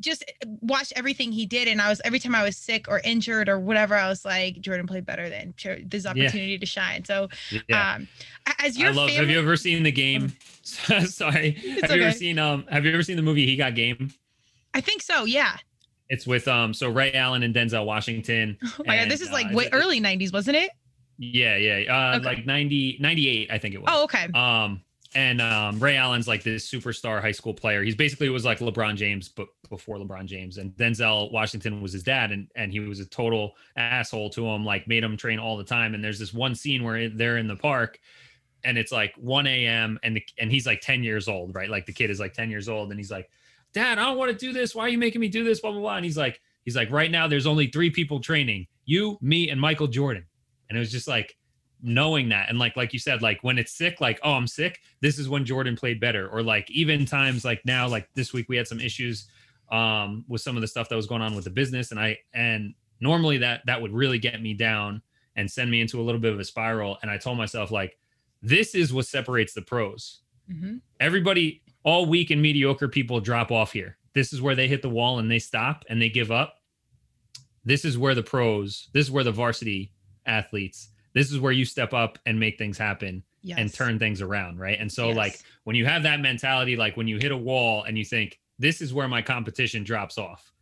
just 0.01 0.25
watched 0.61 0.93
everything 0.97 1.33
he 1.33 1.47
did 1.47 1.69
and 1.69 1.81
i 1.81 1.89
was 1.89 2.01
every 2.05 2.19
time 2.19 2.35
i 2.35 2.43
was 2.43 2.57
sick 2.57 2.87
or 2.89 3.01
injured 3.05 3.49
or 3.49 3.59
whatever 3.59 3.95
i 3.95 4.09
was 4.09 4.25
like 4.25 4.61
jordan 4.61 4.87
played 4.87 5.05
better 5.05 5.29
than 5.29 5.53
this 5.87 6.07
opportunity 6.07 6.59
to 6.59 6.67
shine 6.67 7.05
so 7.05 7.29
yeah. 7.69 7.95
um 7.95 8.09
as 8.61 8.79
your 8.79 8.91
I 8.91 8.93
love. 8.93 9.09
family, 9.11 9.15
Have 9.15 9.31
you 9.31 9.39
ever 9.39 9.57
seen 9.57 9.83
the 9.83 9.93
game? 9.93 10.33
Sorry. 10.63 11.53
have 11.83 11.91
you 11.91 12.03
ever 12.03 12.13
seen 12.13 12.39
um? 12.39 12.65
Have 12.71 12.85
you 12.85 12.93
ever 12.93 13.03
seen 13.03 13.17
the 13.17 13.23
movie 13.23 13.47
He 13.47 13.57
Got 13.57 13.75
Game? 13.75 14.11
I 14.75 14.81
think 14.81 15.03
so. 15.03 15.25
Yeah. 15.25 15.57
It's 16.09 16.27
with 16.27 16.49
um. 16.49 16.73
So 16.73 16.89
Ray 16.89 17.13
Allen 17.13 17.43
and 17.43 17.55
Denzel 17.55 17.85
Washington. 17.85 18.57
Oh 18.79 18.85
my 18.87 18.97
god, 18.99 19.11
this 19.11 19.21
is 19.21 19.31
like 19.31 19.47
uh, 19.53 19.55
way 19.55 19.69
early 19.73 20.01
'90s, 20.01 20.33
wasn't 20.33 20.57
it? 20.57 20.71
Yeah, 21.19 21.57
yeah. 21.57 22.13
Uh, 22.13 22.17
Okay. 22.19 22.25
like 22.25 22.47
90, 22.47 22.99
98, 23.01 23.51
I 23.51 23.59
think 23.59 23.75
it 23.75 23.83
was. 23.83 23.91
Oh, 23.93 24.05
okay. 24.05 24.29
Um, 24.35 24.83
and 25.15 25.41
um, 25.41 25.79
Ray 25.79 25.97
Allen's 25.97 26.29
like 26.29 26.43
this 26.43 26.71
superstar 26.71 27.21
high 27.21 27.33
school 27.33 27.55
player. 27.55 27.83
He's 27.83 27.97
basically 27.97 28.29
was 28.29 28.45
like 28.45 28.59
LeBron 28.59 28.97
James, 28.97 29.29
but 29.29 29.49
before 29.71 29.97
LeBron 29.97 30.27
James. 30.27 30.59
And 30.59 30.73
Denzel 30.73 31.33
Washington 31.33 31.81
was 31.81 31.93
his 31.93 32.03
dad, 32.03 32.31
and 32.31 32.49
and 32.57 32.71
he 32.71 32.81
was 32.81 33.01
a 33.01 33.07
total 33.07 33.55
asshole 33.77 34.31
to 34.31 34.47
him. 34.47 34.65
Like 34.65 34.87
made 34.87 35.03
him 35.03 35.17
train 35.17 35.39
all 35.39 35.57
the 35.57 35.65
time. 35.65 35.95
And 35.95 36.05
there's 36.05 36.19
this 36.19 36.35
one 36.35 36.55
scene 36.55 36.85
where 36.85 37.09
they're 37.09 37.39
in 37.39 37.49
the 37.49 37.57
park, 37.57 37.99
and 38.65 38.77
it's 38.77 38.93
like 38.93 39.15
1 39.17 39.47
a.m. 39.47 39.99
and 40.03 40.17
the, 40.17 40.25
and 40.39 40.51
he's 40.51 40.67
like 40.67 40.83
10 40.83 41.03
years 41.03 41.27
old, 41.27 41.55
right? 41.55 41.71
Like 41.71 41.87
the 41.87 41.93
kid 41.93 42.11
is 42.11 42.21
like 42.21 42.35
10 42.35 42.51
years 42.51 42.69
old, 42.69 42.91
and 42.91 43.01
he's 43.01 43.11
like, 43.11 43.31
Dad, 43.73 43.99
I 43.99 44.05
don't 44.05 44.19
want 44.19 44.31
to 44.31 44.37
do 44.37 44.53
this. 44.53 44.75
Why 44.75 44.85
are 44.85 44.89
you 44.91 44.99
making 44.99 45.23
me 45.23 45.29
do 45.29 45.43
this? 45.43 45.61
Blah 45.61 45.73
blah 45.73 45.81
blah. 45.81 45.97
And 45.97 46.05
he's 46.05 46.19
like, 46.19 46.41
he's 46.67 46.77
like, 46.77 46.91
right 46.91 47.11
now 47.11 47.27
there's 47.27 47.47
only 47.47 47.69
three 47.69 47.91
people 47.91 48.21
training: 48.21 48.67
you, 48.85 49.17
me, 49.23 49.49
and 49.49 49.59
Michael 49.59 49.87
Jordan. 49.87 50.27
And 50.69 50.77
it 50.77 50.81
was 50.81 50.93
just 50.93 51.09
like 51.09 51.35
knowing 51.83 52.29
that. 52.31 52.49
And 52.49 52.59
like 52.59 52.77
like 52.77 52.93
you 52.93 52.99
said 52.99 53.23
like 53.23 53.39
when 53.43 53.59
it's 53.59 53.73
sick 53.73 54.01
like 54.01 54.19
oh 54.23 54.33
i'm 54.33 54.47
sick. 54.47 54.81
This 55.01 55.19
is 55.19 55.29
when 55.29 55.45
jordan 55.45 55.77
played 55.77 56.01
better. 56.01 56.29
Or 56.29 56.43
like 56.43 56.71
even 56.71 57.07
times 57.07 57.45
like 57.45 57.61
now 57.65 57.87
like 57.89 58.09
this 58.15 58.33
week 58.33 58.49
we 58.49 58.57
had 58.57 58.67
some 58.67 58.81
issues 58.81 59.29
um 59.71 60.25
with 60.29 60.41
some 60.41 60.57
of 60.57 60.61
the 60.63 60.67
stuff 60.69 60.89
that 60.89 60.97
was 60.97 61.07
going 61.07 61.23
on 61.23 61.35
with 61.35 61.45
the 61.45 61.51
business 61.51 61.91
and 61.91 62.01
i 62.01 62.17
and 62.33 62.73
normally 63.01 63.37
that 63.37 63.61
that 63.67 63.81
would 63.83 63.93
really 63.93 64.19
get 64.19 64.41
me 64.41 64.55
down 64.55 65.03
and 65.37 65.49
send 65.51 65.71
me 65.71 65.81
into 65.81 66.01
a 66.01 66.03
little 66.03 66.21
bit 66.21 66.33
of 66.33 66.41
a 66.41 66.45
spiral. 66.45 66.99
And 67.03 67.11
i 67.11 67.17
told 67.19 67.39
myself 67.39 67.71
like 67.71 67.97
this 68.43 68.75
is 68.75 68.93
what 68.93 69.07
separates 69.07 69.53
the 69.55 69.63
pros. 69.63 70.21
Mhm. 70.51 70.81
everybody 71.01 71.63
all 71.85 72.07
weak 72.07 72.31
and 72.31 72.43
mediocre 72.43 72.89
people 72.89 73.21
drop 73.21 73.51
off 73.53 73.73
here. 73.73 73.97
This 74.15 74.33
is 74.33 74.43
where 74.43 74.55
they 74.57 74.67
hit 74.67 74.83
the 74.83 74.89
wall 74.91 75.19
and 75.21 75.31
they 75.31 75.39
stop 75.39 75.85
and 75.89 76.03
they 76.03 76.09
give 76.11 76.31
up. 76.33 76.57
This 77.65 77.85
is 77.85 77.97
where 77.99 78.15
the 78.15 78.23
pros 78.23 78.89
this 78.93 79.07
is 79.07 79.11
where 79.11 79.25
the 79.25 79.33
varsity 79.33 79.93
athletes 80.27 80.89
this 81.19 81.33
is 81.33 81.39
where 81.41 81.53
you 81.53 81.65
step 81.65 81.93
up 81.93 82.19
and 82.27 82.39
make 82.39 82.57
things 82.59 82.79
happen 82.79 83.23
Yes. 83.43 83.59
and 83.61 83.73
turn 83.73 83.99
things 83.99 84.21
around 84.21 84.59
right 84.59 84.79
and 84.81 84.91
so 84.91 85.09
Yes. 85.09 85.17
like 85.17 85.41
when 85.65 85.77
you 85.77 85.87
have 85.87 86.03
that 86.03 86.21
mentality 86.21 86.77
like 86.77 86.97
when 86.97 87.07
you 87.09 87.19
hit 87.19 87.31
a 87.33 87.37
wall 87.37 87.85
and 87.85 87.97
you 87.97 88.05
think 88.05 88.39
this 88.59 88.81
is 88.81 88.93
where 88.93 89.07
my 89.09 89.23
competition 89.23 89.85
drops 89.85 90.19
off 90.19 90.53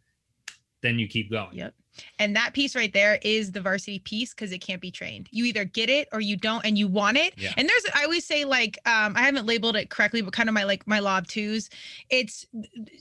then 0.83 0.99
you 0.99 1.09
keep 1.09 1.31
going 1.31 1.55
Yep. 1.57 1.75
And 2.18 2.35
that 2.37 2.52
piece 2.52 2.74
right 2.74 2.92
there 2.92 3.18
is 3.22 3.52
the 3.52 3.61
varsity 3.61 3.98
piece 3.98 4.35
because 4.35 4.52
it 4.52 4.59
can't 4.59 4.80
be 4.80 4.90
trained. 4.90 5.28
You 5.30 5.44
either 5.44 5.64
get 5.64 5.90
it 5.90 6.09
or 6.12 6.20
you 6.20 6.37
don't, 6.37 6.64
and 6.64 6.76
you 6.78 6.88
want 6.88 7.16
it. 7.16 7.35
Yeah. 7.37 7.52
And 7.56 7.68
there's, 7.68 7.85
I 7.94 8.04
always 8.04 8.26
say, 8.26 8.44
like, 8.44 8.78
um, 8.87 9.14
I 9.16 9.22
haven't 9.22 9.46
labeled 9.46 9.76
it 9.76 9.90
correctly, 9.90 10.22
but 10.22 10.32
kind 10.32 10.48
of 10.48 10.54
my 10.54 10.64
like 10.64 10.87
my 10.87 10.98
law 10.98 11.18
of 11.18 11.26
twos. 11.26 11.70
It's 12.11 12.46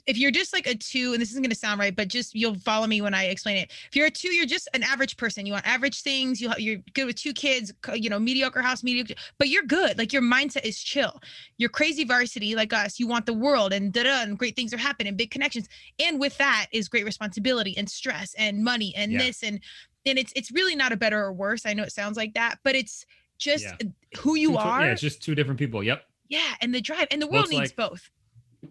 if 0.05 0.17
you're 0.17 0.31
just 0.31 0.53
like 0.53 0.67
a 0.67 0.75
two, 0.75 1.13
and 1.13 1.21
this 1.21 1.31
isn't 1.31 1.41
going 1.41 1.49
to 1.49 1.55
sound 1.55 1.79
right, 1.79 1.95
but 1.95 2.07
just 2.07 2.35
you'll 2.35 2.55
follow 2.55 2.87
me 2.87 3.01
when 3.01 3.13
I 3.13 3.25
explain 3.25 3.57
it. 3.57 3.71
If 3.89 3.95
you're 3.95 4.07
a 4.07 4.11
two, 4.11 4.33
you're 4.33 4.45
just 4.45 4.67
an 4.73 4.83
average 4.83 5.17
person. 5.17 5.45
You 5.45 5.53
want 5.53 5.67
average 5.67 6.01
things. 6.01 6.41
You 6.41 6.51
you're 6.57 6.79
good 6.93 7.05
with 7.05 7.15
two 7.15 7.33
kids. 7.33 7.73
You 7.93 8.09
know, 8.09 8.19
mediocre 8.19 8.61
house, 8.61 8.83
mediocre, 8.83 9.15
but 9.37 9.49
you're 9.49 9.63
good. 9.63 9.97
Like 9.97 10.13
your 10.13 10.21
mindset 10.21 10.65
is 10.65 10.81
chill. 10.81 11.21
You're 11.57 11.69
crazy 11.69 12.03
varsity 12.03 12.55
like 12.55 12.73
us. 12.73 12.99
You 12.99 13.07
want 13.07 13.25
the 13.25 13.33
world 13.33 13.73
and 13.73 13.91
da 13.91 14.03
da, 14.03 14.21
and 14.21 14.37
great 14.37 14.55
things 14.55 14.73
are 14.73 14.77
happening, 14.77 15.15
big 15.15 15.31
connections 15.31 15.65
and 15.99 16.19
with 16.19 16.37
that 16.37 16.67
is 16.71 16.89
great 16.89 17.05
responsibility 17.05 17.77
and 17.77 17.89
stress 17.89 18.33
and 18.37 18.63
money 18.63 18.84
and 18.95 19.11
Yeah. 19.11 19.19
this 19.19 19.43
and 19.43 19.59
and 20.05 20.19
it's 20.19 20.31
it's 20.35 20.51
really 20.51 20.75
not 20.75 20.91
a 20.91 20.97
better 20.97 21.19
or 21.23 21.33
worse. 21.33 21.65
I 21.65 21.73
know 21.73 21.83
it 21.83 21.91
sounds 21.91 22.17
like 22.17 22.33
that 22.35 22.59
but 22.63 22.75
it's 22.75 23.05
just 23.37 23.65
Yeah. 23.65 23.89
who 24.19 24.35
you 24.35 24.51
Two 24.51 24.57
are 24.57 24.85
yeah 24.85 24.91
it's 24.91 25.01
just 25.01 25.21
two 25.23 25.35
different 25.35 25.59
people. 25.59 25.83
Yep. 25.83 26.03
Yeah 26.29 26.53
and 26.61 26.73
the 26.73 26.81
drive 26.81 27.07
and 27.11 27.21
the 27.21 27.27
world 27.27 27.49
needs 27.49 27.71
both 27.71 28.09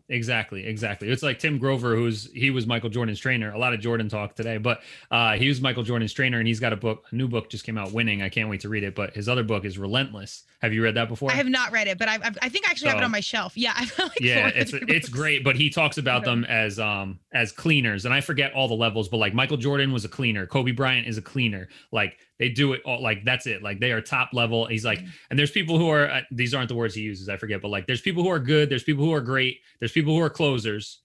Exactly, 0.08 0.66
exactly. 0.66 1.08
It's 1.08 1.22
like 1.22 1.38
Tim 1.38 1.58
Grover, 1.58 1.94
who's 1.94 2.30
he 2.32 2.50
was 2.50 2.66
Michael 2.66 2.90
Jordan's 2.90 3.18
trainer. 3.18 3.52
A 3.52 3.58
lot 3.58 3.74
of 3.74 3.80
Jordan 3.80 4.08
talk 4.08 4.34
today, 4.34 4.58
but 4.58 4.80
uh, 5.10 5.34
he 5.34 5.48
was 5.48 5.60
Michael 5.60 5.82
Jordan's 5.82 6.12
trainer, 6.12 6.38
and 6.38 6.46
he's 6.46 6.60
got 6.60 6.72
a 6.72 6.76
book, 6.76 7.04
a 7.10 7.14
new 7.14 7.28
book 7.28 7.50
just 7.50 7.64
came 7.64 7.78
out, 7.78 7.92
Winning. 7.92 8.22
I 8.22 8.28
can't 8.28 8.48
wait 8.48 8.60
to 8.60 8.68
read 8.68 8.84
it. 8.84 8.94
But 8.94 9.14
his 9.14 9.28
other 9.28 9.42
book 9.42 9.64
is 9.64 9.78
Relentless. 9.78 10.44
Have 10.60 10.72
you 10.72 10.82
read 10.82 10.94
that 10.94 11.08
before? 11.08 11.30
I 11.30 11.34
have 11.34 11.48
not 11.48 11.72
read 11.72 11.88
it, 11.88 11.98
but 11.98 12.08
I've, 12.08 12.22
I've, 12.24 12.38
i 12.40 12.48
think 12.48 12.66
I 12.66 12.70
actually 12.70 12.86
so, 12.86 12.90
have 12.90 12.98
it 12.98 13.04
on 13.04 13.10
my 13.10 13.20
shelf. 13.20 13.56
Yeah, 13.56 13.74
I've 13.76 13.98
like 13.98 14.20
yeah, 14.20 14.48
it's 14.48 14.72
it's 14.72 15.08
great. 15.08 15.44
But 15.44 15.56
he 15.56 15.70
talks 15.70 15.98
about 15.98 16.24
them 16.24 16.44
as 16.44 16.78
um 16.78 17.18
as 17.32 17.52
cleaners, 17.52 18.04
and 18.04 18.14
I 18.14 18.20
forget 18.20 18.52
all 18.54 18.68
the 18.68 18.74
levels, 18.74 19.08
but 19.08 19.18
like 19.18 19.34
Michael 19.34 19.58
Jordan 19.58 19.92
was 19.92 20.04
a 20.04 20.08
cleaner, 20.08 20.46
Kobe 20.46 20.72
Bryant 20.72 21.06
is 21.06 21.18
a 21.18 21.22
cleaner. 21.22 21.68
Like 21.92 22.18
they 22.38 22.48
do 22.48 22.72
it 22.72 22.82
all 22.84 23.02
like 23.02 23.24
that's 23.24 23.46
it. 23.46 23.62
Like 23.62 23.80
they 23.80 23.92
are 23.92 24.00
top 24.00 24.30
level. 24.32 24.66
He's 24.66 24.84
like, 24.84 24.98
mm-hmm. 24.98 25.10
and 25.30 25.38
there's 25.38 25.50
people 25.50 25.78
who 25.78 25.88
are 25.88 26.10
uh, 26.10 26.20
these 26.30 26.54
aren't 26.54 26.68
the 26.68 26.74
words 26.74 26.94
he 26.94 27.02
uses. 27.02 27.28
I 27.28 27.36
forget, 27.36 27.62
but 27.62 27.68
like 27.68 27.86
there's 27.86 28.00
people 28.00 28.22
who 28.22 28.30
are 28.30 28.38
good. 28.38 28.68
There's 28.68 28.82
people 28.82 29.04
who 29.04 29.12
are 29.12 29.20
great. 29.20 29.60
There's 29.78 29.92
people 29.92 30.14
who 30.14 30.20
are 30.20 30.30
closers, 30.30 31.00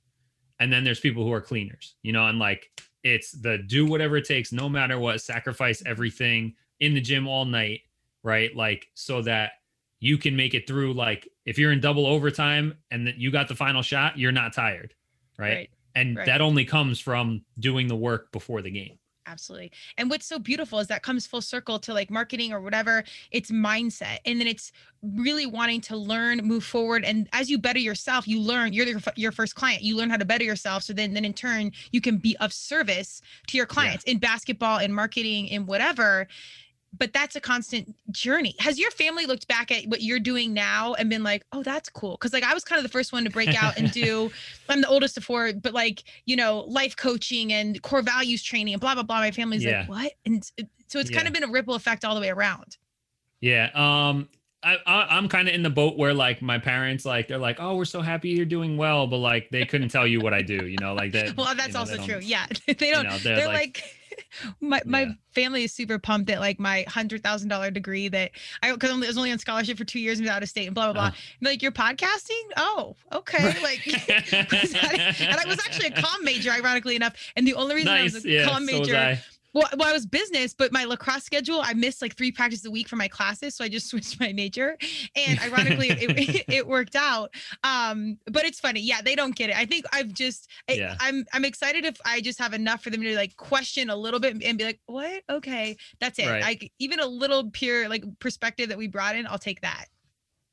and 0.60 0.74
then 0.74 0.84
there's 0.84 1.00
people 1.00 1.24
who 1.24 1.32
are 1.32 1.42
cleaners. 1.42 1.96
You 2.02 2.14
know, 2.14 2.28
and 2.28 2.40
like 2.40 2.68
it's 3.04 3.32
the 3.32 3.60
do 3.60 3.86
whatever 3.86 4.18
it 4.18 4.26
takes, 4.26 4.52
no 4.52 4.68
matter 4.68 4.98
what, 4.98 5.22
sacrifice 5.22 5.84
everything 5.86 6.56
in 6.80 6.94
the 6.94 7.02
gym 7.02 7.28
all 7.28 7.46
night, 7.46 7.82
right? 8.24 8.56
Like 8.56 8.88
so 8.96 9.22
that 9.22 9.52
you 10.00 10.18
can 10.18 10.36
make 10.36 10.56
it 10.56 10.68
through. 10.68 10.94
Like 10.94 11.28
if 11.46 11.60
you're 11.60 11.72
in 11.72 11.80
double 11.80 12.08
overtime 12.08 12.76
and 12.90 13.06
that 13.06 13.18
you 13.18 13.32
got 13.32 13.48
the 13.48 13.56
final 13.56 13.84
shot, 13.84 14.18
you're 14.18 14.32
not 14.32 14.54
tired, 14.54 14.96
right? 15.38 15.48
right. 15.48 15.70
And 15.96 16.18
right. 16.18 16.26
that 16.26 16.42
only 16.42 16.66
comes 16.66 17.00
from 17.00 17.44
doing 17.60 17.88
the 17.88 17.96
work 17.96 18.32
before 18.32 18.62
the 18.62 18.72
game 18.72 19.00
absolutely 19.30 19.72
and 19.98 20.10
what's 20.10 20.26
so 20.26 20.40
beautiful 20.40 20.80
is 20.80 20.88
that 20.88 21.04
comes 21.04 21.28
full 21.28 21.42
circle 21.42 21.78
to 21.78 21.94
like 21.94 22.10
marketing 22.10 22.52
or 22.52 22.60
whatever 22.60 23.04
it's 23.32 23.52
mindset 23.52 24.18
and 24.26 24.40
then 24.40 24.48
it's 24.48 24.72
really 25.04 25.46
wanting 25.46 25.80
to 25.80 25.96
learn 25.96 26.40
move 26.40 26.64
forward 26.64 27.06
and 27.06 27.30
as 27.32 27.50
you 27.50 27.58
better 27.58 27.80
yourself 27.80 28.28
you 28.28 28.40
learn 28.40 28.74
you're 28.74 28.88
your, 28.88 29.00
your 29.16 29.32
first 29.32 29.56
client 29.56 29.82
you 29.82 29.96
learn 29.96 30.10
how 30.10 30.18
to 30.18 30.26
better 30.26 30.44
yourself 30.44 30.84
so 30.84 30.94
then 30.94 31.14
then 31.14 31.24
in 31.24 31.34
turn 31.34 31.72
you 31.92 32.02
can 32.02 32.18
be 32.18 32.36
of 32.38 32.52
service 32.52 33.22
to 33.48 33.56
your 33.56 33.66
clients 33.66 34.04
yeah. 34.06 34.14
in 34.14 34.20
basketball 34.20 34.80
in 34.80 34.92
marketing 34.92 35.48
in 35.48 35.66
whatever 35.66 36.28
but 36.98 37.14
that's 37.14 37.36
a 37.36 37.42
constant 37.42 37.96
journey. 38.12 38.56
Has 38.60 38.80
your 38.80 38.92
family 38.92 39.26
looked 39.26 39.48
back 39.48 39.72
at 39.72 39.86
what 39.86 40.02
you're 40.02 40.20
doing 40.20 40.54
now 40.54 40.96
and 40.96 41.10
been 41.10 41.24
like, 41.24 41.46
"Oh, 41.52 41.62
that's 41.62 41.90
cool"? 41.90 42.12
Because 42.12 42.34
like 42.34 42.44
I 42.44 42.54
was 42.54 42.64
kind 42.64 42.78
of 42.78 42.84
the 42.84 42.90
first 42.90 43.14
one 43.14 43.24
to 43.24 43.30
break 43.30 43.62
out 43.62 43.78
and 43.78 43.92
do. 43.92 44.32
I'm 44.70 44.82
the 44.82 44.88
oldest 44.88 45.18
of 45.18 45.24
four, 45.24 45.54
but 45.54 45.74
like 45.74 46.04
you 46.26 46.36
know, 46.36 46.66
life 46.68 46.96
coaching 46.96 47.54
and 47.54 47.82
core 47.82 48.02
values 48.02 48.44
training 48.44 48.74
and 48.74 48.82
blah 48.82 48.96
blah 48.96 49.04
blah. 49.04 49.20
My 49.20 49.32
family's 49.32 49.64
yeah. 49.64 49.82
like, 49.82 49.90
"What?" 49.90 50.12
And 50.26 50.44
so 50.88 51.00
it's 51.00 51.12
yeah. 51.12 51.18
kind 51.18 51.28
of 51.28 51.34
been 51.34 51.44
a 51.44 51.52
ripple 51.52 51.76
effect 51.76 52.04
all 52.04 52.16
the 52.16 52.22
way 52.22 52.30
around. 52.30 52.78
Yeah. 53.42 53.70
Um. 53.76 54.30
I, 54.62 54.76
I 54.86 55.18
am 55.18 55.30
kind 55.30 55.48
of 55.48 55.56
in 55.56 55.64
the 55.64 55.70
boat 55.70 55.98
where 55.98 56.14
like 56.14 56.42
my 56.42 56.58
parents 56.58 57.06
like 57.06 57.30
they're 57.30 57.38
like 57.38 57.62
oh 57.62 57.76
we're 57.76 57.86
so 57.86 58.02
happy 58.02 58.28
you're 58.28 58.46
doing 58.46 58.76
well 58.76 59.08
but 59.08 59.20
like 59.20 59.50
they 59.52 59.66
couldn't 59.66 59.88
tell 59.88 60.06
you 60.06 60.20
what 60.20 60.34
I 60.34 60.42
do 60.42 60.68
you 60.68 60.76
know 60.82 60.94
like 60.94 61.14
that 61.14 61.38
well 61.38 61.56
that's 61.56 61.68
you 61.68 61.74
know, 61.76 61.80
also 61.80 61.96
true 62.04 62.20
yeah 62.22 62.46
they 62.68 62.92
don't 62.92 63.06
you 63.06 63.10
know, 63.10 63.18
they're, 63.20 63.36
they're 63.38 63.48
like, 63.48 63.82
like 63.82 63.99
my 64.62 64.82
my 64.86 65.02
yeah. 65.02 65.12
family 65.32 65.64
is 65.64 65.74
super 65.74 66.00
pumped 66.00 66.30
at 66.30 66.40
like 66.40 66.60
my 66.60 66.86
hundred 66.88 67.24
thousand 67.24 67.50
dollar 67.50 67.72
degree 67.72 68.08
that 68.08 68.32
I 68.62 68.72
because 68.72 68.92
I 68.92 68.96
was 68.96 69.18
only 69.18 69.32
on 69.32 69.40
scholarship 69.40 69.78
for 69.78 69.86
two 69.86 70.00
years 70.00 70.20
and 70.20 70.28
out 70.28 70.44
of 70.44 70.50
state 70.50 70.68
and 70.68 70.76
blah 70.76 70.86
blah 70.86 70.94
blah. 70.94 71.04
Uh, 71.04 71.12
like 71.42 71.62
you're 71.62 71.72
podcasting? 71.72 72.42
Oh, 72.58 72.96
okay. 73.12 73.60
Like 73.62 73.86
and 74.22 75.36
I 75.38 75.46
was 75.48 75.60
actually 75.60 75.88
a 75.88 75.92
com 76.02 76.24
major, 76.24 76.52
ironically 76.52 76.96
enough. 76.96 77.16
And 77.36 77.48
the 77.48 77.56
only 77.56 77.76
reason 77.76 77.92
nice. 77.92 78.14
I 78.14 78.18
was 78.18 78.26
a 78.26 78.30
yeah, 78.30 78.46
com 78.46 78.66
major 78.66 78.94
so 78.94 79.39
well, 79.60 79.70
well, 79.78 79.90
I 79.90 79.92
was 79.92 80.06
business, 80.06 80.54
but 80.54 80.72
my 80.72 80.86
lacrosse 80.86 81.24
schedule, 81.24 81.62
I 81.62 81.74
missed 81.74 82.02
like 82.02 82.16
three 82.16 82.32
practices 82.32 82.66
a 82.66 82.72
week 82.72 82.88
for 82.88 82.96
my 82.96 83.08
classes. 83.08 83.56
So 83.56 83.64
I 83.64 83.70
just 83.70 83.90
switched 83.90 84.20
my 84.20 84.32
major. 84.32 84.78
And 85.16 85.40
ironically, 85.44 85.90
it, 85.90 86.46
it, 86.48 86.68
worked 86.68 86.96
out. 86.96 87.34
Um, 87.64 88.18
but 88.26 88.46
it's 88.46 88.60
funny. 88.60 88.80
Yeah, 88.80 89.02
they 89.02 89.16
don't 89.16 89.36
get 89.36 89.50
it. 89.50 89.58
I 89.58 89.66
think 89.66 89.86
I've 89.92 90.14
just, 90.14 90.50
yeah. 90.70 90.96
I, 91.00 91.10
I'm, 91.10 91.26
I'm 91.34 91.46
excited 91.46 91.86
if 91.86 91.98
I 92.06 92.22
just 92.22 92.40
have 92.40 92.54
enough 92.54 92.82
for 92.82 92.90
them 92.90 93.02
to 93.02 93.16
like 93.16 93.36
question 93.36 93.90
a 93.90 93.96
little 93.96 94.20
bit 94.20 94.42
and 94.42 94.58
be 94.58 94.64
like, 94.64 94.80
what? 94.86 95.24
Okay, 95.30 95.76
that's 96.00 96.20
it. 96.20 96.28
Right. 96.28 96.42
Like 96.42 96.72
even 96.80 97.00
a 97.00 97.08
little 97.08 97.50
pure 97.52 97.90
like 97.90 98.04
perspective 98.20 98.70
that 98.70 98.78
we 98.78 98.88
brought 98.88 99.16
in, 99.16 99.28
I'll 99.28 99.40
take 99.40 99.62
that. 99.62 99.86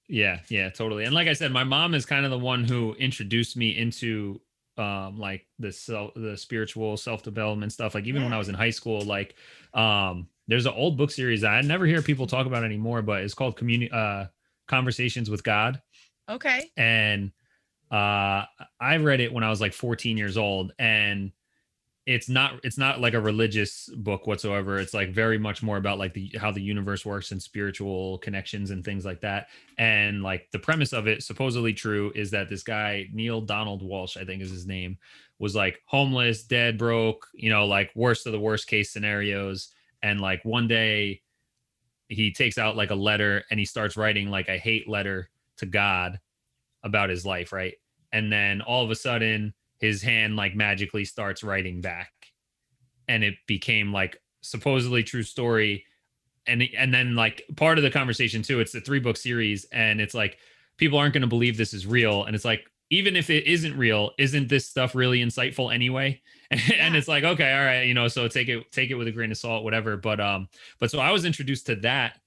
Yeah, 0.08 0.40
yeah, 0.48 0.70
totally. 0.70 1.04
And 1.04 1.14
like 1.14 1.28
I 1.28 1.32
said, 1.32 1.50
my 1.52 1.64
mom 1.64 1.94
is 1.94 2.06
kind 2.06 2.24
of 2.24 2.30
the 2.30 2.38
one 2.38 2.64
who 2.64 2.94
introduced 2.94 3.56
me 3.56 3.76
into 3.76 4.40
um 4.78 5.18
like 5.18 5.46
the 5.58 5.72
self 5.72 6.12
the 6.14 6.36
spiritual 6.36 6.96
self-development 6.96 7.72
stuff 7.72 7.94
like 7.94 8.04
even 8.04 8.20
yeah. 8.20 8.26
when 8.26 8.32
i 8.32 8.38
was 8.38 8.48
in 8.48 8.54
high 8.54 8.70
school 8.70 9.00
like 9.02 9.34
um 9.74 10.28
there's 10.48 10.66
an 10.66 10.72
old 10.74 10.96
book 10.96 11.10
series 11.10 11.44
i 11.44 11.60
never 11.60 11.86
hear 11.86 12.02
people 12.02 12.26
talk 12.26 12.46
about 12.46 12.64
anymore 12.64 13.02
but 13.02 13.22
it's 13.22 13.34
called 13.34 13.56
community 13.56 13.90
uh 13.92 14.26
conversations 14.68 15.30
with 15.30 15.42
god 15.42 15.80
okay 16.28 16.70
and 16.76 17.30
uh 17.90 18.44
i 18.80 18.96
read 18.98 19.20
it 19.20 19.32
when 19.32 19.44
i 19.44 19.50
was 19.50 19.60
like 19.60 19.72
14 19.72 20.16
years 20.16 20.36
old 20.36 20.72
and 20.78 21.32
it's 22.06 22.28
not 22.28 22.60
it's 22.62 22.78
not 22.78 23.00
like 23.00 23.14
a 23.14 23.20
religious 23.20 23.90
book 23.96 24.28
whatsoever. 24.28 24.78
It's 24.78 24.94
like 24.94 25.10
very 25.10 25.38
much 25.38 25.60
more 25.60 25.76
about 25.76 25.98
like 25.98 26.14
the 26.14 26.30
how 26.38 26.52
the 26.52 26.62
universe 26.62 27.04
works 27.04 27.32
and 27.32 27.42
spiritual 27.42 28.18
connections 28.18 28.70
and 28.70 28.84
things 28.84 29.04
like 29.04 29.20
that. 29.22 29.48
And 29.76 30.22
like 30.22 30.48
the 30.52 30.60
premise 30.60 30.92
of 30.92 31.08
it 31.08 31.24
supposedly 31.24 31.72
true 31.72 32.12
is 32.14 32.30
that 32.30 32.48
this 32.48 32.62
guy 32.62 33.08
Neale 33.12 33.40
Donald 33.40 33.82
Walsch 33.82 34.16
i 34.16 34.24
think 34.24 34.40
is 34.40 34.50
his 34.50 34.66
name 34.66 34.96
was 35.40 35.56
like 35.56 35.82
homeless 35.84 36.44
dead 36.44 36.78
broke 36.78 37.26
you 37.34 37.50
know 37.50 37.66
like 37.66 37.90
worst 37.96 38.26
of 38.26 38.32
the 38.32 38.40
worst 38.40 38.68
case 38.68 38.92
scenarios. 38.92 39.72
And 40.02 40.20
like 40.20 40.44
one 40.44 40.68
day 40.68 41.22
he 42.08 42.32
takes 42.32 42.56
out 42.56 42.76
like 42.76 42.90
a 42.90 42.94
letter 42.94 43.42
and 43.50 43.58
he 43.58 43.66
starts 43.66 43.96
writing 43.96 44.30
like 44.30 44.48
a 44.48 44.56
hate 44.56 44.88
letter 44.88 45.28
to 45.56 45.66
god 45.66 46.20
about 46.84 47.10
his 47.10 47.26
life 47.26 47.52
right? 47.52 47.74
And 48.12 48.32
then 48.32 48.60
all 48.60 48.84
of 48.84 48.92
a 48.92 48.94
sudden 48.94 49.52
his 49.78 50.02
hand 50.02 50.36
like 50.36 50.54
magically 50.54 51.04
starts 51.04 51.42
writing 51.42 51.80
back. 51.80 52.12
And 53.08 53.22
it 53.22 53.34
became 53.46 53.92
like 53.92 54.20
supposedly 54.42 55.02
true 55.02 55.22
story. 55.22 55.84
And 56.46 56.62
and 56.76 56.92
then 56.92 57.14
like 57.14 57.42
part 57.56 57.78
of 57.78 57.84
the 57.84 57.90
conversation 57.90 58.42
too 58.42 58.60
it's 58.60 58.74
a 58.74 58.80
three 58.80 59.00
book 59.00 59.16
series 59.16 59.66
and 59.72 60.00
it's 60.00 60.14
like 60.14 60.38
people 60.76 60.98
aren't 60.98 61.12
going 61.12 61.22
to 61.22 61.26
believe 61.26 61.56
this 61.56 61.74
is 61.74 61.86
real. 61.86 62.24
And 62.24 62.34
it's 62.34 62.44
like 62.44 62.64
even 62.90 63.16
if 63.16 63.30
it 63.30 63.46
isn't 63.46 63.76
real 63.76 64.12
isn't 64.18 64.48
this 64.48 64.68
stuff 64.68 64.94
really 64.94 65.20
insightful 65.20 65.74
anyway? 65.74 66.20
And, 66.48 66.60
yeah. 66.68 66.86
and 66.86 66.94
it's 66.94 67.08
like 67.08 67.24
okay 67.24 67.52
all 67.52 67.64
right 67.64 67.88
you 67.88 67.94
know 67.94 68.06
so 68.06 68.28
take 68.28 68.46
it 68.46 68.70
take 68.70 68.90
it 68.90 68.94
with 68.94 69.08
a 69.08 69.10
grain 69.10 69.32
of 69.32 69.36
salt 69.36 69.64
whatever. 69.64 69.96
But 69.96 70.20
um 70.20 70.48
but 70.78 70.92
so 70.92 71.00
i 71.00 71.10
was 71.10 71.24
introduced 71.24 71.66
to 71.66 71.74
that 71.76 72.20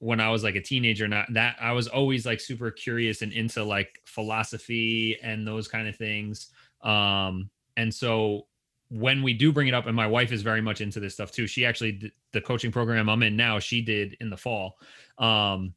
when 0.00 0.20
I 0.20 0.30
was 0.30 0.44
like 0.44 0.54
a 0.54 0.60
teenager, 0.60 1.08
not 1.08 1.32
that 1.34 1.56
I 1.60 1.72
was 1.72 1.88
always 1.88 2.24
like 2.24 2.40
super 2.40 2.70
curious 2.70 3.22
and 3.22 3.32
into 3.32 3.64
like 3.64 4.00
philosophy 4.04 5.18
and 5.22 5.46
those 5.46 5.66
kind 5.68 5.88
of 5.88 5.96
things. 5.96 6.48
Um, 6.82 7.50
and 7.76 7.92
so 7.92 8.46
when 8.90 9.22
we 9.22 9.34
do 9.34 9.52
bring 9.52 9.68
it 9.68 9.74
up, 9.74 9.86
and 9.86 9.94
my 9.94 10.06
wife 10.06 10.32
is 10.32 10.42
very 10.42 10.60
much 10.60 10.80
into 10.80 11.00
this 11.00 11.14
stuff 11.14 11.30
too. 11.30 11.46
She 11.46 11.66
actually 11.66 12.12
the 12.32 12.40
coaching 12.40 12.72
program 12.72 13.08
I'm 13.08 13.22
in 13.22 13.36
now, 13.36 13.58
she 13.58 13.82
did 13.82 14.16
in 14.20 14.30
the 14.30 14.36
fall. 14.36 14.78
Um, 15.18 15.74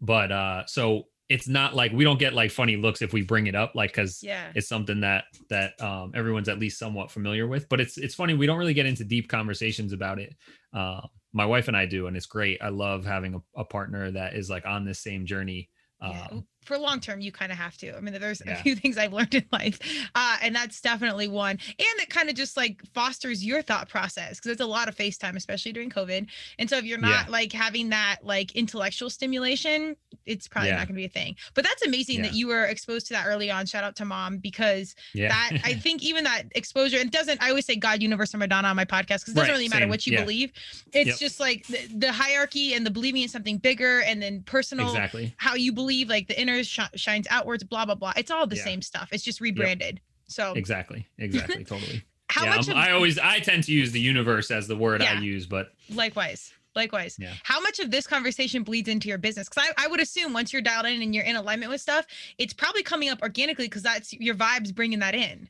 but 0.00 0.30
uh, 0.30 0.66
so 0.66 1.04
it's 1.28 1.48
not 1.48 1.74
like 1.74 1.92
we 1.92 2.04
don't 2.04 2.18
get 2.18 2.34
like 2.34 2.50
funny 2.50 2.76
looks 2.76 3.02
if 3.02 3.12
we 3.12 3.22
bring 3.22 3.46
it 3.46 3.54
up, 3.54 3.74
like 3.74 3.90
because 3.90 4.22
yeah, 4.22 4.52
it's 4.54 4.68
something 4.68 5.00
that 5.00 5.24
that 5.48 5.80
um, 5.80 6.12
everyone's 6.14 6.48
at 6.48 6.58
least 6.58 6.78
somewhat 6.78 7.10
familiar 7.10 7.46
with. 7.46 7.68
But 7.68 7.80
it's 7.80 7.96
it's 7.96 8.14
funny 8.14 8.34
we 8.34 8.46
don't 8.46 8.58
really 8.58 8.74
get 8.74 8.86
into 8.86 9.04
deep 9.04 9.28
conversations 9.28 9.92
about 9.92 10.18
it. 10.18 10.36
Uh, 10.72 11.00
my 11.32 11.44
wife 11.44 11.68
and 11.68 11.76
I 11.76 11.86
do, 11.86 12.06
and 12.06 12.16
it's 12.16 12.26
great. 12.26 12.62
I 12.62 12.68
love 12.68 13.04
having 13.04 13.34
a, 13.34 13.60
a 13.60 13.64
partner 13.64 14.10
that 14.10 14.34
is 14.34 14.48
like 14.48 14.66
on 14.66 14.84
this 14.84 15.00
same 15.00 15.26
journey. 15.26 15.70
Yeah. 16.02 16.28
For 16.66 16.78
long 16.78 17.00
term 17.00 17.20
you 17.20 17.32
kind 17.32 17.52
of 17.52 17.58
have 17.58 17.76
to 17.78 17.96
i 17.96 18.00
mean 18.00 18.18
there's 18.20 18.42
yeah. 18.44 18.58
a 18.58 18.62
few 18.62 18.74
things 18.76 18.98
i've 18.98 19.12
learned 19.12 19.34
in 19.34 19.44
life 19.52 19.78
uh, 20.14 20.36
and 20.42 20.54
that's 20.54 20.80
definitely 20.80 21.28
one 21.28 21.52
and 21.52 22.00
it 22.00 22.10
kind 22.10 22.28
of 22.28 22.34
just 22.34 22.56
like 22.56 22.82
fosters 22.92 23.44
your 23.44 23.62
thought 23.62 23.88
process 23.88 24.38
because 24.38 24.50
it's 24.50 24.60
a 24.60 24.66
lot 24.66 24.88
of 24.88 24.96
facetime 24.96 25.36
especially 25.36 25.72
during 25.72 25.90
covid 25.90 26.26
and 26.58 26.68
so 26.68 26.76
if 26.76 26.84
you're 26.84 26.98
not 26.98 27.26
yeah. 27.26 27.32
like 27.32 27.52
having 27.52 27.90
that 27.90 28.16
like 28.22 28.52
intellectual 28.56 29.08
stimulation 29.08 29.96
it's 30.24 30.48
probably 30.48 30.70
yeah. 30.70 30.76
not 30.76 30.88
going 30.88 30.94
to 30.94 31.00
be 31.00 31.04
a 31.04 31.08
thing 31.08 31.36
but 31.54 31.62
that's 31.62 31.86
amazing 31.86 32.20
that 32.22 32.34
you 32.34 32.48
were 32.48 32.64
exposed 32.64 33.06
to 33.06 33.12
that 33.12 33.26
early 33.26 33.50
on 33.50 33.64
shout 33.64 33.84
out 33.84 33.94
to 33.94 34.04
mom 34.04 34.38
because 34.38 34.94
that 35.14 35.52
i 35.64 35.74
think 35.86 36.02
even 36.02 36.24
that 36.24 36.44
exposure 36.54 36.96
it 36.96 37.12
doesn't 37.12 37.40
i 37.42 37.48
always 37.48 37.64
say 37.64 37.76
god 37.76 38.02
universe 38.02 38.34
or 38.34 38.38
madonna 38.38 38.68
on 38.68 38.76
my 38.76 38.84
podcast 38.84 39.20
because 39.20 39.28
it 39.28 39.34
doesn't 39.34 39.50
right. 39.50 39.52
really 39.52 39.68
matter 39.68 39.82
Same. 39.82 39.88
what 39.88 40.06
you 40.06 40.18
believe 40.18 40.52
it's 40.92 41.08
yep. 41.08 41.18
just 41.18 41.38
like 41.38 41.66
the, 41.68 41.86
the 41.94 42.12
hierarchy 42.12 42.74
and 42.74 42.84
the 42.84 42.90
believing 42.90 43.22
in 43.22 43.28
something 43.28 43.58
bigger 43.58 44.00
and 44.00 44.20
then 44.20 44.42
personal 44.42 44.88
exactly 44.88 45.32
how 45.36 45.54
you 45.54 45.72
believe 45.72 46.08
like 46.08 46.26
the 46.26 46.40
inner 46.40 46.55
sh- 46.64 46.80
shines 46.94 47.26
outwards, 47.30 47.64
blah 47.64 47.84
blah 47.84 47.94
blah. 47.94 48.12
It's 48.16 48.30
all 48.30 48.46
the 48.46 48.56
yeah. 48.56 48.64
same 48.64 48.82
stuff. 48.82 49.08
It's 49.12 49.24
just 49.24 49.40
rebranded. 49.40 49.94
Yep. 49.96 50.02
So 50.28 50.52
exactly, 50.54 51.06
exactly, 51.18 51.64
totally. 51.64 52.02
How 52.28 52.44
yeah, 52.44 52.56
much? 52.56 52.68
Of, 52.68 52.76
I 52.76 52.92
always 52.92 53.18
I 53.18 53.40
tend 53.40 53.64
to 53.64 53.72
use 53.72 53.92
the 53.92 54.00
universe 54.00 54.50
as 54.50 54.66
the 54.66 54.76
word 54.76 55.02
yeah. 55.02 55.14
I 55.16 55.20
use, 55.20 55.46
but 55.46 55.72
likewise. 55.90 56.52
Likewise. 56.74 57.16
Yeah. 57.18 57.32
How 57.42 57.58
much 57.58 57.78
of 57.78 57.90
this 57.90 58.06
conversation 58.06 58.62
bleeds 58.62 58.88
into 58.88 59.08
your 59.08 59.16
business? 59.16 59.48
Because 59.48 59.70
I, 59.78 59.84
I 59.86 59.88
would 59.88 59.98
assume 59.98 60.34
once 60.34 60.52
you're 60.52 60.60
dialed 60.60 60.84
in 60.84 61.00
and 61.00 61.14
you're 61.14 61.24
in 61.24 61.34
alignment 61.34 61.72
with 61.72 61.80
stuff, 61.80 62.06
it's 62.36 62.52
probably 62.52 62.82
coming 62.82 63.08
up 63.08 63.22
organically 63.22 63.64
because 63.64 63.82
that's 63.82 64.12
your 64.12 64.34
vibes 64.34 64.74
bringing 64.74 64.98
that 64.98 65.14
in. 65.14 65.48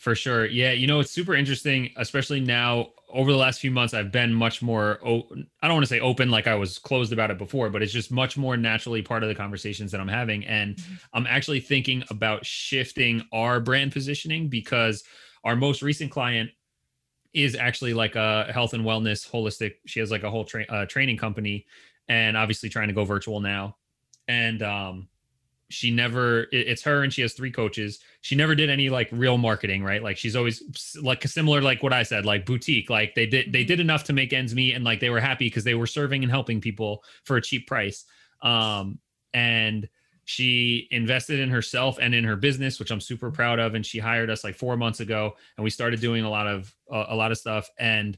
For 0.00 0.16
sure. 0.16 0.46
Yeah. 0.46 0.72
You 0.72 0.88
know, 0.88 0.98
it's 0.98 1.12
super 1.12 1.36
interesting, 1.36 1.90
especially 1.96 2.40
now 2.40 2.88
over 3.14 3.30
the 3.30 3.38
last 3.38 3.60
few 3.60 3.70
months 3.70 3.94
I've 3.94 4.10
been 4.10 4.34
much 4.34 4.60
more 4.60 4.98
I 5.04 5.68
don't 5.68 5.74
want 5.74 5.84
to 5.84 5.88
say 5.88 6.00
open 6.00 6.30
like 6.30 6.46
I 6.46 6.56
was 6.56 6.78
closed 6.78 7.12
about 7.12 7.30
it 7.30 7.38
before, 7.38 7.70
but 7.70 7.82
it's 7.82 7.92
just 7.92 8.10
much 8.10 8.36
more 8.36 8.56
naturally 8.56 9.02
part 9.02 9.22
of 9.22 9.28
the 9.28 9.34
conversations 9.34 9.92
that 9.92 10.00
I'm 10.00 10.08
having 10.08 10.44
and 10.46 10.76
mm-hmm. 10.76 10.94
I'm 11.14 11.26
actually 11.26 11.60
thinking 11.60 12.02
about 12.10 12.44
shifting 12.44 13.22
our 13.32 13.60
brand 13.60 13.92
positioning 13.92 14.48
because 14.48 15.04
our 15.44 15.54
most 15.54 15.80
recent 15.80 16.10
client 16.10 16.50
is 17.32 17.54
actually 17.54 17.94
like 17.94 18.16
a 18.16 18.50
health 18.52 18.74
and 18.74 18.84
wellness 18.84 19.30
holistic 19.30 19.74
she 19.86 20.00
has 20.00 20.10
like 20.10 20.24
a 20.24 20.30
whole 20.30 20.44
tra- 20.44 20.66
uh, 20.68 20.86
training 20.86 21.16
company 21.16 21.66
and 22.08 22.36
obviously 22.36 22.68
trying 22.68 22.88
to 22.88 22.94
go 22.94 23.04
virtual 23.04 23.40
now 23.40 23.76
and 24.28 24.62
um 24.62 25.08
she 25.74 25.90
never 25.90 26.46
it's 26.52 26.82
her 26.82 27.02
and 27.02 27.12
she 27.12 27.22
has 27.22 27.34
three 27.34 27.50
coaches. 27.50 27.98
She 28.20 28.36
never 28.36 28.54
did 28.54 28.70
any 28.70 28.88
like 28.88 29.08
real 29.12 29.36
marketing 29.36 29.82
right? 29.82 30.02
Like 30.02 30.16
she's 30.16 30.36
always 30.36 30.62
like 31.02 31.26
similar 31.26 31.60
like 31.60 31.82
what 31.82 31.92
i 31.92 32.02
said 32.02 32.24
like 32.24 32.46
boutique. 32.46 32.88
Like 32.88 33.14
they 33.14 33.26
did 33.26 33.52
they 33.52 33.60
mm-hmm. 33.60 33.68
did 33.68 33.80
enough 33.80 34.04
to 34.04 34.12
make 34.12 34.32
ends 34.32 34.54
meet 34.54 34.74
and 34.74 34.84
like 34.84 35.00
they 35.00 35.10
were 35.10 35.20
happy 35.20 35.46
because 35.46 35.64
they 35.64 35.74
were 35.74 35.86
serving 35.86 36.22
and 36.22 36.30
helping 36.30 36.60
people 36.60 37.02
for 37.24 37.36
a 37.36 37.42
cheap 37.42 37.66
price. 37.66 38.04
Um 38.40 38.98
and 39.32 39.88
she 40.26 40.88
invested 40.90 41.40
in 41.40 41.50
herself 41.50 41.98
and 42.00 42.14
in 42.14 42.24
her 42.24 42.36
business 42.36 42.78
which 42.78 42.90
i'm 42.90 43.00
super 43.00 43.30
proud 43.30 43.58
of 43.58 43.74
and 43.74 43.84
she 43.84 43.98
hired 43.98 44.30
us 44.30 44.42
like 44.42 44.54
four 44.54 44.74
months 44.74 45.00
ago 45.00 45.34
and 45.58 45.64
we 45.64 45.68
started 45.68 46.00
doing 46.00 46.24
a 46.24 46.30
lot 46.30 46.46
of 46.46 46.74
uh, 46.90 47.04
a 47.08 47.16
lot 47.16 47.30
of 47.30 47.36
stuff. 47.36 47.68
And 47.78 48.16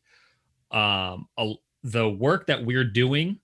um 0.70 1.26
a, 1.36 1.54
the 1.82 2.08
work 2.08 2.46
that 2.46 2.64
we're 2.64 2.84
doing 2.84 3.40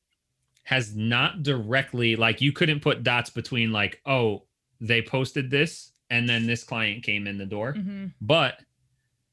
has 0.65 0.95
not 0.95 1.43
directly 1.43 2.17
like 2.17 2.41
you 2.41 2.53
couldn't 2.53 2.81
put 2.81 3.03
dots 3.03 3.31
between 3.31 3.73
like 3.73 4.01
oh 4.07 4.43
they 4.81 5.03
posted 5.03 5.51
this 5.51 5.93
and 6.11 6.29
then 6.29 6.47
this 6.47 6.65
client 6.65 7.03
came 7.03 7.27
in 7.27 7.39
the 7.39 7.47
door. 7.47 7.75
Mm-hmm. 7.75 8.07
but 8.21 8.59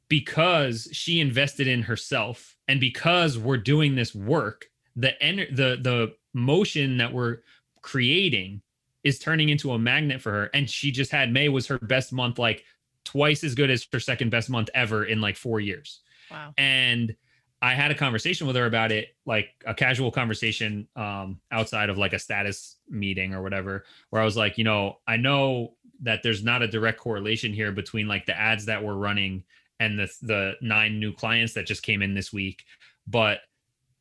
because 0.08 0.88
she 0.92 1.20
invested 1.20 1.68
in 1.68 1.84
herself 1.84 2.58
and 2.68 2.80
because 2.80 3.38
we're 3.38 3.58
doing 3.58 3.96
this 3.96 4.16
work 4.16 4.66
the 4.96 5.22
en- 5.22 5.56
the 5.56 5.78
the 5.82 6.14
motion 6.34 6.98
that 6.98 7.14
we're 7.14 7.38
creating 7.82 8.62
is 9.04 9.20
turning 9.20 9.50
into 9.50 9.72
a 9.72 9.80
magnet 9.80 10.22
for 10.22 10.32
her. 10.32 10.50
And 10.54 10.70
she 10.70 10.92
just 10.92 11.12
had 11.12 11.32
may 11.32 11.50
was 11.50 11.68
her 11.68 11.80
best 11.80 12.12
month 12.12 12.38
like 12.38 12.64
twice 13.06 13.44
as 13.44 13.56
good 13.56 13.70
as 13.70 13.88
her 13.94 14.00
second 14.00 14.30
best 14.30 14.50
month 14.50 14.70
ever 14.74 15.06
in 15.06 15.22
like 15.22 15.38
4 15.38 15.60
years. 15.60 16.02
Wow. 16.30 16.54
And 16.58 17.16
I 17.62 17.74
had 17.74 17.91
a 17.91 17.95
conversation 17.95 18.47
with 18.47 18.55
her 18.55 18.66
about 18.66 18.91
it, 18.91 19.10
like 19.26 19.49
a 19.66 19.74
casual 19.74 20.12
conversation 20.12 20.88
um, 20.95 21.39
outside 21.51 21.89
of 21.89 21.97
like 21.97 22.14
a 22.14 22.20
status 22.20 22.78
meeting 22.89 23.34
or 23.34 23.41
whatever, 23.41 23.84
where 24.10 24.22
I 24.22 24.26
was 24.26 24.38
like, 24.38 24.57
you 24.57 24.64
know, 24.64 24.99
I 25.07 25.18
know 25.18 25.74
that 26.01 26.24
there's 26.24 26.43
not 26.43 26.62
a 26.62 26.68
direct 26.68 26.99
correlation 26.99 27.51
here 27.53 27.72
between 27.74 28.07
like 28.07 28.26
the 28.26 28.39
ads 28.39 28.66
that 28.66 28.82
we're 28.84 28.95
running 28.95 29.43
and 29.80 29.99
the 29.99 30.10
the 30.22 30.53
nine 30.62 30.99
new 30.99 31.14
clients 31.14 31.53
that 31.53 31.66
just 31.66 31.84
came 31.84 32.01
in 32.01 32.14
this 32.14 32.32
week, 32.32 32.64
but 33.07 33.39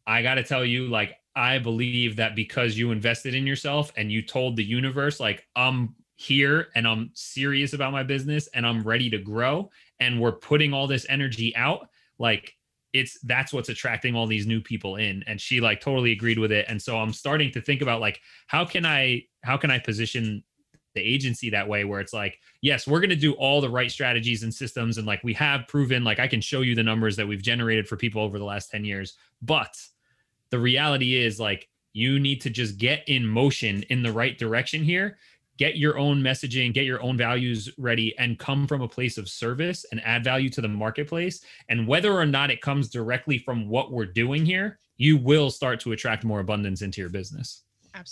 I 0.06 0.22
got 0.22 0.34
to 0.34 0.42
tell 0.42 0.64
you, 0.64 0.88
like, 0.88 1.16
I 1.36 1.58
believe 1.58 2.16
that 2.16 2.34
because 2.34 2.78
you 2.78 2.92
invested 2.92 3.34
in 3.34 3.46
yourself 3.46 3.92
and 3.96 4.10
you 4.10 4.22
told 4.22 4.56
the 4.56 4.64
universe, 4.64 5.20
like, 5.20 5.46
I'm 5.54 5.94
here 6.16 6.68
and 6.74 6.88
I'm 6.88 7.10
serious 7.14 7.74
about 7.74 7.92
my 7.92 8.02
business 8.02 8.48
and 8.54 8.66
I'm 8.66 8.82
ready 8.82 9.10
to 9.10 9.18
grow, 9.18 9.70
and 10.00 10.20
we're 10.20 10.32
putting 10.32 10.72
all 10.72 10.86
this 10.86 11.06
energy 11.08 11.54
out, 11.56 11.90
like 12.18 12.56
it's 12.92 13.18
that's 13.20 13.52
what's 13.52 13.68
attracting 13.68 14.14
all 14.14 14.26
these 14.26 14.46
new 14.46 14.60
people 14.60 14.96
in. 14.96 15.22
And 15.26 15.40
she 15.40 15.60
like 15.60 15.80
totally 15.80 16.12
agreed 16.12 16.38
with 16.38 16.52
it. 16.52 16.66
And 16.68 16.80
so 16.80 16.98
i'm 16.98 17.12
starting 17.12 17.50
to 17.52 17.60
think 17.60 17.82
about 17.82 18.00
like 18.00 18.20
how 18.46 18.64
can 18.64 18.86
i 18.86 19.24
how 19.42 19.56
can 19.56 19.70
i 19.70 19.78
position 19.78 20.42
the 20.94 21.00
agency 21.00 21.50
that 21.50 21.68
way 21.68 21.84
where 21.84 22.00
it's 22.00 22.14
like 22.14 22.40
yes 22.62 22.86
we're 22.86 23.00
going 23.00 23.10
to 23.10 23.16
do 23.16 23.34
all 23.34 23.60
the 23.60 23.70
right 23.70 23.90
strategies 23.90 24.42
and 24.42 24.52
systems. 24.52 24.98
And 24.98 25.06
like 25.06 25.22
we 25.22 25.34
have 25.34 25.68
proven 25.68 26.04
like 26.04 26.18
i 26.18 26.26
can 26.26 26.40
show 26.40 26.62
you 26.62 26.74
the 26.74 26.82
numbers 26.82 27.16
that 27.16 27.28
we've 27.28 27.42
generated 27.42 27.86
for 27.86 27.96
people 27.96 28.22
over 28.22 28.38
the 28.38 28.44
last 28.44 28.70
10 28.70 28.84
years. 28.84 29.16
But 29.42 29.76
the 30.50 30.58
reality 30.58 31.14
is 31.14 31.38
like 31.38 31.68
you 31.92 32.18
need 32.18 32.40
to 32.42 32.50
just 32.50 32.78
get 32.78 33.02
in 33.08 33.26
motion 33.26 33.82
in 33.90 34.02
the 34.02 34.12
right 34.12 34.38
direction 34.38 34.82
here 34.82 35.18
get 35.58 35.76
your 35.76 35.98
own 35.98 36.22
messaging, 36.22 36.72
get 36.72 36.84
your 36.84 37.02
own 37.02 37.16
values 37.16 37.68
ready, 37.76 38.16
and 38.18 38.38
come 38.38 38.66
from 38.66 38.80
a 38.80 38.88
place 38.88 39.18
of 39.18 39.28
service 39.28 39.84
and 39.92 40.00
add 40.04 40.24
value 40.24 40.48
to 40.48 40.60
the 40.60 40.68
marketplace. 40.68 41.44
And 41.68 41.86
whether 41.86 42.12
or 42.12 42.24
not 42.24 42.50
it 42.50 42.62
comes 42.62 42.88
directly 42.88 43.38
from 43.38 43.68
what 43.68 43.92
we're 43.92 44.06
doing 44.06 44.46
here, 44.46 44.78
you 44.96 45.16
will 45.16 45.50
start 45.50 45.80
to 45.80 45.92
attract 45.92 46.24
more 46.24 46.40
abundance 46.40 46.82
into 46.82 47.00
your 47.00 47.10
business. 47.10 47.64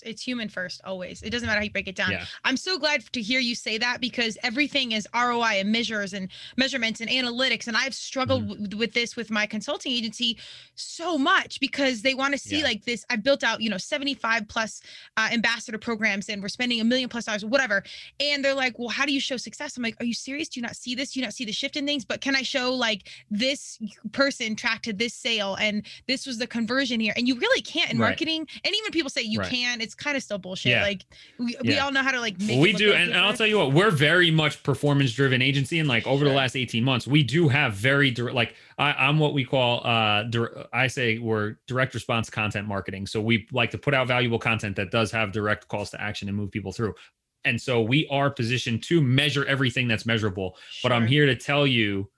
It's 0.04 0.22
human 0.22 0.48
first, 0.48 0.80
always. 0.84 1.22
It 1.22 1.30
doesn't 1.30 1.46
matter 1.46 1.58
how 1.58 1.64
you 1.64 1.70
break 1.70 1.88
it 1.88 1.96
down. 1.96 2.12
Yeah. 2.12 2.24
I'm 2.44 2.56
so 2.56 2.78
glad 2.78 3.04
to 3.12 3.22
hear 3.22 3.40
you 3.40 3.54
say 3.54 3.78
that 3.78 4.00
because 4.00 4.38
everything 4.42 4.92
is 4.92 5.06
ROI 5.14 5.60
and 5.60 5.72
measures 5.72 6.12
and 6.12 6.28
measurements 6.56 7.00
and 7.00 7.10
analytics. 7.10 7.66
And 7.66 7.76
I've 7.76 7.94
struggled 7.94 8.44
mm. 8.44 8.60
w- 8.60 8.76
with 8.76 8.92
this 8.92 9.16
with 9.16 9.30
my 9.30 9.46
consulting 9.46 9.92
agency 9.92 10.38
so 10.74 11.18
much 11.18 11.60
because 11.60 12.02
they 12.02 12.14
want 12.14 12.32
to 12.32 12.38
see 12.38 12.58
yeah. 12.58 12.64
like 12.64 12.84
this. 12.84 13.04
I 13.10 13.16
built 13.16 13.44
out, 13.44 13.60
you 13.60 13.70
know, 13.70 13.78
75 13.78 14.48
plus 14.48 14.80
uh, 15.16 15.28
ambassador 15.32 15.78
programs 15.78 16.28
and 16.28 16.42
we're 16.42 16.48
spending 16.48 16.80
a 16.80 16.84
million 16.84 17.08
plus 17.08 17.24
dollars, 17.24 17.44
whatever. 17.44 17.82
And 18.20 18.44
they're 18.44 18.54
like, 18.54 18.78
well, 18.78 18.88
how 18.88 19.06
do 19.06 19.12
you 19.12 19.20
show 19.20 19.36
success? 19.36 19.76
I'm 19.76 19.82
like, 19.82 20.00
are 20.00 20.04
you 20.04 20.14
serious? 20.14 20.48
Do 20.48 20.60
you 20.60 20.62
not 20.62 20.76
see 20.76 20.94
this? 20.94 21.12
Do 21.12 21.20
you 21.20 21.26
not 21.26 21.34
see 21.34 21.44
the 21.44 21.52
shift 21.52 21.76
in 21.76 21.86
things? 21.86 22.04
But 22.04 22.20
can 22.20 22.36
I 22.36 22.42
show 22.42 22.72
like 22.74 23.08
this 23.30 23.78
person 24.12 24.56
tracked 24.56 24.84
to 24.84 24.92
this 24.92 25.14
sale 25.14 25.56
and 25.60 25.84
this 26.06 26.26
was 26.26 26.38
the 26.38 26.46
conversion 26.46 27.00
here? 27.00 27.14
And 27.16 27.26
you 27.26 27.38
really 27.38 27.62
can't 27.62 27.90
in 27.90 27.98
right. 27.98 28.08
marketing. 28.08 28.46
And 28.64 28.74
even 28.74 28.92
people 28.92 29.10
say 29.10 29.22
you 29.22 29.40
right. 29.40 29.48
Can 29.66 29.80
it's 29.80 29.94
kind 29.94 30.16
of 30.16 30.22
still 30.22 30.38
bullshit. 30.38 30.72
Yeah. 30.72 30.82
Like 30.82 31.04
we, 31.38 31.56
yeah. 31.62 31.70
we 31.70 31.78
all 31.78 31.92
know 31.92 32.02
how 32.02 32.12
to 32.12 32.20
like 32.20 32.36
we 32.38 32.72
do, 32.72 32.92
and, 32.92 33.10
and, 33.10 33.20
I'll 33.20 33.34
tell 33.34 33.46
you 33.46 33.58
what, 33.58 33.72
we're 33.72 33.90
very 33.90 34.30
much 34.30 34.62
performance 34.62 35.12
driven 35.12 35.42
agency, 35.42 35.78
and 35.78 35.88
like 35.88 36.06
over 36.06 36.24
sure. 36.24 36.28
the 36.28 36.34
last 36.34 36.56
eighteen 36.56 36.84
months, 36.84 37.06
we 37.06 37.22
do 37.22 37.48
have 37.48 37.74
very 37.74 38.10
direct. 38.10 38.34
Like 38.34 38.54
I, 38.78 39.08
am 39.08 39.18
what 39.18 39.34
we 39.34 39.44
call 39.44 39.86
uh, 39.86 40.24
I 40.72 40.86
say 40.86 41.18
we're 41.18 41.56
direct 41.66 41.94
response 41.94 42.30
content 42.30 42.66
marketing. 42.66 43.06
So 43.06 43.20
we 43.20 43.46
like 43.52 43.70
to 43.72 43.78
put 43.78 43.94
out 43.94 44.06
valuable 44.08 44.38
content 44.38 44.76
that 44.76 44.90
does 44.90 45.10
have 45.12 45.32
direct 45.32 45.68
calls 45.68 45.90
to 45.90 46.00
action 46.00 46.28
and 46.28 46.36
move 46.36 46.50
people 46.50 46.72
through. 46.72 46.94
And 47.44 47.60
so 47.60 47.80
we 47.80 48.08
are 48.08 48.28
positioned 48.28 48.82
to 48.84 49.00
measure 49.00 49.44
everything 49.44 49.86
that's 49.86 50.04
measurable. 50.04 50.56
Sure. 50.70 50.90
But 50.90 50.96
I'm 50.96 51.06
here 51.06 51.26
to 51.26 51.36
tell 51.36 51.64
you, 51.64 52.10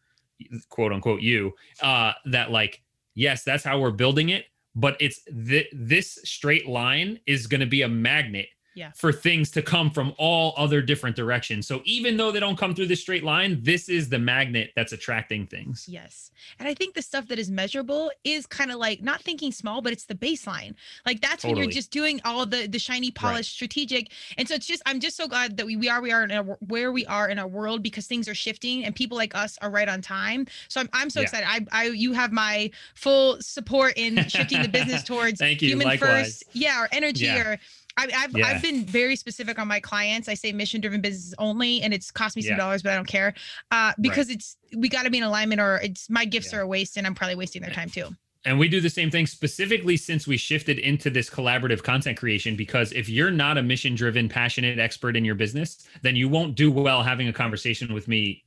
quote 0.70 0.90
unquote, 0.90 1.20
you, 1.20 1.52
uh, 1.82 2.12
that 2.26 2.50
like 2.50 2.82
yes, 3.14 3.44
that's 3.44 3.64
how 3.64 3.80
we're 3.80 3.90
building 3.90 4.30
it 4.30 4.46
but 4.78 4.96
it's 5.00 5.20
th- 5.24 5.68
this 5.72 6.18
straight 6.24 6.68
line 6.68 7.18
is 7.26 7.46
going 7.48 7.60
to 7.60 7.66
be 7.66 7.82
a 7.82 7.88
magnet 7.88 8.46
yeah. 8.78 8.92
for 8.94 9.12
things 9.12 9.50
to 9.50 9.62
come 9.62 9.90
from 9.90 10.14
all 10.18 10.54
other 10.56 10.80
different 10.80 11.16
directions. 11.16 11.66
So 11.66 11.82
even 11.84 12.16
though 12.16 12.30
they 12.30 12.40
don't 12.40 12.56
come 12.56 12.74
through 12.74 12.86
the 12.86 12.94
straight 12.94 13.24
line, 13.24 13.58
this 13.62 13.88
is 13.88 14.08
the 14.08 14.18
magnet 14.18 14.70
that's 14.76 14.92
attracting 14.92 15.46
things. 15.46 15.86
Yes. 15.88 16.30
And 16.58 16.68
I 16.68 16.74
think 16.74 16.94
the 16.94 17.02
stuff 17.02 17.26
that 17.28 17.38
is 17.38 17.50
measurable 17.50 18.10
is 18.24 18.46
kind 18.46 18.70
of 18.70 18.78
like 18.78 19.02
not 19.02 19.22
thinking 19.22 19.50
small, 19.50 19.82
but 19.82 19.92
it's 19.92 20.04
the 20.04 20.14
baseline. 20.14 20.74
Like 21.04 21.20
that's 21.20 21.42
totally. 21.42 21.54
when 21.54 21.64
you're 21.64 21.72
just 21.72 21.90
doing 21.90 22.20
all 22.24 22.46
the 22.46 22.66
the 22.68 22.78
shiny 22.78 23.10
polished 23.10 23.36
right. 23.36 23.44
strategic. 23.46 24.12
And 24.36 24.48
so 24.48 24.54
it's 24.54 24.66
just 24.66 24.82
I'm 24.86 25.00
just 25.00 25.16
so 25.16 25.26
glad 25.26 25.56
that 25.56 25.66
we, 25.66 25.76
we 25.76 25.88
are 25.88 26.00
we 26.00 26.12
are 26.12 26.22
in 26.22 26.30
a, 26.30 26.42
where 26.42 26.92
we 26.92 27.04
are 27.06 27.28
in 27.28 27.38
our 27.38 27.48
world 27.48 27.82
because 27.82 28.06
things 28.06 28.28
are 28.28 28.34
shifting 28.34 28.84
and 28.84 28.94
people 28.94 29.16
like 29.16 29.34
us 29.34 29.58
are 29.60 29.70
right 29.70 29.88
on 29.88 30.00
time. 30.00 30.46
So 30.68 30.80
I'm 30.80 30.88
I'm 30.92 31.10
so 31.10 31.20
yeah. 31.20 31.24
excited. 31.24 31.46
I 31.48 31.66
I 31.72 31.84
you 31.86 32.12
have 32.12 32.30
my 32.32 32.70
full 32.94 33.40
support 33.40 33.94
in 33.96 34.28
shifting 34.28 34.62
the 34.62 34.68
business 34.68 35.02
towards 35.12 35.40
Thank 35.40 35.62
you. 35.62 35.70
human 35.70 35.86
Likewise. 35.86 36.26
first. 36.26 36.44
Yeah, 36.52 36.82
or 36.82 36.88
energy 36.92 37.24
yeah. 37.24 37.40
or 37.40 37.58
I, 37.98 38.10
have 38.12 38.36
yeah. 38.36 38.46
I've 38.46 38.62
been 38.62 38.84
very 38.84 39.16
specific 39.16 39.58
on 39.58 39.68
my 39.68 39.80
clients. 39.80 40.28
I 40.28 40.34
say 40.34 40.52
mission 40.52 40.80
driven 40.80 41.00
business 41.00 41.34
only, 41.38 41.82
and 41.82 41.92
it's 41.92 42.10
cost 42.10 42.36
me 42.36 42.42
some 42.42 42.52
yeah. 42.52 42.56
dollars, 42.56 42.82
but 42.82 42.92
I 42.92 42.96
don't 42.96 43.08
care 43.08 43.34
uh, 43.70 43.92
because 44.00 44.28
right. 44.28 44.36
it's 44.36 44.56
we 44.76 44.88
got 44.88 45.02
to 45.02 45.10
be 45.10 45.18
in 45.18 45.24
alignment, 45.24 45.60
or 45.60 45.76
it's 45.82 46.08
my 46.08 46.24
gifts 46.24 46.52
yeah. 46.52 46.60
are 46.60 46.62
a 46.62 46.66
waste, 46.66 46.96
and 46.96 47.06
I'm 47.06 47.14
probably 47.14 47.36
wasting 47.36 47.62
their 47.62 47.72
time 47.72 47.90
too. 47.90 48.08
And 48.44 48.58
we 48.58 48.68
do 48.68 48.80
the 48.80 48.88
same 48.88 49.10
thing 49.10 49.26
specifically 49.26 49.96
since 49.96 50.26
we 50.26 50.36
shifted 50.36 50.78
into 50.78 51.10
this 51.10 51.28
collaborative 51.28 51.82
content 51.82 52.16
creation. 52.16 52.56
Because 52.56 52.92
if 52.92 53.08
you're 53.08 53.32
not 53.32 53.58
a 53.58 53.62
mission 53.62 53.94
driven, 53.94 54.28
passionate 54.28 54.78
expert 54.78 55.16
in 55.16 55.24
your 55.24 55.34
business, 55.34 55.86
then 56.02 56.14
you 56.14 56.28
won't 56.28 56.54
do 56.54 56.70
well 56.70 57.02
having 57.02 57.28
a 57.28 57.32
conversation 57.32 57.92
with 57.92 58.06
me 58.06 58.44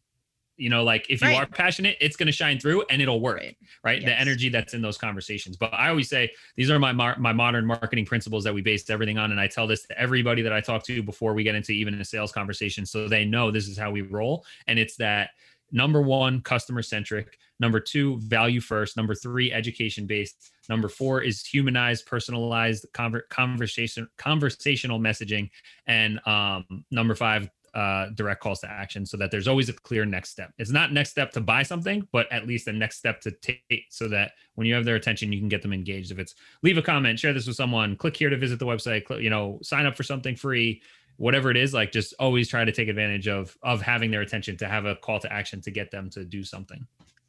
you 0.61 0.69
know 0.69 0.83
like 0.83 1.07
if 1.09 1.21
you 1.21 1.27
right. 1.27 1.37
are 1.37 1.45
passionate 1.47 1.97
it's 1.99 2.15
going 2.15 2.27
to 2.27 2.31
shine 2.31 2.59
through 2.59 2.83
and 2.89 3.01
it'll 3.01 3.19
work 3.19 3.37
right, 3.37 3.57
right? 3.83 4.01
Yes. 4.01 4.09
the 4.09 4.19
energy 4.19 4.49
that's 4.49 4.75
in 4.75 4.81
those 4.81 4.97
conversations 4.97 5.57
but 5.57 5.73
i 5.73 5.89
always 5.89 6.07
say 6.07 6.29
these 6.55 6.69
are 6.69 6.77
my 6.77 6.93
my 6.93 7.33
modern 7.33 7.65
marketing 7.65 8.05
principles 8.05 8.43
that 8.43 8.53
we 8.53 8.61
base 8.61 8.87
everything 8.89 9.17
on 9.17 9.31
and 9.31 9.39
i 9.39 9.47
tell 9.47 9.65
this 9.65 9.83
to 9.87 9.99
everybody 9.99 10.43
that 10.43 10.53
i 10.53 10.61
talk 10.61 10.83
to 10.83 11.01
before 11.01 11.33
we 11.33 11.43
get 11.43 11.55
into 11.55 11.71
even 11.71 11.95
a 11.95 12.05
sales 12.05 12.31
conversation 12.31 12.85
so 12.85 13.07
they 13.07 13.25
know 13.25 13.49
this 13.49 13.67
is 13.67 13.77
how 13.77 13.89
we 13.89 14.01
roll 14.01 14.45
and 14.67 14.77
it's 14.77 14.95
that 14.95 15.31
number 15.71 16.01
one 16.01 16.41
customer 16.41 16.83
centric 16.83 17.37
number 17.59 17.79
two 17.79 18.19
value 18.19 18.61
first 18.61 18.95
number 18.95 19.15
three 19.15 19.51
education 19.51 20.05
based 20.05 20.51
number 20.69 20.87
four 20.87 21.21
is 21.21 21.43
humanized 21.43 22.05
personalized 22.05 22.85
conver- 22.93 23.27
conversation 23.29 24.07
conversational 24.17 24.99
messaging 24.99 25.49
and 25.87 26.19
um, 26.27 26.65
number 26.91 27.15
five 27.15 27.49
uh, 27.73 28.07
direct 28.15 28.41
calls 28.41 28.59
to 28.59 28.69
action 28.69 29.05
so 29.05 29.17
that 29.17 29.31
there's 29.31 29.47
always 29.47 29.69
a 29.69 29.73
clear 29.73 30.05
next 30.05 30.29
step. 30.29 30.51
It's 30.57 30.71
not 30.71 30.91
next 30.91 31.11
step 31.11 31.31
to 31.31 31.41
buy 31.41 31.63
something, 31.63 32.07
but 32.11 32.31
at 32.31 32.45
least 32.47 32.67
a 32.67 32.73
next 32.73 32.97
step 32.97 33.21
to 33.21 33.31
take 33.31 33.85
so 33.89 34.07
that 34.09 34.33
when 34.55 34.67
you 34.67 34.73
have 34.73 34.85
their 34.85 34.95
attention, 34.95 35.31
you 35.31 35.39
can 35.39 35.49
get 35.49 35.61
them 35.61 35.73
engaged. 35.73 36.11
If 36.11 36.19
it's 36.19 36.35
leave 36.63 36.77
a 36.77 36.81
comment, 36.81 37.19
share 37.19 37.33
this 37.33 37.47
with 37.47 37.55
someone, 37.55 37.95
click 37.95 38.17
here 38.17 38.29
to 38.29 38.37
visit 38.37 38.59
the 38.59 38.65
website, 38.65 39.03
you 39.21 39.29
know, 39.29 39.59
sign 39.63 39.85
up 39.85 39.95
for 39.95 40.03
something 40.03 40.35
free, 40.35 40.81
whatever 41.17 41.51
it 41.51 41.57
is, 41.57 41.73
like 41.73 41.91
just 41.91 42.13
always 42.19 42.49
try 42.49 42.65
to 42.65 42.71
take 42.71 42.87
advantage 42.87 43.27
of 43.27 43.57
of 43.63 43.81
having 43.81 44.11
their 44.11 44.21
attention 44.21 44.57
to 44.57 44.67
have 44.67 44.85
a 44.85 44.95
call 44.95 45.19
to 45.19 45.31
action 45.31 45.61
to 45.61 45.71
get 45.71 45.91
them 45.91 46.09
to 46.09 46.25
do 46.25 46.43
something. 46.43 46.85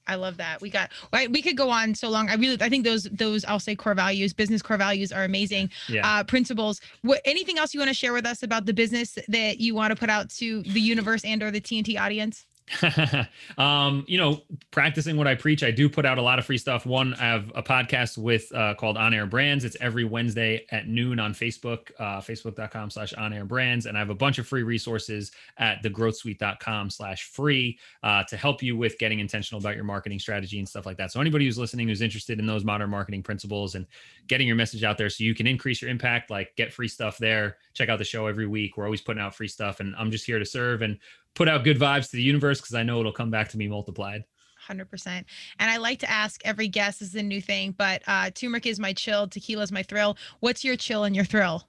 I 0.07 0.17
love 0.17 0.37
that. 0.39 0.61
We 0.61 0.71
got 0.71 0.91
right. 1.13 1.31
We 1.31 1.43
could 1.43 1.57
go 1.57 1.71
on 1.71 1.95
so 1.95 2.09
long. 2.09 2.29
I 2.29 2.35
really, 2.35 2.59
I 2.61 2.69
think 2.69 2.85
those 2.85 3.05
those 3.05 3.45
I'll 3.45 3.61
say 3.61 3.77
core 3.77 3.95
values, 3.95 4.33
business 4.33 4.63
core 4.63 4.77
values 4.77 5.13
are 5.13 5.25
amazing. 5.25 5.71
Yeah. 5.89 6.07
Uh, 6.07 6.25
principles. 6.25 6.81
What 7.03 7.21
anything 7.25 7.59
else 7.59 7.73
you 7.73 7.81
want 7.81 7.89
to 7.89 7.95
share 7.95 8.13
with 8.13 8.27
us 8.27 8.43
about 8.43 8.67
the 8.67 8.75
business 8.75 9.19
that 9.29 9.59
you 9.59 9.75
want 9.75 9.93
to 9.93 9.97
put 9.97 10.11
out 10.11 10.29
to 10.31 10.63
the 10.63 10.81
universe 10.81 11.25
and 11.25 11.43
or 11.43 11.51
the 11.51 11.61
T&T 11.61 11.97
audience? 11.97 12.47
um, 13.59 14.05
you 14.07 14.19
know, 14.19 14.43
practicing 14.71 15.17
what 15.17 15.27
I 15.27 15.35
preach. 15.35 15.63
I 15.63 15.71
do 15.71 15.89
put 15.89 16.07
out 16.07 16.19
a 16.19 16.23
lot 16.23 16.39
of 16.39 16.47
free 16.47 16.59
stuff. 16.59 16.87
One, 16.87 17.15
I 17.15 17.25
have 17.25 17.53
a 17.55 17.63
podcast 17.63 18.19
with 18.19 18.53
uh, 18.55 18.75
called 18.75 18.97
On 18.97 19.13
Air 19.13 19.27
Brands. 19.27 19.65
It's 19.65 19.77
every 19.81 20.05
Wednesday 20.05 20.67
at 20.71 20.89
noon 20.89 21.19
on 21.19 21.35
Facebook, 21.35 21.91
uh, 21.99 22.21
facebook.com 22.21 22.91
slash 22.91 23.13
on 23.15 23.33
air 23.33 23.45
brands. 23.45 23.87
And 23.87 23.97
I 23.97 24.01
have 24.01 24.11
a 24.11 24.15
bunch 24.15 24.39
of 24.39 24.47
free 24.47 24.63
resources 24.63 25.33
at 25.59 25.83
thegrowthsuite.com 25.83 26.91
slash 26.91 27.25
free 27.25 27.79
uh, 28.03 28.25
to 28.25 28.37
help 28.37 28.63
you 28.63 28.77
with 28.77 28.99
getting 28.99 29.21
intentional 29.21 29.61
about 29.61 29.77
your 29.77 29.85
marketing 29.85 30.19
strategy 30.19 30.59
and 30.59 30.69
stuff 30.69 30.87
like 30.87 30.97
that. 30.97 31.13
So 31.13 31.21
anybody 31.21 31.45
who's 31.45 31.59
listening 31.59 31.89
who's 31.89 32.03
interested 32.03 32.39
in 32.39 32.47
those 32.47 32.65
modern 32.65 32.91
marketing 32.91 33.23
principles 33.23 33.75
and 33.75 33.87
getting 34.29 34.47
your 34.47 34.57
message 34.57 34.85
out 34.85 34.99
there 34.99 35.11
so 35.11 35.25
you 35.25 35.35
can 35.35 35.47
increase 35.47 35.83
your 35.83 35.91
impact, 35.91 36.31
like 36.31 36.55
get 36.57 36.73
free 36.73 36.89
stuff 36.89 37.19
there. 37.19 37.57
Check 37.75 37.89
out 37.89 37.99
the 37.99 38.05
show 38.05 38.27
every 38.27 38.47
week. 38.47 38.77
We're 38.77 38.85
always 38.85 39.01
putting 39.01 39.23
out 39.23 39.35
free 39.35 39.49
stuff 39.49 39.81
and 39.81 39.95
I'm 39.97 40.11
just 40.11 40.25
here 40.25 40.39
to 40.39 40.45
serve 40.45 40.83
and 40.83 40.99
put 41.35 41.49
out 41.49 41.65
good 41.65 41.79
vibes 41.79 42.11
to 42.11 42.17
the 42.17 42.23
universe 42.23 42.61
because 42.61 42.75
I 42.75 42.83
know 42.83 43.01
it'll 43.01 43.13
come 43.13 43.31
back 43.31 43.49
to 43.51 43.59
me 43.59 43.69
multiplied. 43.69 44.25
100%. 44.69 45.07
And 45.07 45.25
I 45.59 45.77
like 45.79 45.99
to 46.01 46.11
ask 46.11 46.41
every 46.45 46.69
guest, 46.69 47.01
this 47.01 47.09
is 47.09 47.15
a 47.17 47.23
new 47.23 47.41
thing, 47.41 47.73
but 47.77 48.03
uh, 48.07 48.31
turmeric 48.31 48.67
is 48.67 48.79
my 48.79 48.93
chill, 48.93 49.27
tequila 49.27 49.63
is 49.63 49.73
my 49.73 49.83
thrill. 49.83 50.17
What's 50.41 50.65
your 50.65 50.77
chill 50.77 51.05
and 51.05 51.17
your 51.17 51.25
thrill? 51.25 51.67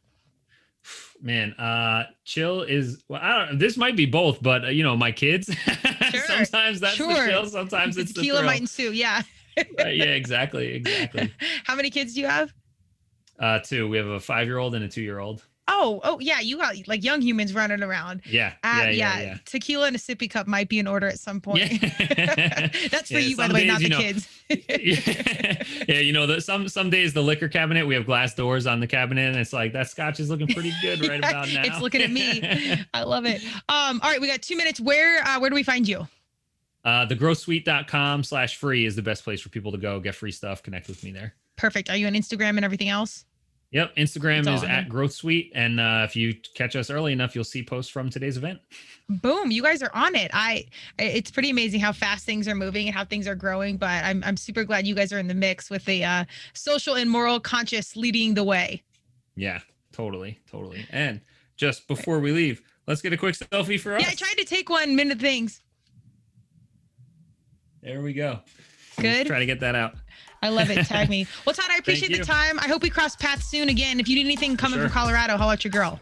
Man, 1.21 1.53
uh, 1.53 2.03
chill 2.25 2.63
is 2.63 3.03
well. 3.07 3.21
I 3.23 3.45
don't. 3.45 3.57
This 3.57 3.77
might 3.77 3.95
be 3.95 4.05
both, 4.05 4.43
but 4.43 4.65
uh, 4.65 4.67
you 4.67 4.83
know, 4.83 4.97
my 4.97 5.11
kids. 5.11 5.49
Sure. 6.13 6.21
sometimes 6.27 6.79
that's 6.79 6.93
Sure. 6.95 7.07
the 7.11 7.27
chill. 7.31 7.45
Sometimes 7.47 7.97
it's 7.97 8.13
tequila 8.13 8.13
the 8.13 8.13
thrill. 8.13 8.35
Tequila 8.41 8.43
might 8.45 8.61
ensue. 8.61 8.91
Yeah. 8.91 9.21
Right, 9.77 9.95
yeah, 9.95 10.05
exactly, 10.05 10.73
exactly. 10.73 11.31
How 11.63 11.75
many 11.75 11.91
kids 11.91 12.15
do 12.15 12.21
you 12.21 12.25
have? 12.27 12.51
Uh, 13.39 13.59
two. 13.59 13.87
We 13.87 13.97
have 13.97 14.07
a 14.07 14.19
five-year-old 14.19 14.73
and 14.73 14.83
a 14.83 14.87
two-year-old. 14.87 15.43
Oh, 15.67 16.01
oh 16.03 16.19
yeah, 16.19 16.41
you 16.41 16.57
got 16.57 16.75
like 16.89 17.03
young 17.05 17.21
humans 17.21 17.53
running 17.53 17.81
around. 17.83 18.21
Yeah, 18.25 18.53
Uh, 18.63 18.79
yeah, 18.83 18.89
yeah, 18.89 19.21
yeah. 19.21 19.37
Tequila 19.45 19.87
and 19.87 19.95
a 19.95 19.99
sippy 19.99 20.29
cup 20.29 20.45
might 20.45 20.67
be 20.67 20.77
in 20.77 20.87
order 20.87 21.07
at 21.07 21.19
some 21.19 21.39
point. 21.39 21.71
Yeah. 21.71 22.67
That's 22.91 23.07
for 23.09 23.13
Yeah, 23.13 23.19
you, 23.19 23.37
by 23.37 23.47
the 23.47 23.53
way, 23.53 23.61
days, 23.67 23.71
not 23.71 23.81
the 23.81 23.89
know, 23.89 23.97
kids. 23.99 24.27
yeah, 25.87 25.99
you 25.99 26.11
know, 26.11 26.27
the, 26.27 26.41
some 26.41 26.67
some 26.67 26.89
days 26.89 27.13
the 27.13 27.21
liquor 27.23 27.47
cabinet 27.47 27.87
we 27.87 27.95
have 27.95 28.05
glass 28.05 28.33
doors 28.35 28.67
on 28.67 28.79
the 28.81 28.87
cabinet, 28.87 29.29
and 29.29 29.37
it's 29.37 29.53
like 29.53 29.71
that 29.73 29.89
scotch 29.89 30.19
is 30.19 30.29
looking 30.29 30.47
pretty 30.47 30.73
good 30.81 30.99
right 31.07 31.19
about 31.19 31.47
now. 31.53 31.63
it's 31.63 31.79
looking 31.81 32.01
at 32.01 32.11
me. 32.11 32.83
I 32.93 33.03
love 33.03 33.25
it. 33.25 33.41
Um, 33.69 34.01
all 34.03 34.09
right, 34.11 34.19
we 34.19 34.27
got 34.27 34.41
two 34.41 34.57
minutes. 34.57 34.79
Where 34.81 35.23
uh, 35.25 35.39
where 35.39 35.49
do 35.49 35.55
we 35.55 35.63
find 35.63 35.87
you? 35.87 36.07
uh, 36.85 37.05
thegrowthsuite.com 37.07 38.23
slash 38.25 38.57
free 38.57 38.85
is 38.85 38.97
the 38.97 39.01
best 39.01 39.23
place 39.23 39.39
for 39.39 39.47
people 39.47 39.71
to 39.71 39.77
go 39.77 40.01
get 40.01 40.13
free 40.15 40.31
stuff. 40.33 40.61
Connect 40.61 40.89
with 40.89 41.01
me 41.05 41.11
there. 41.11 41.33
Perfect. 41.55 41.89
Are 41.89 41.95
you 41.95 42.07
on 42.07 42.13
Instagram 42.13 42.57
and 42.57 42.65
everything 42.65 42.89
else? 42.89 43.23
Yep, 43.73 43.95
Instagram 43.95 44.53
is 44.53 44.63
at. 44.63 44.87
Growth 44.87 45.13
Suite, 45.13 45.51
and 45.55 45.79
uh, 45.79 46.03
if 46.07 46.15
you 46.15 46.35
catch 46.53 46.75
us 46.75 46.91
early 46.91 47.11
enough, 47.11 47.33
you'll 47.33 47.43
see 47.43 47.63
posts 47.63 47.91
from 47.91 48.07
today's 48.07 48.37
event. 48.37 48.59
Boom, 49.09 49.49
you 49.49 49.63
guys 49.63 49.81
are 49.81 49.89
on 49.95 50.13
it. 50.13 50.29
I 50.31 50.65
it's 50.99 51.31
pretty 51.31 51.49
amazing 51.49 51.79
how 51.79 51.91
fast 51.91 52.23
things 52.23 52.47
are 52.47 52.53
moving 52.53 52.87
and 52.87 52.95
how 52.95 53.03
things 53.03 53.27
are 53.27 53.33
growing, 53.33 53.77
but 53.77 53.89
I'm 54.05 54.23
I'm 54.23 54.37
super 54.37 54.63
glad 54.63 54.85
you 54.85 54.93
guys 54.93 55.11
are 55.11 55.17
in 55.17 55.27
the 55.27 55.33
mix 55.33 55.71
with 55.71 55.83
the 55.85 56.05
uh 56.05 56.25
social 56.53 56.93
and 56.93 57.09
moral 57.09 57.39
conscious 57.39 57.95
leading 57.95 58.35
the 58.35 58.43
way. 58.43 58.83
Yeah, 59.35 59.59
totally, 59.91 60.39
totally. 60.51 60.85
And 60.91 61.19
just 61.57 61.87
before 61.87 62.19
we 62.19 62.31
leave, 62.31 62.61
let's 62.85 63.01
get 63.01 63.11
a 63.11 63.17
quick 63.17 63.35
selfie 63.35 63.79
for 63.79 63.95
us. 63.95 64.03
Yeah, 64.03 64.09
I 64.11 64.13
tried 64.13 64.37
to 64.37 64.45
take 64.45 64.69
one 64.69 64.95
minute 64.95 65.19
things. 65.19 65.61
There 67.81 68.03
we 68.03 68.13
go. 68.13 68.39
Good. 68.99 69.25
Try 69.25 69.39
to 69.39 69.47
get 69.47 69.61
that 69.61 69.73
out. 69.73 69.95
I 70.43 70.49
love 70.49 70.69
it. 70.69 70.85
Tag 70.85 71.09
me. 71.09 71.25
Well, 71.45 71.55
Todd, 71.55 71.65
I 71.69 71.77
appreciate 71.77 72.15
the 72.15 72.23
time. 72.23 72.59
I 72.59 72.67
hope 72.67 72.83
we 72.83 72.89
cross 72.89 73.15
paths 73.15 73.45
soon 73.45 73.69
again. 73.69 73.99
If 73.99 74.07
you 74.07 74.15
need 74.15 74.25
anything 74.25 74.55
coming 74.55 74.79
sure. 74.79 74.87
from 74.87 74.93
Colorado, 74.93 75.37
how 75.37 75.45
about 75.45 75.63
your 75.63 75.71
girl. 75.71 75.99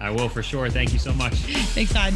I 0.00 0.10
will 0.10 0.28
for 0.28 0.42
sure. 0.42 0.68
Thank 0.68 0.92
you 0.92 0.98
so 0.98 1.12
much. 1.12 1.34
Thanks, 1.74 1.92
Todd. 1.92 2.12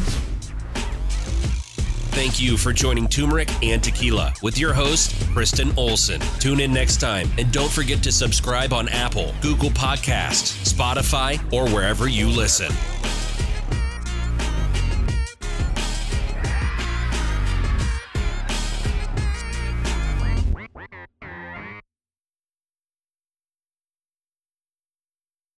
Thank 2.17 2.39
you 2.39 2.57
for 2.57 2.73
joining 2.73 3.07
Turmeric 3.07 3.49
and 3.63 3.83
Tequila 3.83 4.33
with 4.41 4.57
your 4.57 4.73
host, 4.73 5.15
Kristen 5.33 5.71
Olson. 5.77 6.19
Tune 6.39 6.59
in 6.59 6.73
next 6.73 6.97
time 6.97 7.29
and 7.37 7.51
don't 7.51 7.71
forget 7.71 8.01
to 8.03 8.11
subscribe 8.11 8.73
on 8.73 8.89
Apple, 8.89 9.33
Google 9.41 9.69
Podcasts, 9.69 10.73
Spotify, 10.73 11.39
or 11.53 11.69
wherever 11.69 12.07
you 12.07 12.27
listen. 12.27 12.73